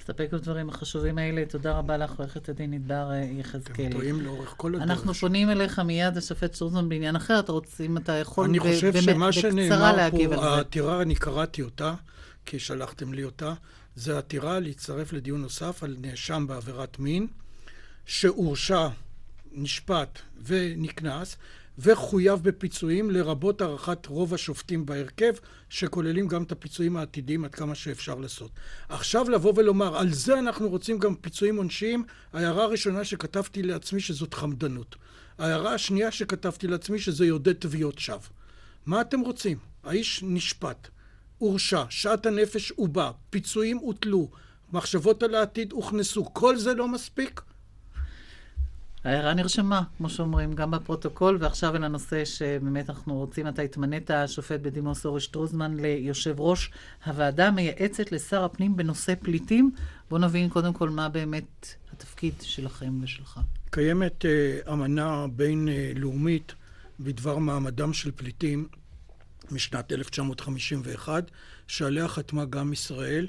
נסתפק 0.00 0.28
בדברים 0.32 0.68
החשובים 0.68 1.18
האלה. 1.18 1.44
תודה 1.48 1.78
רבה 1.78 1.96
לך, 1.96 2.18
עורכת 2.18 2.48
הדין 2.48 2.90
אה, 2.90 3.24
יחזקאלי. 3.38 3.88
אתם 3.88 3.98
טועים 3.98 4.20
לאורך 4.20 4.54
כל 4.56 4.74
הדרך. 4.74 4.90
אנחנו 4.90 5.14
פונים 5.14 5.50
אליך 5.50 5.78
מיד, 5.78 6.16
השופט 6.16 6.54
שטרוזמן, 6.54 6.88
בעניין 6.88 7.16
אחר. 7.16 7.38
אתה 7.38 7.52
רוצה, 7.52 7.84
אם 7.84 7.96
אתה 7.96 8.12
יכול, 8.12 8.44
אני 8.44 8.58
חושב 8.58 9.00
שמה 9.00 9.32
שנאמר 9.32 10.10
פה. 10.10 10.44
העתירה, 10.44 11.02
אני 11.02 11.14
קראתי 11.14 11.62
אותה, 11.62 11.94
כי 12.46 12.58
שלחתם 12.58 13.14
לי 13.14 13.24
אותה, 13.24 13.54
זה 13.94 14.18
עתירה 14.18 14.60
להצטרף 14.60 15.12
לדיון 15.12 15.42
נוסף 15.42 15.82
על 15.82 15.96
נאשם 16.00 16.46
בעבירת 16.48 16.98
מין, 16.98 17.26
שהורשע, 18.06 18.88
נשפט 19.52 20.18
ונקנס, 20.44 21.36
וחויב 21.78 22.42
בפיצויים, 22.42 23.10
לרבות 23.10 23.60
הערכת 23.60 24.06
רוב 24.06 24.34
השופטים 24.34 24.86
בהרכב, 24.86 25.32
שכוללים 25.68 26.28
גם 26.28 26.42
את 26.42 26.52
הפיצויים 26.52 26.96
העתידיים 26.96 27.44
עד 27.44 27.54
כמה 27.54 27.74
שאפשר 27.74 28.14
לעשות. 28.14 28.50
עכשיו 28.88 29.30
לבוא 29.30 29.52
ולומר, 29.56 29.98
על 29.98 30.12
זה 30.12 30.38
אנחנו 30.38 30.68
רוצים 30.68 30.98
גם 30.98 31.14
פיצויים 31.14 31.56
עונשיים, 31.56 32.04
ההערה 32.32 32.64
הראשונה 32.64 33.04
שכתבתי 33.04 33.62
לעצמי 33.62 34.00
שזאת 34.00 34.34
חמדנות. 34.34 34.96
ההערה 35.38 35.74
השנייה 35.74 36.10
שכתבתי 36.10 36.66
לעצמי 36.66 36.98
שזה 36.98 37.26
יעודד 37.26 37.52
תביעות 37.52 37.98
שווא. 37.98 38.18
מה 38.86 39.00
אתם 39.00 39.20
רוצים? 39.20 39.58
האיש 39.84 40.20
נשפט, 40.26 40.88
הורשע, 41.38 41.84
שעת 41.90 42.26
הנפש 42.26 42.72
הובע, 42.76 43.10
פיצויים 43.30 43.76
הוטלו, 43.76 44.30
מחשבות 44.72 45.22
על 45.22 45.34
העתיד 45.34 45.72
הוכנסו, 45.72 46.34
כל 46.34 46.56
זה 46.56 46.74
לא 46.74 46.88
מספיק? 46.88 47.40
ההערה 49.06 49.34
נרשמה, 49.34 49.82
כמו 49.96 50.08
שאומרים, 50.08 50.52
גם 50.52 50.70
בפרוטוקול, 50.70 51.38
ועכשיו 51.40 51.76
אל 51.76 51.84
הנושא 51.84 52.24
שבאמת 52.24 52.90
אנחנו 52.90 53.14
רוצים, 53.14 53.48
אתה 53.48 53.62
התמנית, 53.62 54.10
השופט 54.10 54.60
בדימוס 54.60 55.06
אורי 55.06 55.20
שטרוזמן, 55.20 55.76
ליושב 55.76 56.40
ראש 56.40 56.70
הוועדה 57.04 57.46
המייעצת 57.48 58.12
לשר 58.12 58.44
הפנים 58.44 58.76
בנושא 58.76 59.14
פליטים. 59.20 59.70
בואו 60.10 60.20
נבין 60.20 60.48
קודם 60.48 60.72
כל 60.72 60.90
מה 60.90 61.08
באמת 61.08 61.74
התפקיד 61.92 62.34
שלכם 62.40 63.02
ושלך. 63.02 63.40
קיימת 63.70 64.24
uh, 64.24 64.72
אמנה 64.72 65.26
בינלאומית 65.36 66.54
בדבר 67.00 67.38
מעמדם 67.38 67.92
של 67.92 68.10
פליטים 68.10 68.68
משנת 69.50 69.92
1951, 69.92 71.30
שעליה 71.66 72.08
חתמה 72.08 72.44
גם 72.44 72.72
ישראל, 72.72 73.26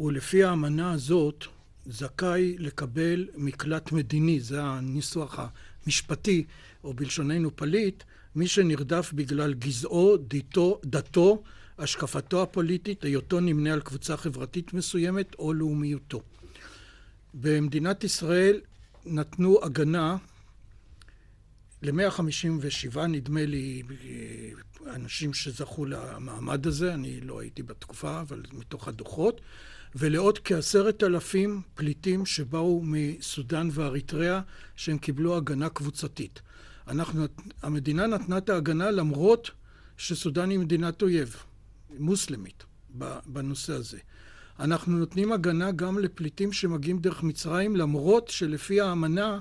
ולפי 0.00 0.44
האמנה 0.44 0.92
הזאת 0.92 1.44
זכאי 1.86 2.56
לקבל 2.58 3.28
מקלט 3.36 3.92
מדיני, 3.92 4.40
זה 4.40 4.62
הניסוח 4.62 5.38
המשפטי, 5.84 6.44
או 6.84 6.94
בלשוננו 6.94 7.56
פליט, 7.56 8.02
מי 8.34 8.48
שנרדף 8.48 9.12
בגלל 9.12 9.54
גזעו, 9.54 10.16
דתו, 10.16 10.80
דתו, 10.84 11.42
השקפתו 11.78 12.42
הפוליטית, 12.42 13.04
היותו 13.04 13.40
נמנה 13.40 13.72
על 13.72 13.80
קבוצה 13.80 14.16
חברתית 14.16 14.74
מסוימת 14.74 15.34
או 15.38 15.52
לאומיותו. 15.52 16.22
במדינת 17.34 18.04
ישראל 18.04 18.60
נתנו 19.06 19.58
הגנה 19.62 20.16
ל-157, 21.82 23.00
נדמה 23.00 23.46
לי, 23.46 23.82
אנשים 24.86 25.34
שזכו 25.34 25.84
למעמד 25.84 26.66
הזה, 26.66 26.94
אני 26.94 27.20
לא 27.20 27.40
הייתי 27.40 27.62
בתקופה, 27.62 28.20
אבל 28.20 28.42
מתוך 28.52 28.88
הדוחות, 28.88 29.40
ולעוד 29.98 30.38
כעשרת 30.44 31.02
אלפים 31.02 31.62
פליטים 31.74 32.26
שבאו 32.26 32.82
מסודאן 32.84 33.68
ואריתריאה, 33.72 34.40
שהם 34.76 34.98
קיבלו 34.98 35.36
הגנה 35.36 35.68
קבוצתית. 35.68 36.40
אנחנו, 36.88 37.24
המדינה 37.62 38.06
נתנה 38.06 38.38
את 38.38 38.48
ההגנה 38.50 38.90
למרות 38.90 39.50
שסודאן 39.96 40.50
היא 40.50 40.58
מדינת 40.58 41.02
אויב, 41.02 41.36
מוסלמית, 41.98 42.64
בנושא 43.26 43.72
הזה. 43.72 43.98
אנחנו 44.60 44.98
נותנים 44.98 45.32
הגנה 45.32 45.72
גם 45.72 45.98
לפליטים 45.98 46.52
שמגיעים 46.52 46.98
דרך 46.98 47.22
מצרים, 47.22 47.76
למרות 47.76 48.28
שלפי 48.28 48.80
האמנה 48.80 49.40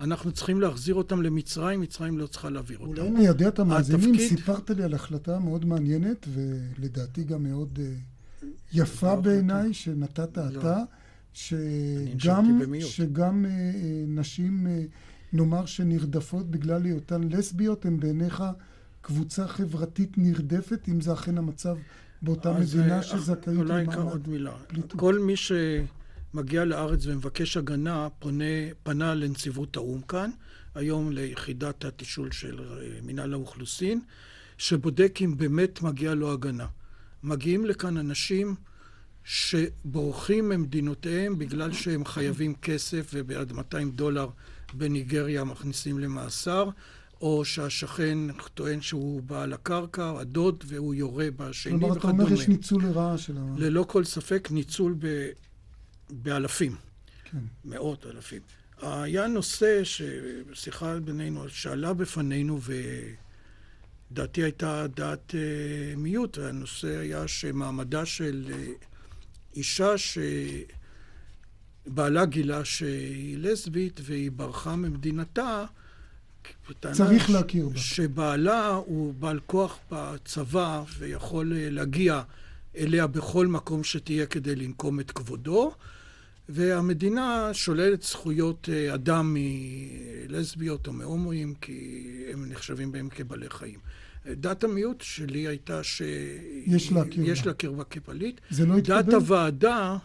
אנחנו 0.00 0.32
צריכים 0.32 0.60
להחזיר 0.60 0.94
אותם 0.94 1.22
למצרים, 1.22 1.80
מצרים 1.80 2.18
לא 2.18 2.26
צריכה 2.26 2.50
להעביר 2.50 2.78
אותם. 2.78 3.00
אולי 3.02 3.10
ניידע 3.10 3.48
את 3.48 3.58
המאזינים, 3.58 4.14
התפקיד- 4.14 4.28
סיפרת 4.28 4.70
לי 4.70 4.82
על 4.82 4.94
החלטה 4.94 5.38
מאוד 5.38 5.64
מעניינת, 5.64 6.26
ולדעתי 6.34 7.24
גם 7.24 7.42
מאוד 7.42 7.78
אה, 7.82 7.92
יפה 8.72 9.16
בעיניי, 9.16 9.74
שנתת 9.74 10.36
לא. 10.36 10.60
אתה, 10.60 10.78
שגם. 11.32 12.60
שגם 12.80 13.44
אה, 13.44 13.50
אה, 13.50 14.04
נשים, 14.06 14.66
אה, 14.66 14.82
נאמר, 15.32 15.66
שנרדפות 15.66 16.50
בגלל 16.50 16.84
היותן 16.84 17.22
לסביות, 17.22 17.84
הן 17.84 18.00
בעיניך 18.00 18.44
קבוצה 19.00 19.48
חברתית 19.48 20.18
נרדפת, 20.18 20.88
אם 20.88 21.00
זה 21.00 21.12
אכן 21.12 21.38
המצב 21.38 21.76
באותה 22.22 22.52
מדינה 22.52 23.02
שזכאית 23.02 23.56
אולי 23.56 23.84
למעמד. 23.84 24.12
עוד 24.12 24.28
מילה. 24.28 24.52
פליטות. 24.66 25.00
כל 25.00 25.18
מי 25.18 25.34
שמגיע 25.36 26.64
לארץ 26.64 27.06
ומבקש 27.06 27.56
הגנה, 27.56 28.08
פונה, 28.18 28.44
פנה 28.82 29.14
לנציבות 29.14 29.76
האו"ם 29.76 30.00
כאן, 30.00 30.30
היום 30.74 31.12
ליחידת 31.12 31.84
התשאול 31.84 32.30
של 32.30 32.60
מינהל 33.02 33.32
האוכלוסין, 33.32 34.00
שבודק 34.58 35.18
אם 35.24 35.36
באמת 35.36 35.82
מגיע 35.82 36.14
לו 36.14 36.32
הגנה. 36.32 36.66
מגיעים 37.22 37.64
לכאן 37.64 37.96
אנשים 37.96 38.54
שבורחים 39.24 40.48
ממדינותיהם 40.48 41.38
בגלל 41.38 41.72
שהם 41.72 42.04
חייבים 42.04 42.54
כסף 42.54 43.10
ובעד 43.14 43.52
200 43.52 43.90
דולר 43.90 44.28
בניגריה 44.74 45.44
מכניסים 45.44 45.98
למאסר, 45.98 46.70
או 47.20 47.44
שהשכן 47.44 48.18
טוען 48.54 48.80
שהוא 48.80 49.22
בעל 49.22 49.52
הקרקע, 49.52 50.12
הדוד, 50.20 50.64
והוא 50.66 50.94
יורה 50.94 51.28
בשני 51.36 51.78
כלומר, 51.78 51.92
אתה 51.92 51.98
וכדומה. 51.98 52.22
אומר 52.22 52.32
יש 52.32 52.48
ניצול 52.48 52.84
לרעה 52.84 53.18
של 53.18 53.38
ה... 53.38 53.54
ללא 53.56 53.84
כל 53.88 54.04
ספק 54.04 54.48
ניצול 54.50 54.94
ב... 54.98 55.30
באלפים, 56.10 56.76
כן. 57.24 57.38
מאות 57.64 58.06
אלפים. 58.06 58.40
היה 58.82 59.26
נושא 59.26 59.82
ששיחה 59.84 61.00
בינינו, 61.00 61.48
שעלה 61.48 61.92
בפנינו 61.92 62.58
ודעתי 64.12 64.42
הייתה 64.42 64.86
דעת 64.96 65.34
אה, 65.34 65.96
מיעוט, 65.96 66.38
והנושא 66.38 66.98
היה 66.98 67.28
שמעמדה 67.28 68.06
של 68.06 68.50
אה, 68.52 68.66
אישה 69.56 69.94
שבעלה 71.86 72.24
גילה 72.24 72.64
שהיא 72.64 73.38
לסבית 73.38 74.00
והיא 74.04 74.30
ברחה 74.30 74.76
ממדינתה, 74.76 75.64
צריך 76.92 77.30
להכיר 77.30 77.68
בה. 77.68 77.78
שבעלה 77.78 78.68
הוא 78.68 79.14
בעל 79.14 79.40
כוח 79.46 79.78
בצבא 79.90 80.82
ויכול 80.98 81.52
אה, 81.56 81.70
להגיע 81.70 82.22
אליה 82.76 83.06
בכל 83.06 83.46
מקום 83.46 83.84
שתהיה 83.84 84.26
כדי 84.26 84.56
לנקום 84.56 85.00
את 85.00 85.10
כבודו, 85.10 85.72
והמדינה 86.48 87.48
שוללת 87.52 88.02
זכויות 88.02 88.68
אה, 88.72 88.94
אדם 88.94 89.36
מלסביות 89.36 90.86
או 90.86 90.92
מהומואים 90.92 91.54
כי 91.54 92.06
הם 92.32 92.48
נחשבים 92.48 92.92
בהם 92.92 93.08
כבעלי 93.08 93.50
חיים. 93.50 93.78
דת 94.26 94.64
המיעוט 94.64 95.00
שלי 95.00 95.38
הייתה 95.48 95.82
ש... 95.84 96.02
יש 96.66 96.92
להכיר 96.92 97.24
יש 97.24 97.42
בה. 97.42 97.46
להכיר 97.46 97.72
בה 97.72 97.84
כפליט. 97.84 98.40
זה 98.50 98.66
לא 98.66 98.76
דת 98.76 98.90
התקבל? 98.90 99.14
הוועדה 99.14 99.96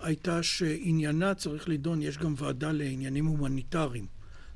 הייתה 0.00 0.42
שעניינה 0.42 1.34
צריך 1.34 1.68
לדון, 1.68 2.02
יש 2.02 2.18
גם 2.18 2.34
ועדה 2.38 2.72
לעניינים 2.72 3.26
הומניטריים. 3.26 4.06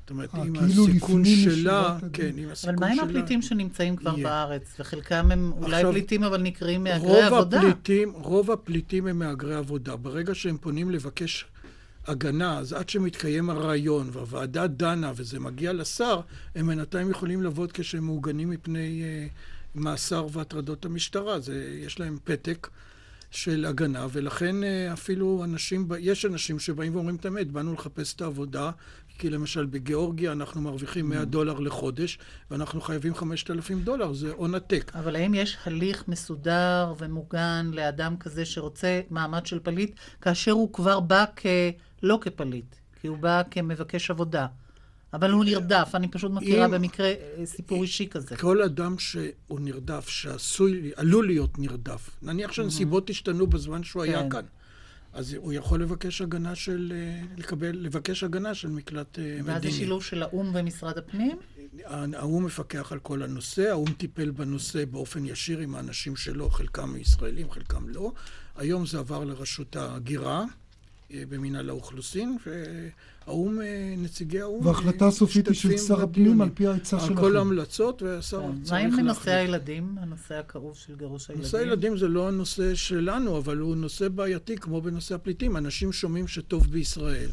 זאת 0.01 0.09
אומרת, 0.09 0.35
אה, 0.35 0.43
אם 0.43 0.53
כאילו 0.67 0.87
הסיכון 0.87 1.25
שלה, 1.25 1.51
משורת 1.51 2.03
הדין. 2.03 2.09
כן, 2.13 2.37
אם 2.37 2.43
אבל 2.43 2.51
הסיכון 2.51 2.75
מה 2.79 2.87
עם 2.87 2.95
שלה... 2.95 3.03
הפליטים 3.03 3.41
שנמצאים 3.41 3.95
כבר 3.95 4.13
יהיה. 4.17 4.23
בארץ? 4.23 4.75
וחלקם 4.79 5.31
הם 5.31 5.51
אולי 5.61 5.75
עכשיו, 5.75 5.91
פליטים, 5.91 6.23
אבל 6.23 6.41
נקראים 6.41 6.83
מהגרי 6.83 7.07
רוב 7.09 7.33
עבודה. 7.33 7.59
הפליטים, 7.59 8.11
רוב 8.11 8.51
הפליטים 8.51 9.07
הם 9.07 9.19
מהגרי 9.19 9.55
עבודה. 9.55 9.95
ברגע 9.95 10.35
שהם 10.35 10.57
פונים 10.57 10.91
לבקש 10.91 11.45
הגנה, 12.07 12.57
אז 12.57 12.73
עד 12.73 12.89
שמתקיים 12.89 13.49
הרעיון 13.49 14.09
והוועדה 14.11 14.67
דנה 14.67 15.11
וזה 15.15 15.39
מגיע 15.39 15.73
לשר, 15.73 16.21
הם 16.55 16.67
בינתיים 16.67 17.09
יכולים 17.09 17.43
לבוא 17.43 17.67
כשהם 17.73 18.03
מעוגנים 18.03 18.49
מפני 18.49 19.03
uh, 19.03 19.39
מאסר 19.75 20.27
והטרדות 20.31 20.85
המשטרה. 20.85 21.39
זה, 21.39 21.79
יש 21.85 21.99
להם 21.99 22.17
פתק 22.23 22.67
של 23.31 23.65
הגנה, 23.65 24.07
ולכן 24.11 24.55
uh, 24.63 24.93
אפילו 24.93 25.41
אנשים, 25.43 25.87
יש 25.99 26.25
אנשים 26.25 26.59
שבאים 26.59 26.95
ואומרים 26.95 27.15
את 27.15 27.25
האמת, 27.25 27.51
באנו 27.51 27.73
לחפש 27.73 28.13
את 28.13 28.21
העבודה, 28.21 28.71
כי 29.17 29.29
למשל 29.29 29.65
בגיאורגיה 29.65 30.31
אנחנו 30.31 30.61
מרוויחים 30.61 31.09
100 31.09 31.25
דולר 31.25 31.59
לחודש, 31.59 32.19
ואנחנו 32.51 32.81
חייבים 32.81 33.15
5,000 33.15 33.81
דולר, 33.81 34.13
זה 34.13 34.31
הון 34.31 34.55
עתק. 34.55 34.91
אבל 34.95 35.15
האם 35.15 35.33
יש 35.33 35.57
הליך 35.65 36.07
מסודר 36.07 36.93
ומוגן 36.97 37.71
לאדם 37.73 38.17
כזה 38.17 38.45
שרוצה 38.45 39.01
מעמד 39.09 39.45
של 39.45 39.59
פליט, 39.59 39.95
כאשר 40.21 40.51
הוא 40.51 40.73
כבר 40.73 40.99
בא 40.99 41.25
כ... 41.35 41.45
לא 42.03 42.17
כפליט, 42.21 42.75
כי 43.01 43.07
הוא 43.07 43.17
בא 43.17 43.41
כמבקש 43.51 44.11
עבודה. 44.11 44.47
אבל 45.13 45.31
הוא 45.31 45.45
נרדף, 45.45 45.91
אני 45.93 46.07
פשוט 46.07 46.31
מכירה 46.31 46.65
אם- 46.65 46.71
במקרה 46.71 47.07
אה, 47.37 47.45
סיפור 47.45 47.81
אישי 47.83 48.07
כזה. 48.09 48.37
כל 48.37 48.61
אדם 48.61 48.99
שהוא 48.99 49.31
נרדף, 49.59 50.07
שעשוי, 50.09 50.91
עלול 50.95 51.25
להיות 51.27 51.59
נרדף, 51.59 52.09
נניח 52.21 52.51
שהנסיבות 52.51 53.09
השתנו 53.09 53.47
בזמן 53.47 53.83
שהוא 53.83 54.03
היה 54.03 54.23
כן. 54.23 54.29
כאן, 54.29 54.45
אז 55.13 55.33
הוא 55.33 55.53
יכול 55.53 55.81
לבקש 55.81 56.21
הגנה 56.21 56.55
של, 56.55 56.93
אה, 56.95 57.21
לקבל, 57.37 57.71
לבקש 57.75 58.23
הגנה 58.23 58.53
של 58.55 58.67
מקלט 58.69 59.19
אה, 59.19 59.23
ואז 59.37 59.45
זה 59.45 59.51
מדיני. 59.53 59.73
שילוב 59.73 60.03
של 60.03 60.23
האו"ם 60.23 60.51
ומשרד 60.55 60.97
הפנים? 60.97 61.37
האו"ם 61.87 62.45
מפקח 62.45 62.91
על 62.91 62.99
כל 62.99 63.23
הנושא, 63.23 63.69
האו"ם 63.69 63.93
טיפל 63.93 64.31
בנושא 64.31 64.85
באופן 64.85 65.25
ישיר 65.25 65.59
עם 65.59 65.75
האנשים 65.75 66.15
שלו, 66.15 66.49
חלקם 66.49 66.95
ישראלים, 66.95 67.51
חלקם 67.51 67.89
לא. 67.89 68.11
היום 68.57 68.85
זה 68.85 68.99
עבר 68.99 69.23
לרשות 69.23 69.75
ההגירה, 69.75 70.43
במינהל 71.29 71.69
האוכלוסין, 71.69 72.37
והאו"ם, 73.27 73.59
נציגי 73.97 74.41
האו"ם, 74.41 74.65
וההחלטה 74.65 75.07
הסופית 75.07 75.47
היא 75.47 75.55
של 75.55 75.77
שר 75.77 76.01
הפנים 76.01 76.41
על 76.41 76.49
פי 76.53 76.67
העצה 76.67 76.99
שלכם. 76.99 77.15
כל 77.15 77.37
ההמלצות, 77.37 78.01
והשר 78.01 78.41
כן. 78.41 78.63
צריך 78.63 78.73
מה 78.73 78.79
עם 78.79 78.85
להחליט. 78.85 79.05
נושא 79.05 79.31
הילדים? 79.31 79.95
הנושא 80.01 80.35
הכאוב 80.35 80.77
של 80.77 80.95
גירוש 80.95 81.29
הילדים? 81.29 81.43
נושא 81.43 81.57
הילדים 81.57 81.97
זה 81.97 82.07
לא 82.07 82.27
הנושא 82.27 82.75
שלנו, 82.75 83.37
אבל 83.37 83.57
הוא 83.57 83.75
נושא 83.75 84.07
בעייתי 84.07 84.57
כמו 84.57 84.81
בנושא 84.81 85.15
הפליטים. 85.15 85.57
אנשים 85.57 85.91
שומעים 85.91 86.27
שטוב 86.27 86.71
בישראל, 86.71 87.29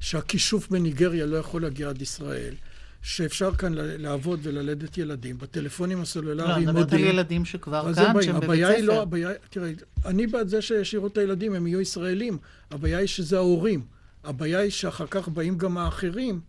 שהכישוף 0.00 0.68
בניגריה 0.68 1.26
לא 1.26 1.36
יכול 1.36 1.62
להגיע 1.62 1.88
עד 1.88 2.02
ישראל, 2.02 2.54
שאפשר 3.02 3.54
כאן 3.54 3.72
לעבוד 3.76 4.40
וללדת 4.42 4.98
ילדים. 4.98 5.38
בטלפונים 5.38 5.98
לא, 5.98 6.02
הסלולריים 6.02 6.50
אני 6.50 6.66
מדברת 6.66 6.76
על 6.76 6.82
מודיעים. 6.82 7.06
ילדים 7.06 7.44
שכבר 7.44 7.94
כאן. 7.94 8.04
שהם 8.22 8.36
בבית 8.36 8.44
הבעיה 8.44 8.68
היא 8.68 8.84
לא, 8.84 8.92
ספר. 8.92 9.02
הבעיה, 9.02 9.30
תראה, 9.50 9.70
אני 10.04 10.26
בעד 10.26 10.48
זה 10.48 10.62
שישאירו 10.62 11.06
את 11.06 11.18
הילדים, 11.18 11.54
הם 11.54 11.66
יהיו 11.66 11.80
ישראלים. 11.80 12.38
הבעיה 12.70 12.98
היא 12.98 13.06
שזה 13.06 13.36
ההורים. 13.36 13.84
הבעיה 14.24 14.58
היא 14.58 14.70
שאחר 14.70 15.06
כך 15.06 15.28
באים 15.28 15.58
גם 15.58 15.78
האחרים, 15.78 16.40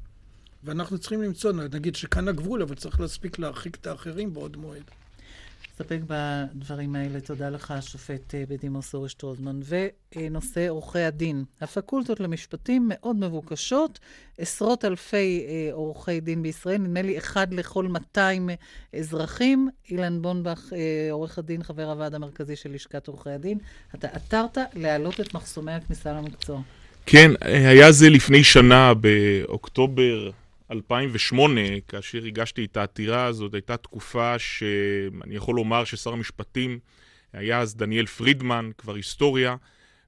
ואנחנו 0.64 0.97
צריכים 0.97 1.22
למצוא, 1.22 1.51
נגיד 1.51 1.95
שכאן 1.95 2.28
הגבול, 2.28 2.62
אבל 2.62 2.76
צריך 2.76 2.99
להספיק 2.99 3.39
להרחיק 3.39 3.76
את 3.76 3.88
האחרים 3.88 4.34
בעוד 4.34 4.58
מועד. 4.58 4.84
נסתפק 5.74 5.99
בדברים 6.07 6.95
האלה. 6.95 7.19
תודה 7.19 7.49
לך, 7.49 7.71
השופט 7.71 8.36
אה, 8.36 8.43
בדימוס 8.49 8.93
אורי 8.93 9.09
שטרוזמן. 9.09 9.59
ונושא 10.15 10.69
עורכי 10.69 10.99
הדין. 10.99 11.43
הפקולטות 11.61 12.19
למשפטים 12.19 12.86
מאוד 12.89 13.15
מבוקשות, 13.15 13.99
עשרות 14.38 14.86
אלפי 14.86 15.45
אה, 15.47 15.74
עורכי 15.74 16.19
דין 16.19 16.43
בישראל, 16.43 16.78
נדמה 16.78 17.01
לי 17.01 17.17
אחד 17.17 17.53
לכל 17.53 17.88
200 17.88 18.49
אזרחים. 18.99 19.69
אילן 19.89 20.21
בונבך, 20.21 20.74
אה, 20.76 21.11
עורך 21.11 21.38
הדין, 21.38 21.63
חבר 21.63 21.91
הוועד 21.91 22.15
המרכזי 22.15 22.55
של 22.55 22.74
לשכת 22.74 23.07
עורכי 23.07 23.30
הדין, 23.30 23.57
אתה 23.95 24.07
עתרת 24.07 24.57
להעלות 24.74 25.19
את 25.19 25.34
מחסומי 25.34 25.71
הכניסה 25.71 26.13
למקצוע. 26.13 26.61
כן, 27.05 27.32
היה 27.41 27.91
זה 27.91 28.09
לפני 28.09 28.43
שנה, 28.43 28.93
באוקטובר 28.93 30.32
2008, 30.74 31.61
כאשר 31.88 32.26
הגשתי 32.26 32.65
את 32.65 32.78
העתירה 32.78 33.26
הזאת, 33.26 33.53
הייתה 33.53 33.78
תקופה 33.78 34.39
שאני 34.39 35.36
יכול 35.36 35.55
לומר 35.55 35.84
ששר 35.84 36.13
המשפטים 36.13 36.80
היה 37.34 37.59
אז 37.59 37.76
דניאל 37.76 38.05
פרידמן, 38.05 38.71
כבר 38.78 38.95
היסטוריה, 38.95 39.55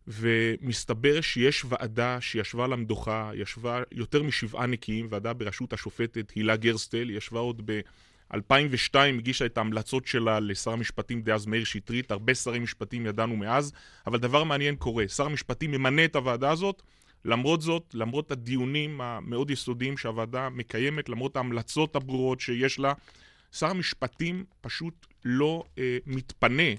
ומסתבר 0.08 1.22
שיש 1.22 1.66
ועדה 1.70 2.22
שישבה 2.22 2.66
על 2.66 2.74
המדוכה, 2.74 3.32
ישבה 3.34 3.84
יותר 3.92 4.24
משבעה 4.24 4.66
נקיים, 4.66 5.08
ועדה 5.10 5.34
בראשות 5.34 5.74
השופטת 5.74 6.32
הילה 6.36 6.56
גרסטל, 6.56 7.10
היא 7.10 7.18
ישבה 7.18 7.40
עוד 7.40 7.62
ב-2002, 7.66 8.96
הגישה 8.96 9.46
את 9.46 9.58
ההמלצות 9.58 10.08
שלה 10.08 10.40
לשר 10.40 10.72
המשפטים 10.72 11.22
דאז 11.22 11.46
מאיר 11.46 11.64
שטרית, 11.64 12.12
הרבה 12.12 12.36
שרי 12.36 12.60
משפטים 12.60 13.06
ידענו 13.06 13.36
מאז, 13.36 13.72
אבל 14.08 14.20
דבר 14.20 14.44
מעניין 14.44 14.76
קורה, 14.76 15.08
שר 15.08 15.26
המשפטים 15.26 15.72
ממנה 15.72 16.06
את 16.06 16.16
הוועדה 16.16 16.52
הזאת, 16.52 16.82
למרות 17.26 17.62
זאת, 17.62 17.84
למרות 17.94 18.32
הדיונים 18.32 19.02
המאוד 19.02 19.52
יסודיים 19.52 19.98
שהוועדה 19.98 20.50
מקיימת, 20.50 21.10
למרות 21.10 21.36
ההמלצות 21.36 21.96
הברורות 21.96 22.40
שיש 22.40 22.80
לה, 22.80 22.94
שר 23.52 23.68
המשפטים 23.68 24.46
פשוט 24.62 25.06
לא 25.26 25.64
אה, 25.78 25.98
מתפנה 26.06 26.70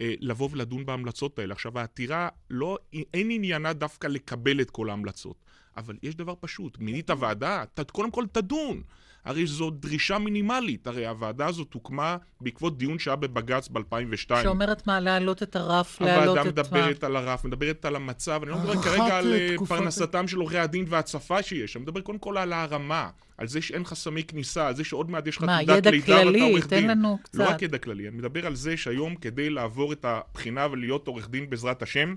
אה, 0.00 0.14
לבוא 0.20 0.48
ולדון 0.52 0.86
בהמלצות 0.86 1.38
האלה. 1.38 1.52
עכשיו, 1.52 1.78
העתירה, 1.78 2.28
לא, 2.50 2.78
אין 3.14 3.30
עניינה 3.30 3.72
דווקא 3.72 4.06
לקבל 4.06 4.60
את 4.60 4.70
כל 4.70 4.90
ההמלצות, 4.90 5.36
אבל 5.76 5.96
יש 6.02 6.14
דבר 6.14 6.34
פשוט, 6.40 6.78
מינית 6.78 7.10
ועדה, 7.10 7.64
ת, 7.74 7.90
קודם 7.90 8.10
כל 8.10 8.24
תדון. 8.32 8.82
הרי 9.28 9.46
זו 9.46 9.70
דרישה 9.70 10.18
מינימלית, 10.18 10.86
הרי 10.86 11.06
הוועדה 11.06 11.46
הזאת 11.46 11.74
הוקמה 11.74 12.16
בעקבות 12.40 12.78
דיון 12.78 12.98
שהיה 12.98 13.16
בבג"ץ 13.16 13.68
ב-2002. 13.68 14.42
שאומרת 14.42 14.86
מה, 14.86 15.00
להעלות 15.00 15.42
את 15.42 15.56
הרף, 15.56 16.00
להעלות 16.00 16.38
הוועדה 16.38 16.60
את 16.60 16.72
מה... 16.72 16.78
מדברת 16.78 17.04
על 17.04 17.16
הרף, 17.16 17.44
מדברת 17.44 17.84
על 17.84 17.96
המצב, 17.96 18.40
אני 18.42 18.50
לא 18.50 18.58
מדבר 18.58 18.72
הארכת, 18.72 18.84
כרגע 18.84 19.18
על 19.18 19.32
אה, 19.32 19.50
אה, 19.60 19.66
פרנסתם 19.66 20.28
של 20.28 20.38
עורכי 20.38 20.58
הדין 20.58 20.84
והצפה 20.88 21.42
שיש, 21.42 21.76
אני 21.76 21.82
מדבר 21.82 22.00
קודם 22.00 22.18
כל 22.18 22.38
על 22.38 22.52
הרמה, 22.52 23.10
על 23.38 23.48
זה 23.48 23.62
שאין 23.62 23.84
חסמי 23.84 24.24
כניסה, 24.24 24.66
על 24.68 24.76
זה 24.76 24.84
שעוד 24.84 25.10
מעט 25.10 25.26
יש 25.26 25.36
לך 25.36 25.42
מה, 25.42 25.58
תעודת 25.66 25.78
ידע 25.78 25.90
לידה 25.90 26.12
ואתה 26.12 26.22
כללי? 26.22 26.40
עורך 26.40 26.66
תן 26.66 26.80
דין. 26.80 26.90
לנו 26.90 27.18
לא 27.18 27.24
קצת. 27.24 27.40
רק 27.40 27.62
ידע 27.62 27.78
כללי, 27.78 28.08
אני 28.08 28.16
מדבר 28.16 28.46
על 28.46 28.54
זה 28.54 28.76
שהיום 28.76 29.14
כדי 29.14 29.50
לעבור 29.50 29.92
את 29.92 30.04
הבחינה 30.04 30.66
ולהיות 30.70 31.06
עורך 31.06 31.30
דין 31.30 31.50
בעזרת 31.50 31.82
השם, 31.82 32.14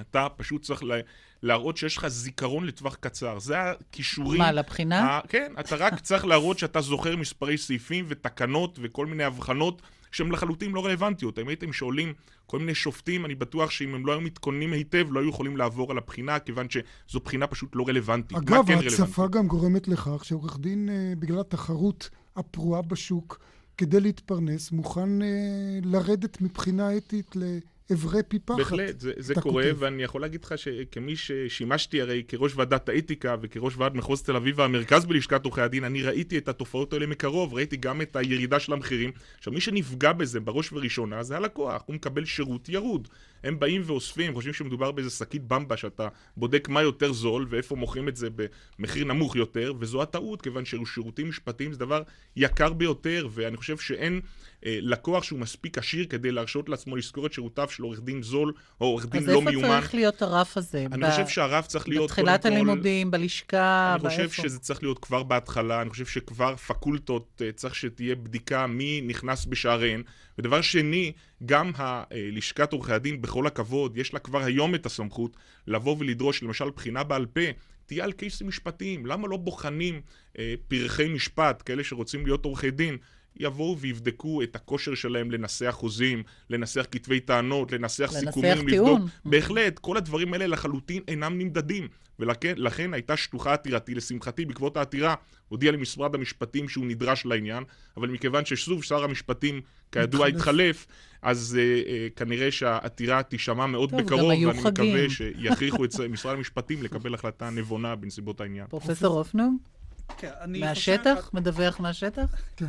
אתה 0.00 0.26
פשוט 0.36 0.62
צריך 0.62 0.82
לה- 0.84 1.00
להראות 1.42 1.76
שיש 1.76 1.96
לך 1.96 2.06
זיכרון 2.08 2.64
לטווח 2.66 2.94
קצר. 2.94 3.38
זה 3.38 3.56
הכישורים. 3.60 4.38
מה, 4.40 4.52
לבחינה? 4.52 5.00
ה- 5.04 5.20
כן, 5.28 5.52
אתה 5.60 5.76
רק 5.76 6.00
צריך 6.00 6.24
להראות 6.24 6.58
שאתה 6.58 6.80
זוכר 6.80 7.16
מספרי 7.16 7.58
סעיפים 7.58 8.04
ותקנות 8.08 8.78
וכל 8.82 9.06
מיני 9.06 9.24
הבחנות 9.24 9.82
שהן 10.12 10.32
לחלוטין 10.32 10.72
לא 10.72 10.84
רלוונטיות. 10.86 11.38
אם 11.38 11.48
הייתם 11.48 11.72
שואלים 11.72 12.12
כל 12.46 12.58
מיני 12.58 12.74
שופטים, 12.74 13.24
אני 13.24 13.34
בטוח 13.34 13.70
שאם 13.70 13.94
הם 13.94 14.06
לא 14.06 14.12
היו 14.12 14.20
מתכוננים 14.20 14.72
היטב, 14.72 15.06
לא 15.10 15.20
היו 15.20 15.28
יכולים 15.28 15.56
לעבור 15.56 15.90
על 15.90 15.98
הבחינה, 15.98 16.38
כיוון 16.38 16.66
שזו 16.70 17.20
בחינה 17.20 17.46
פשוט 17.46 17.76
לא 17.76 17.84
רלוונטית. 17.88 18.36
אגב, 18.38 18.66
כן 18.66 18.74
ההצפה 18.78 19.02
רלוונטי? 19.22 19.38
גם 19.38 19.46
גורמת 19.46 19.88
לכך 19.88 20.24
שעורך 20.24 20.58
דין, 20.58 20.88
אה, 20.88 21.12
בגלל 21.18 21.40
התחרות 21.40 22.10
הפרועה 22.36 22.82
בשוק, 22.82 23.40
כדי 23.78 24.00
להתפרנס, 24.00 24.70
מוכן 24.72 25.22
אה, 25.22 25.28
לרדת 25.84 26.40
מבחינה 26.40 26.96
אתית 26.96 27.34
לעברי 27.90 28.22
פי 28.28 28.38
פחת. 28.38 28.58
בהחלט, 28.58 29.00
זה, 29.00 29.12
זה 29.16 29.34
קורה, 29.34 29.62
כותב. 29.62 29.76
ואני 29.78 30.02
יכול 30.02 30.20
להגיד 30.20 30.44
לך 30.44 30.58
שכמי 30.58 31.16
ששימשתי 31.16 32.00
הרי 32.00 32.22
כראש 32.28 32.52
ועדת 32.56 32.88
האתיקה 32.88 33.36
וכראש 33.40 33.76
ועד 33.76 33.96
מחוז 33.96 34.22
תל 34.22 34.36
אביב 34.36 34.58
והמרכז 34.58 35.04
בלשכת 35.04 35.44
עורכי 35.44 35.60
הדין, 35.60 35.84
אני 35.84 36.02
ראיתי 36.02 36.38
את 36.38 36.48
התופעות 36.48 36.92
האלה 36.92 37.06
מקרוב, 37.06 37.54
ראיתי 37.54 37.76
גם 37.76 38.02
את 38.02 38.16
הירידה 38.16 38.60
של 38.60 38.72
המחירים. 38.72 39.12
עכשיו, 39.38 39.52
מי 39.52 39.60
שנפגע 39.60 40.12
בזה 40.12 40.40
בראש 40.40 40.72
ובראשונה 40.72 41.22
זה 41.22 41.36
הלקוח, 41.36 41.82
הוא 41.86 41.94
מקבל 41.94 42.24
שירות 42.24 42.68
ירוד. 42.68 43.08
הם 43.44 43.58
באים 43.58 43.82
ואוספים, 43.84 44.34
חושבים 44.34 44.54
שמדובר 44.54 44.92
באיזה 44.92 45.10
שקית 45.10 45.42
במבה 45.46 45.76
שאתה 45.76 46.08
בודק 46.36 46.68
מה 46.68 46.82
יותר 46.82 47.12
זול 47.12 47.46
ואיפה 47.50 47.76
מוכרים 47.76 48.08
את 48.08 48.16
זה 48.16 48.28
במחיר 48.78 49.04
נמוך 49.04 49.36
יותר, 49.36 49.72
וזו 49.80 50.02
הטעות, 50.02 50.42
כיוון 50.42 50.64
ששירותים 50.64 51.28
משפטיים 51.28 51.72
זה 51.72 51.78
דבר 51.78 52.02
יקר 52.36 52.72
ביותר, 52.72 53.28
ואני 53.30 53.56
חושב 53.56 53.78
שאין 53.78 54.20
אה, 54.66 54.78
לקוח 54.82 55.22
שהוא 55.22 55.38
מספיק 55.38 55.78
עשיר 55.78 56.06
כדי 56.06 56.32
להרשות 56.32 56.68
לעצמו 56.68 56.96
לשכור 56.96 57.26
את 57.26 57.32
שירותיו 57.32 57.68
של 57.68 57.82
עורך 57.82 58.00
דין 58.00 58.22
זול 58.22 58.52
או 58.80 58.86
עורך 58.86 59.06
דין 59.06 59.22
אז 59.22 59.28
לא 59.28 59.38
איפה 59.38 59.50
מיומן. 59.50 59.68
צריך 59.68 59.94
להיות 59.94 60.22
הרף 60.22 60.56
הזה? 60.56 60.86
אני 60.92 61.06
ב- 61.06 61.10
חושב 61.10 61.28
שהרף 61.28 61.66
צריך 61.66 61.88
להיות 61.88 62.10
בתחילת 62.10 62.42
קודם 62.42 62.54
כל... 62.54 62.60
הלימודים, 62.60 63.10
בלשכה, 63.10 63.96
אני 64.00 64.08
חושב 64.08 64.20
באיפה? 64.22 64.42
שזה 64.42 64.58
צריך 64.58 64.82
להיות 64.82 64.98
כבר 64.98 65.22
בהתחלה, 65.22 65.82
אני 65.82 65.90
חושב 65.90 66.06
שכבר 66.06 66.56
פקולטות 66.56 67.42
אה, 67.44 67.52
צריך 67.52 67.74
שתהיה 67.74 68.14
בדיקה 68.14 68.66
מי 68.66 69.00
נכנס 69.04 69.46
בשעריהן. 69.46 70.02
ודבר 70.38 70.60
שני, 70.60 71.12
גם 71.46 71.72
לשכת 72.12 72.72
עורכי 72.72 72.92
הדין, 72.92 73.22
בכל 73.22 73.46
הכבוד, 73.46 73.96
יש 73.96 74.14
לה 74.14 74.20
כבר 74.20 74.42
היום 74.42 74.74
את 74.74 74.86
הסמכות 74.86 75.36
לבוא 75.66 75.96
ולדרוש, 75.98 76.42
למשל, 76.42 76.70
בחינה 76.70 77.02
בעל 77.02 77.26
פה. 77.26 77.40
תהיה 77.86 78.04
על 78.04 78.12
קייסים 78.12 78.48
משפטיים, 78.48 79.06
למה 79.06 79.28
לא 79.28 79.36
בוחנים 79.36 80.00
אה, 80.38 80.54
פרחי 80.68 81.08
משפט, 81.08 81.62
כאלה 81.66 81.84
שרוצים 81.84 82.26
להיות 82.26 82.44
עורכי 82.44 82.70
דין, 82.70 82.96
יבואו 83.36 83.78
ויבדקו 83.78 84.42
את 84.42 84.56
הכושר 84.56 84.94
שלהם 84.94 85.30
לנסח 85.30 85.70
חוזים, 85.70 86.22
לנסח 86.50 86.86
כתבי 86.90 87.20
טענות, 87.20 87.72
לנסח 87.72 88.02
לנסח 88.02 88.18
סיכומים, 88.18 88.70
טיעון. 88.70 89.00
לבדוק. 89.00 89.10
בהחלט, 89.24 89.78
כל 89.78 89.96
הדברים 89.96 90.32
האלה 90.32 90.46
לחלוטין 90.46 91.02
אינם 91.08 91.38
נמדדים. 91.38 91.88
ולכן 92.18 92.54
לכן 92.56 92.94
הייתה 92.94 93.16
שלוחה 93.16 93.52
עתירתי, 93.52 93.94
לשמחתי, 93.94 94.44
בעקבות 94.44 94.76
העתירה, 94.76 95.14
הודיע 95.48 95.70
לי 95.70 95.76
משרד 95.76 96.14
המשפטים 96.14 96.68
שהוא 96.68 96.86
נדרש 96.86 97.26
לעניין, 97.26 97.64
אבל 97.96 98.08
מכיוון 98.08 98.44
ששוב 98.44 98.84
שר 98.84 99.04
המשפטים, 99.04 99.60
כידוע, 99.92 100.26
מתחלף. 100.28 100.36
התחלף, 100.40 100.86
אז 101.22 101.58
אה, 101.60 101.82
אה, 101.92 102.08
כנראה 102.16 102.50
שהעתירה 102.50 103.22
תישמע 103.22 103.66
מאוד 103.66 103.90
טוב, 103.90 104.00
בקרוב, 104.02 104.22
ואני 104.24 104.62
חגים. 104.62 104.94
מקווה 104.96 105.10
שיכריחו 105.10 105.84
את 105.84 105.90
משרד 106.10 106.36
המשפטים 106.36 106.82
לקבל 106.82 107.14
החלטה 107.14 107.50
נבונה 107.50 107.94
בנסיבות 107.96 108.40
העניין. 108.40 108.66
פרופסור 108.66 109.18
הופנום, 109.18 109.58
כן, 110.18 110.30
מהשטח? 110.48 111.14
חושב- 111.20 111.36
מדווח 111.36 111.80
מהשטח? 111.80 112.24
אה, 112.62 112.66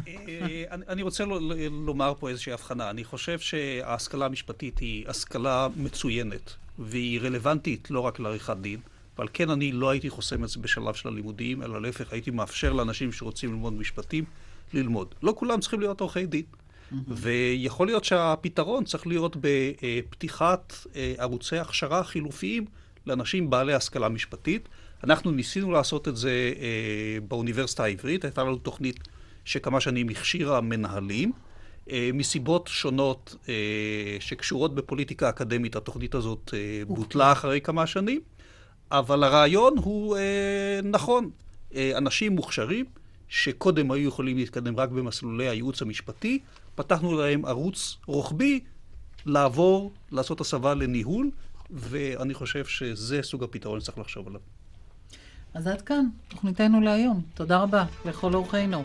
אני 0.71 0.83
אני 0.87 1.01
רוצה 1.01 1.25
ל- 1.25 1.53
ל- 1.53 1.67
לומר 1.85 2.13
פה 2.19 2.29
איזושהי 2.29 2.53
הבחנה. 2.53 2.89
אני 2.89 3.03
חושב 3.03 3.39
שההשכלה 3.39 4.25
המשפטית 4.25 4.79
היא 4.79 5.07
השכלה 5.07 5.67
מצוינת, 5.77 6.53
והיא 6.79 7.19
רלוונטית 7.21 7.91
לא 7.91 7.99
רק 7.99 8.19
לעריכת 8.19 8.57
דין, 8.61 8.79
ועל 9.17 9.27
כן 9.33 9.49
אני 9.49 9.71
לא 9.71 9.89
הייתי 9.89 10.09
חוסם 10.09 10.43
את 10.43 10.49
זה 10.49 10.59
בשלב 10.59 10.93
של 10.93 11.09
הלימודים, 11.09 11.63
אלא 11.63 11.81
להפך, 11.81 12.13
הייתי 12.13 12.31
מאפשר 12.31 12.73
לאנשים 12.73 13.11
שרוצים 13.11 13.49
ללמוד 13.49 13.73
משפטים, 13.73 14.23
ללמוד. 14.73 15.15
לא 15.23 15.33
כולם 15.37 15.59
צריכים 15.59 15.79
להיות 15.79 16.01
עורכי 16.01 16.25
דין. 16.25 16.43
ויכול 17.07 17.87
להיות 17.87 18.03
שהפתרון 18.03 18.83
צריך 18.83 19.07
להיות 19.07 19.37
בפתיחת 19.41 20.73
אה, 20.95 21.13
ערוצי 21.17 21.57
הכשרה 21.57 22.03
חילופיים 22.03 22.65
לאנשים 23.07 23.49
בעלי 23.49 23.73
השכלה 23.73 24.09
משפטית. 24.09 24.69
אנחנו 25.03 25.31
ניסינו 25.31 25.71
לעשות 25.71 26.07
את 26.07 26.17
זה 26.17 26.53
אה, 26.59 27.17
באוניברסיטה 27.27 27.83
העברית, 27.83 28.25
הייתה 28.25 28.43
לנו 28.43 28.55
תוכנית 28.55 28.99
שכמה 29.45 29.79
שנים 29.79 30.09
הכשירה 30.09 30.61
מנהלים. 30.61 31.31
אה, 31.89 32.09
מסיבות 32.13 32.67
שונות 32.67 33.35
שקשורות 34.19 34.75
בפוליטיקה 34.75 35.29
אקדמית, 35.29 35.75
התוכנית 35.75 36.15
הזאת 36.15 36.53
אה, 36.53 36.85
בוטלה 36.85 37.31
אחרי 37.31 37.61
כמה 37.61 37.87
שנים, 37.87 38.21
אבל 38.99 39.23
הרעיון 39.23 39.77
הוא 39.77 40.17
אה, 40.17 40.79
נכון. 40.83 41.29
אה, 41.75 41.91
אנשים 41.97 42.35
מוכשרים, 42.35 42.85
שקודם 43.29 43.91
היו 43.91 44.07
יכולים 44.07 44.37
להתקדם 44.37 44.79
רק 44.79 44.89
במסלולי 44.89 45.47
הייעוץ 45.47 45.81
המשפטי, 45.81 46.39
פתחנו 46.75 47.17
להם 47.17 47.45
ערוץ 47.45 47.97
רוחבי 48.05 48.59
לעבור, 49.25 49.91
לעשות 50.11 50.41
הסבה 50.41 50.73
לניהול, 50.73 51.31
ואני 51.71 52.33
חושב 52.33 52.65
שזה 52.65 53.19
סוג 53.21 53.43
הפתרון 53.43 53.79
שצריך 53.79 53.97
לחשוב 53.97 54.27
עליו. 54.27 54.41
אז 55.53 55.67
עד 55.67 55.81
כאן, 55.81 56.05
תוכניתנו 56.27 56.81
להיום. 56.81 57.21
תודה 57.33 57.57
רבה 57.57 57.85
לכל 58.05 58.33
אורחינו. 58.33 58.83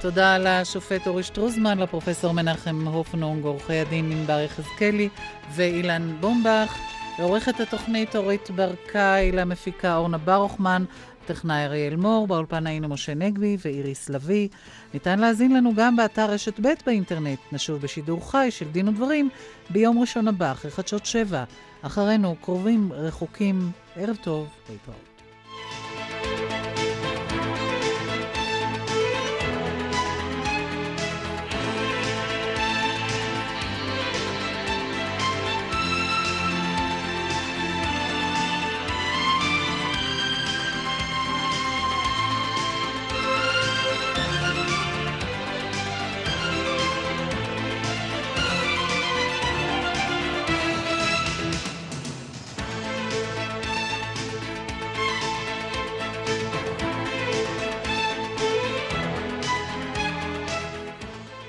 תודה 0.00 0.38
לשופט 0.38 1.06
אורי 1.06 1.22
שטרוזמן, 1.22 1.78
לפרופסור 1.78 2.32
מנחם 2.32 2.86
הופנונג, 2.86 3.44
עורכי 3.44 3.78
הדין 3.78 4.12
ענבר 4.12 4.40
יחזקאלי 4.40 5.08
ואילן 5.54 6.16
בומבך, 6.20 6.78
לעורכת 7.18 7.60
התוכנית 7.60 8.16
אורית 8.16 8.50
ברקאי, 8.50 9.32
למפיקה 9.32 9.96
אורנה 9.96 10.18
ברוכמן, 10.18 10.84
טכנאי 11.26 11.64
אריאל 11.64 11.96
מור, 11.96 12.26
באולפן 12.26 12.66
היינו 12.66 12.88
משה 12.88 13.14
נגבי 13.14 13.56
ואיריס 13.64 14.08
לביא. 14.08 14.48
ניתן 14.94 15.18
להזין 15.18 15.56
לנו 15.56 15.74
גם 15.74 15.96
באתר 15.96 16.30
רשת 16.30 16.60
ב' 16.60 16.72
באינטרנט. 16.86 17.38
נשוב 17.52 17.80
בשידור 17.80 18.30
חי 18.30 18.46
של 18.50 18.68
דין 18.68 18.88
ודברים 18.88 19.28
ביום 19.70 19.98
ראשון 19.98 20.28
הבא, 20.28 20.52
אחרי 20.52 20.70
חדשות 20.70 21.06
שבע. 21.06 21.44
אחרינו 21.82 22.36
קרובים 22.40 22.92
רחוקים. 22.92 23.70
ערב 23.96 24.16
טוב, 24.16 24.48
להתראות. 24.70 25.07